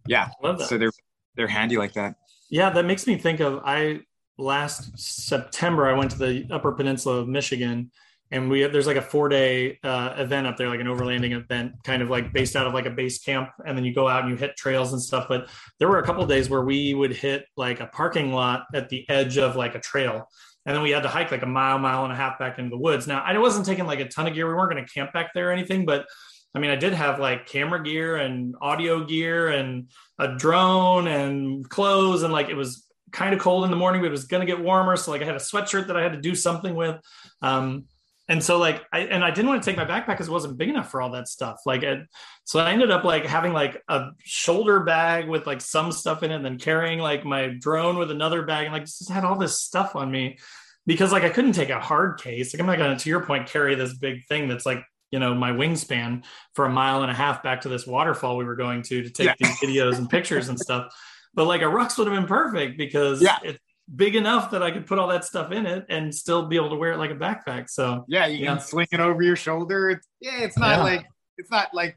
yeah. 0.07 0.31
Love 0.43 0.59
that. 0.59 0.69
So 0.69 0.79
they're 0.79 0.93
they're 1.37 1.49
handy 1.49 1.77
like 1.77 1.95
that. 1.95 2.17
Yeah, 2.51 2.71
that 2.71 2.85
makes 2.85 3.07
me 3.07 3.17
think 3.17 3.41
of 3.41 3.61
I 3.65 4.01
last 4.39 4.99
September 4.99 5.87
I 5.89 5.93
went 5.95 6.11
to 6.13 6.19
the 6.19 6.47
Upper 6.51 6.73
Peninsula 6.73 7.17
of 7.17 7.29
Michigan, 7.29 7.91
and 8.35 8.51
we 8.51 8.67
there's 8.67 8.89
like 8.89 8.97
a 8.97 9.03
four 9.03 9.29
day 9.29 9.79
uh, 9.85 10.15
event 10.19 10.49
up 10.49 10.57
there, 10.57 10.69
like 10.69 10.81
an 10.81 10.89
overlanding 10.89 11.33
event, 11.33 11.73
kind 11.85 12.03
of 12.03 12.11
like 12.11 12.33
based 12.33 12.57
out 12.57 12.67
of 12.67 12.75
like 12.75 12.85
a 12.85 12.91
base 12.91 13.21
camp, 13.21 13.51
and 13.65 13.79
then 13.79 13.85
you 13.85 13.95
go 13.95 14.09
out 14.09 14.23
and 14.23 14.31
you 14.31 14.37
hit 14.37 14.57
trails 14.57 14.93
and 14.93 15.01
stuff. 15.01 15.27
But 15.29 15.49
there 15.79 15.87
were 15.87 15.99
a 15.99 16.03
couple 16.05 16.27
days 16.27 16.51
where 16.51 16.63
we 16.63 16.95
would 16.95 17.13
hit 17.13 17.47
like 17.57 17.79
a 17.79 17.87
parking 17.87 18.33
lot 18.33 18.65
at 18.75 18.89
the 18.89 19.09
edge 19.09 19.39
of 19.39 19.55
like 19.55 19.77
a 19.77 19.81
trail. 19.81 20.29
And 20.67 20.75
then 20.75 20.83
we 20.83 20.91
had 20.91 21.05
to 21.05 21.09
hike 21.09 21.31
like 21.31 21.43
a 21.43 21.47
mile, 21.47 21.79
mile 21.79 22.05
and 22.05 22.13
a 22.13 22.17
half 22.17 22.39
back 22.39 22.59
into 22.59 22.71
the 22.71 22.79
woods. 22.79 23.07
Now, 23.07 23.23
I 23.23 23.39
wasn't 23.39 23.67
taking 23.67 23.87
like 23.87 24.01
a 24.01 24.09
ton 24.09 24.27
of 24.27 24.35
gear. 24.35 24.49
We 24.49 24.55
weren't 24.55 24.73
going 24.73 24.85
to 24.85 24.91
camp 24.91 25.13
back 25.13 25.33
there 25.33 25.51
or 25.51 25.53
anything, 25.53 25.85
but 25.85 26.07
I 26.55 26.59
mean, 26.59 26.71
I 26.71 26.77
did 26.77 26.95
have 26.95 27.21
like 27.21 27.47
camera 27.47 27.83
gear 27.85 28.17
and 28.17 28.57
audio 28.61 29.05
gear 29.05 29.49
and 29.49 29.91
a 30.19 30.37
drone 30.37 31.07
and 31.07 31.69
clothes. 31.69 32.23
And 32.23 32.33
like 32.33 32.49
it 32.49 32.57
was 32.57 32.85
kind 33.13 33.35
of 33.35 33.41
cold 33.41 33.65
in 33.65 33.71
the 33.71 33.77
morning, 33.77 34.01
but 34.01 34.09
it 34.09 34.11
was 34.11 34.25
going 34.25 34.45
to 34.45 34.53
get 34.53 34.61
warmer. 34.61 34.97
So 34.97 35.11
like 35.13 35.23
I 35.23 35.25
had 35.25 35.37
a 35.37 35.39
sweatshirt 35.39 35.87
that 35.87 35.97
I 35.97 36.03
had 36.03 36.13
to 36.13 36.21
do 36.21 36.35
something 36.35 36.75
with. 36.75 36.97
Um, 37.43 37.85
and 38.29 38.43
so 38.43 38.59
like 38.59 38.83
I 38.93 39.01
and 39.01 39.25
I 39.25 39.31
didn't 39.31 39.49
want 39.49 39.63
to 39.63 39.71
take 39.71 39.77
my 39.77 39.85
backpack 39.85 40.07
because 40.15 40.29
it 40.29 40.33
wasn't 40.33 40.57
big 40.57 40.69
enough 40.71 40.91
for 40.91 41.03
all 41.03 41.11
that 41.11 41.29
stuff. 41.29 41.61
Like 41.67 41.83
it, 41.83 42.07
so 42.45 42.59
I 42.61 42.73
ended 42.73 42.91
up 42.91 43.05
like 43.05 43.27
having 43.27 43.53
like 43.53 43.83
a 43.89 44.09
shoulder 44.23 44.81
bag 44.81 45.29
with 45.29 45.47
like 45.47 45.61
some 45.61 45.93
stuff 45.93 46.23
in 46.23 46.31
it, 46.31 46.37
and 46.37 46.45
then 46.45 46.59
carrying 46.59 46.99
like 47.01 47.25
my 47.25 47.49
drone 47.61 47.99
with 47.99 48.11
another 48.11 48.43
bag, 48.43 48.65
and 48.65 48.73
like 48.73 48.85
just 48.87 49.11
had 49.11 49.25
all 49.25 49.37
this 49.39 49.61
stuff 49.61 49.95
on 49.95 50.11
me 50.11 50.39
because 50.87 51.13
like 51.13 51.25
I 51.25 51.29
couldn't 51.31 51.53
take 51.53 51.71
a 51.71 51.81
hard 51.81 52.19
case. 52.21 52.55
Like 52.55 52.61
I'm 52.61 52.67
not 52.67 52.79
gonna, 52.79 52.99
to 52.99 53.09
your 53.11 53.25
point, 53.25 53.47
carry 53.49 53.75
this 53.75 53.95
big 53.97 54.27
thing 54.27 54.49
that's 54.49 54.65
like 54.67 54.83
you 55.11 55.19
know 55.21 55.35
my 55.35 55.53
wingspan 55.53 56.25
for 56.55 56.65
a 56.65 56.71
mile 56.71 57.03
and 57.03 57.11
a 57.11 57.15
half 57.15 57.43
back 57.43 57.61
to 57.61 57.69
this 57.69 57.87
waterfall 57.87 58.37
we 58.37 58.45
were 58.45 58.57
going 58.57 58.83
to 58.83 59.03
to 59.03 59.11
take 59.11 59.27
Yeah. 59.27 59.35
these 59.39 59.57
videos 59.59 59.99
and 59.99 60.09
pictures 60.09 60.49
and 60.49 60.59
stuff. 60.59 60.93
But 61.35 61.45
like 61.47 61.63
a 61.63 61.67
Rux 61.67 61.99
would 61.99 62.07
have 62.07 62.17
been 62.17 62.27
perfect 62.29 62.79
because 62.79 63.21
Yeah. 63.23 63.39
it's 63.43 63.59
big 63.95 64.17
enough 64.17 64.51
that 64.51 64.63
I 64.63 64.71
could 64.71 64.87
put 64.87 64.99
all 64.99 65.09
that 65.09 65.25
stuff 65.25 65.53
in 65.53 65.67
it 65.67 65.85
and 65.89 66.15
still 66.15 66.47
be 66.47 66.57
able 66.57 66.71
to 66.71 66.77
wear 66.77 66.93
it 66.93 66.99
like 66.99 67.11
a 67.11 67.15
backpack. 67.15 67.69
So 67.69 68.05
Yeah, 68.09 68.27
you 68.27 68.39
Yeah. 68.45 68.55
can 68.55 68.61
sling 68.61 68.87
it 68.91 69.01
over 69.01 69.23
your 69.23 69.37
shoulder. 69.37 69.91
It's, 69.91 70.07
yeah, 70.21 70.41
it's 70.41 70.57
not 70.59 70.79
Yeah. 70.79 70.83
like 70.83 71.07
it's 71.37 71.51
not 71.51 71.75
like 71.75 71.97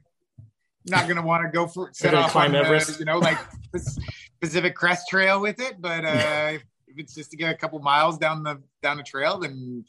you're 0.83 0.97
not 0.97 1.07
gonna 1.07 1.21
want 1.21 1.43
to 1.45 1.49
go 1.51 1.67
for 1.67 1.89
set 1.93 2.13
off 2.13 2.31
climb 2.31 2.55
on 2.55 2.63
the, 2.63 2.95
you 2.99 3.05
know, 3.05 3.19
like 3.19 3.37
Pac- 3.71 3.81
Pacific 4.41 4.75
Crest 4.75 5.07
Trail 5.07 5.39
with 5.39 5.59
it. 5.59 5.79
But 5.79 6.03
uh, 6.05 6.57
if 6.87 6.97
it's 6.97 7.13
just 7.15 7.31
to 7.31 7.37
get 7.37 7.51
a 7.51 7.55
couple 7.57 7.79
miles 7.79 8.17
down 8.17 8.43
the 8.43 8.61
down 8.81 8.97
the 8.97 9.03
trail, 9.03 9.37
then 9.37 9.85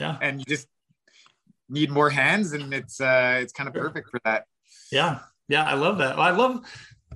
Yeah. 0.00 0.18
and 0.20 0.40
you 0.40 0.44
just 0.46 0.66
need 1.68 1.90
more 1.90 2.10
hands, 2.10 2.52
and 2.52 2.72
it's 2.74 3.00
uh, 3.00 3.38
it's 3.40 3.52
kind 3.52 3.68
of 3.68 3.74
perfect 3.74 4.10
for 4.10 4.20
that. 4.24 4.46
Yeah. 4.90 5.20
Yeah. 5.48 5.64
I 5.64 5.74
love 5.74 5.98
that. 5.98 6.18
I 6.18 6.30
love 6.30 6.64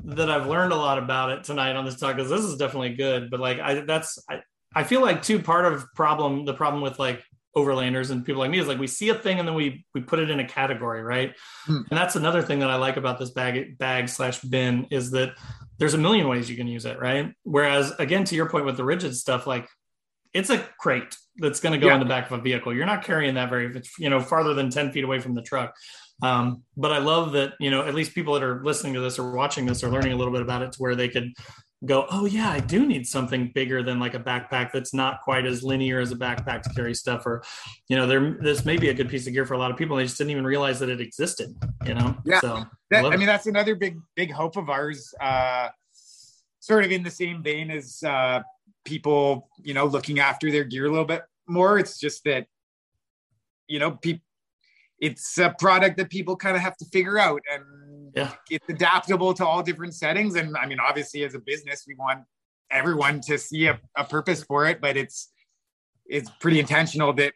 that 0.05 0.31
I've 0.31 0.47
learned 0.47 0.73
a 0.73 0.77
lot 0.77 0.99
about 0.99 1.31
it 1.31 1.45
tonight 1.45 1.77
on 1.77 1.85
this 1.85 1.97
talk 1.99 2.17
because 2.17 2.31
this 2.31 2.43
is 2.43 2.57
definitely 2.57 2.95
good. 2.95 3.31
But 3.31 3.41
like, 3.41 3.59
I, 3.61 3.81
that's, 3.81 4.23
I, 4.29 4.41
I 4.75 4.85
feel 4.85 5.01
like 5.01 5.23
too 5.23 5.41
part 5.41 5.65
of 5.65 5.87
problem, 5.95 6.45
the 6.45 6.55
problem 6.55 6.83
with 6.83 6.99
like 6.99 7.23
overlanders 7.57 8.11
and 8.11 8.25
people 8.25 8.39
like 8.41 8.51
me 8.51 8.61
is 8.61 8.69
like 8.69 8.79
we 8.79 8.87
see 8.87 9.09
a 9.09 9.15
thing 9.15 9.41
and 9.41 9.49
then 9.49 9.57
we, 9.57 9.85
we 9.95 10.01
put 10.01 10.21
it 10.21 10.31
in 10.31 10.39
a 10.41 10.47
category. 10.47 11.03
Right. 11.03 11.35
Hmm. 11.67 11.83
And 11.91 11.99
that's 11.99 12.17
another 12.17 12.43
thing 12.43 12.61
that 12.61 12.71
I 12.71 12.77
like 12.77 12.97
about 12.97 13.19
this 13.19 13.31
bag, 13.31 13.77
bag 13.79 14.09
slash 14.09 14.41
bin 14.41 14.87
is 14.91 15.11
that 15.11 15.35
there's 15.79 15.95
a 15.95 15.99
million 15.99 16.29
ways 16.29 16.49
you 16.49 16.57
can 16.57 16.69
use 16.69 16.85
it. 16.85 16.99
Right. 17.01 17.35
Whereas 17.43 17.93
again, 17.99 18.25
to 18.25 18.35
your 18.37 18.49
point 18.49 18.67
with 18.67 18.77
the 18.77 18.85
rigid 18.85 19.17
stuff, 19.17 19.47
like 19.47 19.69
it's 20.33 20.51
a 20.51 20.59
crate 20.79 21.17
that's 21.39 21.59
going 21.59 21.73
to 21.73 21.79
go 21.79 21.89
Yeah. 21.89 21.95
in 21.95 22.01
the 22.01 22.07
back 22.07 22.31
of 22.31 22.39
a 22.39 22.43
vehicle. 22.43 22.73
You're 22.73 22.87
not 22.87 23.03
carrying 23.03 23.35
that 23.35 23.51
very, 23.51 23.83
you 23.99 24.11
know, 24.11 24.21
farther 24.21 24.55
than 24.55 24.71
10 24.71 24.93
feet 24.93 25.03
away 25.03 25.19
from 25.19 25.35
the 25.35 25.43
truck. 25.43 25.75
Um, 26.23 26.63
but 26.77 26.93
I 26.93 26.99
love 26.99 27.33
that, 27.33 27.55
you 27.61 27.71
know, 27.71 27.85
at 27.85 27.95
least 27.95 28.15
people 28.15 28.35
that 28.35 28.43
are 28.43 28.63
listening 28.63 28.95
to 28.95 29.01
this 29.01 29.19
or 29.19 29.33
watching 29.33 29.67
this 29.67 29.83
are 29.83 29.91
learning 29.91 30.13
a 30.13 30.17
little 30.17 30.33
bit 30.33 30.43
about 30.43 30.63
it 30.63 30.73
to 30.73 30.79
where 30.79 30.95
they 30.95 31.09
could 31.09 31.33
go, 31.87 32.07
oh, 32.11 32.27
yeah, 32.27 32.51
I 32.51 32.61
do 32.61 32.87
need 32.87 33.07
something 33.07 33.53
bigger 33.55 33.83
than 33.83 33.99
like 33.99 34.15
a 34.15 34.19
backpack 34.19 34.71
that's 34.71 34.93
not 34.93 35.23
quite 35.23 35.47
as 35.47 35.63
linear 35.63 35.99
as 35.99 36.13
a 36.13 36.17
backpack 36.17 36.63
to 36.63 36.71
carry 36.71 36.95
stuff. 36.95 37.25
Or, 37.25 37.43
you 37.89 37.97
know, 37.97 38.07
there, 38.07 38.37
this 38.41 38.67
may 38.67 38.77
be 38.77 38.91
a 38.91 38.95
good 38.95 39.09
piece 39.09 39.27
of 39.27 39.33
gear 39.33 39.47
for 39.47 39.55
a 39.55 39.59
lot 39.59 39.71
of 39.71 39.77
people. 39.79 39.97
And 39.97 40.03
they 40.03 40.07
just 40.07 40.19
didn't 40.19 40.33
even 40.33 40.45
realize 40.45 40.79
that 40.81 40.91
it 40.91 41.01
existed, 41.01 41.57
you 41.87 41.95
know? 41.95 42.17
Yeah. 42.25 42.41
So, 42.41 42.65
That, 42.91 43.05
love 43.05 43.13
I 43.13 43.17
mean, 43.17 43.27
that's 43.27 43.47
another 43.47 43.77
big 43.77 43.99
big 44.17 44.33
hope 44.33 44.57
of 44.57 44.69
ours. 44.69 45.15
Uh, 45.21 45.69
sort 46.59 46.85
of 46.85 46.93
in 46.93 47.03
the 47.03 47.11
same 47.11 47.43
vein 47.43 47.71
as 47.71 48.03
uh, 48.03 48.43
people, 48.85 49.49
you 49.63 49.73
know, 49.73 49.87
looking 49.87 50.19
after 50.19 50.51
their 50.51 50.65
gear 50.65 50.87
a 50.87 50.91
little 50.91 51.07
bit 51.07 51.23
more. 51.47 51.79
It's 51.79 51.99
just 51.99 52.25
that, 52.25 52.47
you 53.69 53.79
know, 53.79 53.93
people. 53.93 54.23
It's 55.01 55.39
a 55.39 55.55
product 55.59 55.97
that 55.97 56.11
people 56.11 56.37
kind 56.37 56.57
of 56.57 56.63
have 56.63 56.77
to 56.77 56.85
figure 56.87 57.19
out, 57.19 57.41
and 57.53 58.13
Yeah. 58.15 58.33
it's 58.51 58.69
adaptable 58.69 59.33
to 59.35 59.47
all 59.47 59.63
different 59.63 59.95
settings. 59.95 60.35
And 60.37 60.57
I 60.57 60.67
mean, 60.67 60.79
obviously, 60.81 61.25
as 61.25 61.35
a 61.35 61.39
business, 61.39 61.85
we 61.87 61.95
want 61.95 62.25
everyone 62.71 63.21
to 63.23 63.39
see 63.39 63.67
a, 63.67 63.81
a 63.97 64.05
purpose 64.05 64.43
for 64.45 64.67
it, 64.67 64.81
but 64.81 64.97
it's 64.97 65.33
it's 66.07 66.29
pretty 66.41 66.59
intentional 66.61 67.13
that 67.15 67.33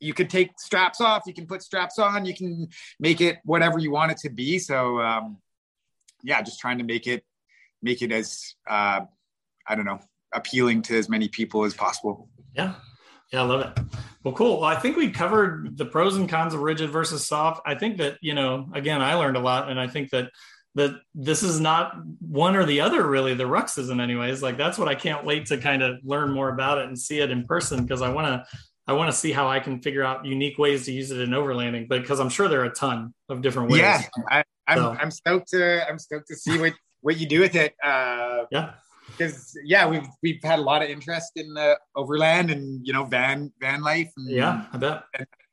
you 0.00 0.12
could 0.12 0.28
take 0.30 0.50
straps 0.58 1.00
off, 1.00 1.22
you 1.26 1.32
can 1.34 1.46
put 1.46 1.62
straps 1.62 1.98
on, 1.98 2.24
you 2.24 2.34
can 2.34 2.68
make 2.98 3.20
it 3.20 3.38
whatever 3.44 3.78
you 3.78 3.90
want 3.90 4.10
it 4.12 4.18
to 4.18 4.30
be. 4.30 4.58
So 4.58 5.00
um, 5.00 5.38
yeah, 6.22 6.42
just 6.42 6.58
trying 6.58 6.78
to 6.78 6.84
make 6.84 7.06
it 7.06 7.24
make 7.82 8.02
it 8.02 8.10
as 8.12 8.54
uh, 8.68 9.00
I 9.66 9.74
don't 9.74 9.84
know 9.84 10.00
appealing 10.32 10.82
to 10.82 10.98
as 10.98 11.08
many 11.08 11.28
people 11.28 11.64
as 11.64 11.74
possible. 11.74 12.28
Yeah. 12.54 12.74
Yeah, 13.32 13.42
I 13.42 13.44
love 13.44 13.60
it. 13.62 13.84
Well, 14.22 14.34
cool. 14.34 14.60
Well, 14.60 14.68
I 14.68 14.76
think 14.76 14.96
we 14.96 15.10
covered 15.10 15.76
the 15.76 15.84
pros 15.84 16.16
and 16.16 16.28
cons 16.28 16.54
of 16.54 16.60
rigid 16.60 16.90
versus 16.90 17.24
soft. 17.26 17.62
I 17.66 17.74
think 17.74 17.98
that, 17.98 18.18
you 18.20 18.34
know, 18.34 18.68
again, 18.74 19.02
I 19.02 19.14
learned 19.14 19.36
a 19.36 19.40
lot 19.40 19.68
and 19.70 19.78
I 19.78 19.86
think 19.88 20.10
that 20.10 20.30
that 20.76 20.90
this 21.14 21.42
is 21.42 21.58
not 21.58 21.94
one 22.20 22.54
or 22.54 22.66
the 22.66 22.82
other 22.82 23.04
really 23.06 23.32
the 23.32 23.44
rux 23.44 23.78
isn't 23.78 23.98
anyways 23.98 24.42
like 24.42 24.58
that's 24.58 24.76
what 24.76 24.88
i 24.88 24.94
can't 24.94 25.24
wait 25.24 25.46
to 25.46 25.56
kind 25.56 25.82
of 25.82 25.96
learn 26.04 26.30
more 26.30 26.50
about 26.50 26.76
it 26.76 26.86
and 26.86 26.98
see 26.98 27.18
it 27.18 27.30
in 27.30 27.44
person 27.46 27.82
because 27.82 28.02
i 28.02 28.10
want 28.10 28.26
to 28.26 28.44
i 28.86 28.92
want 28.92 29.10
to 29.10 29.16
see 29.16 29.32
how 29.32 29.48
i 29.48 29.58
can 29.58 29.80
figure 29.80 30.04
out 30.04 30.26
unique 30.26 30.58
ways 30.58 30.84
to 30.84 30.92
use 30.92 31.10
it 31.10 31.18
in 31.18 31.30
overlanding 31.30 31.88
but 31.88 32.02
because 32.02 32.20
i'm 32.20 32.28
sure 32.28 32.46
there 32.46 32.60
are 32.60 32.66
a 32.66 32.74
ton 32.74 33.14
of 33.30 33.40
different 33.40 33.70
ways 33.70 33.80
Yeah, 33.80 34.02
I, 34.28 34.44
I'm 34.68 34.78
So- 34.78 34.96
I'm 35.00 35.10
stoked 35.10 35.48
to 35.52 35.88
I'm 35.88 35.98
stoked 35.98 36.28
to 36.28 36.36
see 36.36 36.58
what 36.58 36.74
what 37.00 37.18
you 37.18 37.26
do 37.26 37.40
with 37.40 37.54
it. 37.54 37.74
Uh, 37.82 38.44
yeah 38.50 38.72
because 39.16 39.56
yeah, 39.64 39.86
we've 39.88 40.06
we've 40.22 40.42
had 40.42 40.58
a 40.58 40.62
lot 40.62 40.82
of 40.82 40.88
interest 40.88 41.32
in 41.36 41.54
the 41.54 41.78
overland 41.94 42.50
and 42.50 42.86
you 42.86 42.92
know 42.92 43.04
van 43.04 43.52
van 43.60 43.82
life. 43.82 44.10
And, 44.16 44.30
yeah 44.30 44.66
i 44.72 44.76
bet 44.76 45.04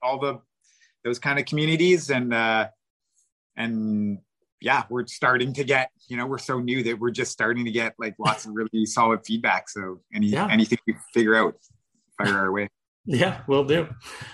all 0.01 0.19
the 0.19 0.39
those 1.03 1.19
kind 1.19 1.39
of 1.39 1.45
communities 1.45 2.09
and 2.09 2.33
uh 2.33 2.67
and 3.57 4.19
yeah 4.61 4.83
we're 4.89 5.05
starting 5.07 5.53
to 5.53 5.63
get 5.63 5.89
you 6.07 6.17
know 6.17 6.25
we're 6.25 6.37
so 6.37 6.59
new 6.59 6.83
that 6.83 6.99
we're 6.99 7.11
just 7.11 7.31
starting 7.31 7.65
to 7.65 7.71
get 7.71 7.93
like 7.99 8.15
lots 8.19 8.45
of 8.45 8.51
really 8.53 8.85
solid 8.97 9.19
feedback 9.25 9.69
so 9.69 9.99
any 10.13 10.27
Yeah. 10.27 10.47
anything 10.49 10.79
we 10.87 10.95
figure 11.13 11.35
out 11.35 11.55
fire 12.17 12.37
our 12.37 12.51
way 12.51 12.69
Yeah, 13.05 13.41
will 13.47 13.65
do. 13.65 13.89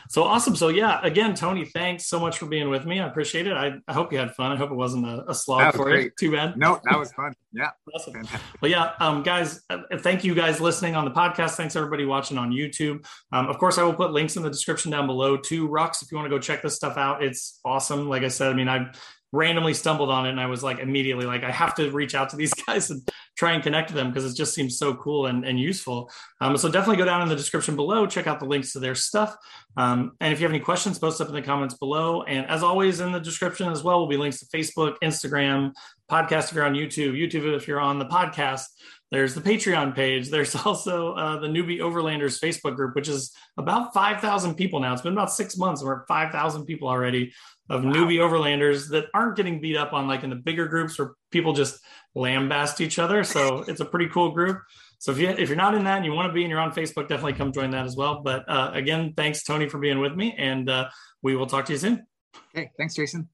So 0.09 0.23
awesome. 0.23 0.55
So 0.55 0.67
yeah, 0.67 0.99
again, 1.01 1.33
Tony, 1.33 1.65
thanks 1.65 2.05
so 2.05 2.19
much 2.19 2.37
for 2.37 2.45
being 2.45 2.69
with 2.69 2.85
me. 2.85 2.99
I 2.99 3.07
appreciate 3.07 3.47
it. 3.47 3.53
I, 3.53 3.79
I 3.87 3.93
hope 3.93 4.11
you 4.13 4.19
had 4.19 4.35
fun. 4.35 4.51
I 4.51 4.57
hope 4.57 4.69
it 4.69 4.75
wasn't 4.75 5.07
a, 5.07 5.25
a 5.27 5.33
slog 5.33 5.73
was 5.73 5.75
for 5.75 5.95
you. 5.95 6.11
Too 6.19 6.31
bad. 6.31 6.55
no 6.57 6.79
that 6.83 6.99
was 6.99 7.11
fun 7.13 7.33
yeah 7.51 7.69
Awesome. 7.95 8.13
fantastic. 8.13 8.41
Well, 8.61 8.69
yeah, 8.69 8.91
um, 8.99 9.23
guys, 9.23 9.61
uh, 9.71 9.79
thank 9.99 10.23
you 10.23 10.35
guys 10.35 10.61
listening 10.61 10.95
on 10.95 11.05
the 11.05 11.11
podcast. 11.11 11.51
Thanks 11.51 11.75
everybody 11.75 12.05
watching 12.05 12.37
on 12.37 12.51
YouTube. 12.51 13.05
Um, 13.31 13.47
of 13.47 13.57
course, 13.57 13.79
I 13.79 13.83
will 13.83 13.93
put 13.93 14.11
links 14.11 14.35
in 14.37 14.43
the 14.43 14.49
description 14.49 14.91
down 14.91 15.07
below 15.07 15.37
to 15.37 15.67
Rux 15.67 16.03
if 16.03 16.11
you 16.11 16.17
want 16.17 16.27
to 16.27 16.35
go 16.35 16.39
check 16.39 16.61
this 16.61 16.75
stuff 16.75 16.97
out. 16.97 17.23
It's 17.23 17.59
awesome. 17.65 18.07
Like 18.07 18.23
I 18.23 18.27
said, 18.27 18.51
I 18.51 18.53
mean, 18.53 18.69
I 18.69 18.91
randomly 19.31 19.73
stumbled 19.73 20.09
on 20.09 20.25
it 20.25 20.29
and 20.29 20.39
I 20.39 20.47
was 20.47 20.63
like 20.63 20.79
immediately 20.79 21.25
like 21.25 21.43
I 21.43 21.51
have 21.51 21.75
to 21.75 21.91
reach 21.91 22.15
out 22.15 22.29
to 22.29 22.35
these 22.35 22.53
guys 22.67 22.89
and 22.89 23.07
try 23.37 23.53
and 23.53 23.63
connect 23.63 23.89
to 23.89 23.95
them 23.95 24.09
because 24.09 24.29
it 24.29 24.35
just 24.35 24.53
seems 24.53 24.77
so 24.77 24.95
cool 24.95 25.27
and, 25.27 25.45
and 25.45 25.59
useful. 25.59 26.09
Um, 26.41 26.57
so 26.57 26.69
definitely 26.69 26.97
go 26.97 27.05
down 27.05 27.21
in 27.21 27.29
the 27.29 27.35
description 27.35 27.75
below, 27.75 28.05
check 28.05 28.27
out 28.27 28.39
the 28.39 28.45
links 28.45 28.73
to 28.73 28.79
their 28.79 28.95
stuff. 28.95 29.35
Um, 29.77 30.13
and 30.19 30.33
if 30.33 30.39
you 30.39 30.45
have 30.45 30.51
any 30.51 30.63
questions, 30.63 30.99
post 30.99 31.21
up 31.21 31.29
in 31.29 31.35
the 31.35 31.41
comments 31.41 31.75
below. 31.75 32.23
And 32.23 32.47
as 32.47 32.63
always 32.63 32.99
in 32.99 33.11
the 33.11 33.19
description 33.19 33.69
as 33.69 33.83
well 33.83 33.99
will 33.99 34.07
be 34.07 34.17
links 34.17 34.39
to 34.39 34.45
Facebook, 34.47 34.95
Instagram, 35.03 35.73
podcast 36.09 36.49
if 36.49 36.53
you're 36.53 36.65
on 36.65 36.73
YouTube, 36.73 37.13
YouTube 37.13 37.55
if 37.55 37.67
you're 37.67 37.79
on 37.79 37.99
the 37.99 38.05
podcast. 38.05 38.63
There's 39.11 39.33
the 39.33 39.41
Patreon 39.41 39.95
page. 39.95 40.29
There's 40.29 40.55
also 40.65 41.13
uh, 41.13 41.39
the 41.39 41.47
Newbie 41.47 41.79
Overlanders 41.79 42.39
Facebook 42.39 42.75
group, 42.75 42.95
which 42.95 43.07
is 43.07 43.31
about 43.57 43.93
5,000 43.93 44.55
people 44.55 44.79
now. 44.79 44.93
It's 44.93 45.01
been 45.01 45.13
about 45.13 45.31
six 45.31 45.57
months. 45.57 45.83
We're 45.83 46.01
at 46.01 46.07
5,000 46.07 46.65
people 46.65 46.87
already 46.87 47.31
of 47.69 47.83
wow. 47.83 47.91
newbie 47.91 48.17
overlanders 48.17 48.89
that 48.89 49.05
aren't 49.13 49.35
getting 49.35 49.61
beat 49.61 49.77
up 49.77 49.93
on 49.93 50.07
like 50.07 50.23
in 50.23 50.29
the 50.29 50.35
bigger 50.35 50.67
groups 50.67 50.97
where 50.97 51.11
people 51.31 51.53
just 51.53 51.79
lambast 52.15 52.81
each 52.81 52.99
other. 52.99 53.23
So 53.23 53.59
it's 53.67 53.79
a 53.79 53.85
pretty 53.85 54.07
cool 54.07 54.31
group. 54.31 54.61
So 54.97 55.11
if 55.11 55.17
you 55.17 55.29
if 55.29 55.47
you're 55.47 55.57
not 55.57 55.75
in 55.75 55.85
that 55.85 55.97
and 55.97 56.05
you 56.05 56.11
want 56.11 56.27
to 56.27 56.33
be 56.33 56.43
and 56.43 56.49
you're 56.49 56.59
on 56.59 56.71
Facebook, 56.71 57.07
definitely 57.07 57.33
come 57.33 57.53
join 57.53 57.71
that 57.71 57.85
as 57.85 57.95
well. 57.95 58.21
But 58.21 58.43
uh, 58.49 58.71
again, 58.73 59.13
thanks 59.15 59.43
Tony 59.43 59.69
for 59.69 59.77
being 59.77 59.99
with 59.99 60.13
me, 60.13 60.35
and 60.37 60.69
uh, 60.69 60.89
we 61.21 61.35
will 61.35 61.47
talk 61.47 61.65
to 61.65 61.73
you 61.73 61.79
soon. 61.79 62.05
Okay, 62.53 62.71
thanks, 62.77 62.95
Jason. 62.95 63.29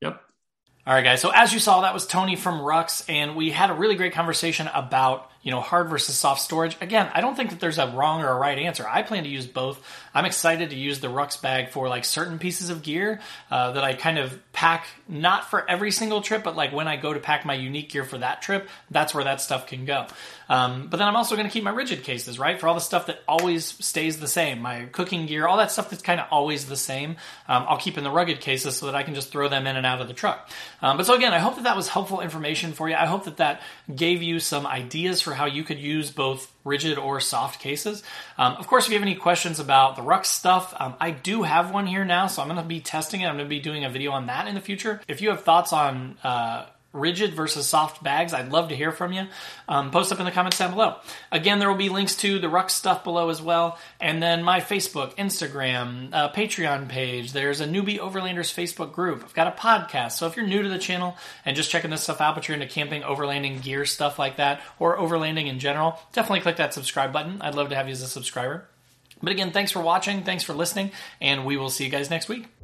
Yep. 0.00 0.20
All 0.86 0.94
right, 0.94 1.04
guys. 1.04 1.20
So 1.20 1.30
as 1.30 1.52
you 1.52 1.58
saw, 1.58 1.82
that 1.82 1.92
was 1.92 2.06
Tony 2.06 2.36
from 2.36 2.58
Rux, 2.60 3.04
and 3.06 3.36
we 3.36 3.50
had 3.50 3.68
a 3.68 3.74
really 3.74 3.96
great 3.96 4.14
conversation 4.14 4.68
about 4.68 5.30
you 5.42 5.50
know, 5.50 5.60
hard 5.60 5.88
versus 5.88 6.16
soft 6.16 6.42
storage. 6.42 6.76
Again, 6.80 7.10
I 7.14 7.22
don't 7.22 7.34
think 7.34 7.50
that 7.50 7.60
there's 7.60 7.78
a 7.78 7.86
wrong 7.86 8.22
or 8.22 8.28
a 8.28 8.34
right 8.34 8.58
answer. 8.58 8.86
I 8.86 9.02
plan 9.02 9.22
to 9.24 9.28
use 9.28 9.46
both. 9.46 9.80
I'm 10.14 10.26
excited 10.26 10.70
to 10.70 10.76
use 10.76 11.00
the 11.00 11.08
Rux 11.08 11.40
bag 11.40 11.70
for 11.70 11.88
like 11.88 12.04
certain 12.04 12.38
pieces 12.38 12.68
of 12.68 12.82
gear 12.82 13.20
uh, 13.50 13.72
that 13.72 13.82
I 13.82 13.94
kind 13.94 14.18
of 14.18 14.38
pack, 14.52 14.86
not 15.08 15.48
for 15.48 15.68
every 15.68 15.92
single 15.92 16.20
trip, 16.20 16.44
but 16.44 16.56
like 16.56 16.72
when 16.72 16.88
I 16.88 16.96
go 16.96 17.14
to 17.14 17.20
pack 17.20 17.46
my 17.46 17.54
unique 17.54 17.90
gear 17.90 18.04
for 18.04 18.18
that 18.18 18.42
trip, 18.42 18.68
that's 18.90 19.14
where 19.14 19.24
that 19.24 19.40
stuff 19.40 19.66
can 19.66 19.86
go. 19.86 20.06
Um, 20.50 20.88
but 20.88 20.96
then 20.96 21.06
I'm 21.06 21.16
also 21.16 21.36
going 21.36 21.46
to 21.46 21.52
keep 21.52 21.62
my 21.62 21.70
rigid 21.70 22.02
cases, 22.02 22.38
right? 22.38 22.58
For 22.58 22.66
all 22.66 22.74
the 22.74 22.80
stuff 22.80 23.06
that 23.06 23.22
always 23.28 23.64
stays 23.64 24.18
the 24.18 24.26
same, 24.26 24.60
my 24.60 24.86
cooking 24.86 25.26
gear, 25.26 25.46
all 25.46 25.58
that 25.58 25.70
stuff 25.70 25.88
that's 25.88 26.02
kind 26.02 26.20
of 26.20 26.26
always 26.30 26.66
the 26.66 26.76
same, 26.76 27.12
um, 27.48 27.64
I'll 27.68 27.78
keep 27.78 27.96
in 27.96 28.04
the 28.04 28.10
rugged 28.10 28.40
cases 28.40 28.76
so 28.76 28.86
that 28.86 28.96
I 28.96 29.04
can 29.04 29.14
just 29.14 29.30
throw 29.30 29.48
them 29.48 29.66
in 29.66 29.76
and 29.76 29.86
out 29.86 30.00
of 30.00 30.08
the 30.08 30.14
truck. 30.14 30.50
Um, 30.82 30.96
but 30.96 31.06
so 31.06 31.14
again, 31.14 31.32
I 31.32 31.38
hope 31.38 31.54
that 31.54 31.64
that 31.64 31.76
was 31.76 31.88
helpful 31.88 32.20
information 32.20 32.72
for 32.72 32.88
you. 32.88 32.96
I 32.96 33.06
hope 33.06 33.24
that 33.24 33.36
that 33.36 33.62
gave 33.94 34.22
you 34.22 34.40
some 34.40 34.66
ideas 34.66 35.20
for 35.20 35.29
for 35.30 35.36
how 35.36 35.46
you 35.46 35.62
could 35.62 35.78
use 35.78 36.10
both 36.10 36.52
rigid 36.64 36.98
or 36.98 37.20
soft 37.20 37.60
cases. 37.60 38.02
Um, 38.36 38.54
of 38.54 38.66
course, 38.66 38.86
if 38.86 38.90
you 38.90 38.96
have 38.96 39.06
any 39.06 39.14
questions 39.14 39.60
about 39.60 39.94
the 39.94 40.02
Rux 40.02 40.26
stuff, 40.26 40.74
um, 40.80 40.94
I 41.00 41.12
do 41.12 41.44
have 41.44 41.72
one 41.72 41.86
here 41.86 42.04
now, 42.04 42.26
so 42.26 42.42
I'm 42.42 42.48
going 42.48 42.60
to 42.60 42.66
be 42.66 42.80
testing 42.80 43.20
it. 43.20 43.26
I'm 43.26 43.36
going 43.36 43.46
to 43.46 43.48
be 43.48 43.60
doing 43.60 43.84
a 43.84 43.88
video 43.88 44.10
on 44.10 44.26
that 44.26 44.48
in 44.48 44.56
the 44.56 44.60
future. 44.60 45.00
If 45.06 45.22
you 45.22 45.28
have 45.28 45.44
thoughts 45.44 45.72
on 45.72 46.18
uh, 46.24 46.66
rigid 46.92 47.34
versus 47.34 47.66
soft 47.66 48.02
bags. 48.02 48.32
I'd 48.32 48.50
love 48.50 48.68
to 48.70 48.76
hear 48.76 48.92
from 48.92 49.12
you. 49.12 49.26
Um, 49.68 49.90
post 49.90 50.12
up 50.12 50.18
in 50.18 50.24
the 50.24 50.30
comments 50.30 50.58
down 50.58 50.72
below. 50.72 50.96
Again, 51.30 51.58
there 51.58 51.68
will 51.68 51.76
be 51.76 51.88
links 51.88 52.16
to 52.16 52.38
the 52.38 52.48
Rux 52.48 52.70
stuff 52.70 53.04
below 53.04 53.28
as 53.28 53.40
well, 53.40 53.78
and 54.00 54.22
then 54.22 54.42
my 54.42 54.60
Facebook, 54.60 55.14
Instagram, 55.16 56.10
uh, 56.12 56.32
Patreon 56.32 56.88
page. 56.88 57.32
There's 57.32 57.60
a 57.60 57.66
Newbie 57.66 57.98
Overlanders 57.98 58.52
Facebook 58.52 58.92
group. 58.92 59.22
I've 59.24 59.34
got 59.34 59.46
a 59.46 59.52
podcast. 59.52 60.12
So 60.12 60.26
if 60.26 60.36
you're 60.36 60.46
new 60.46 60.62
to 60.62 60.68
the 60.68 60.78
channel 60.78 61.16
and 61.44 61.56
just 61.56 61.70
checking 61.70 61.90
this 61.90 62.02
stuff 62.02 62.20
out, 62.20 62.34
but 62.34 62.48
you're 62.48 62.56
into 62.56 62.66
camping, 62.66 63.02
overlanding 63.02 63.62
gear, 63.62 63.84
stuff 63.84 64.18
like 64.18 64.36
that, 64.36 64.60
or 64.78 64.96
overlanding 64.96 65.46
in 65.46 65.58
general, 65.58 65.98
definitely 66.12 66.40
click 66.40 66.56
that 66.56 66.74
subscribe 66.74 67.12
button. 67.12 67.40
I'd 67.40 67.54
love 67.54 67.68
to 67.70 67.76
have 67.76 67.86
you 67.86 67.92
as 67.92 68.02
a 68.02 68.08
subscriber. 68.08 68.66
But 69.22 69.32
again, 69.32 69.52
thanks 69.52 69.70
for 69.70 69.80
watching, 69.80 70.22
thanks 70.24 70.44
for 70.44 70.54
listening, 70.54 70.92
and 71.20 71.44
we 71.44 71.56
will 71.56 71.68
see 71.68 71.84
you 71.84 71.90
guys 71.90 72.08
next 72.08 72.28
week. 72.28 72.59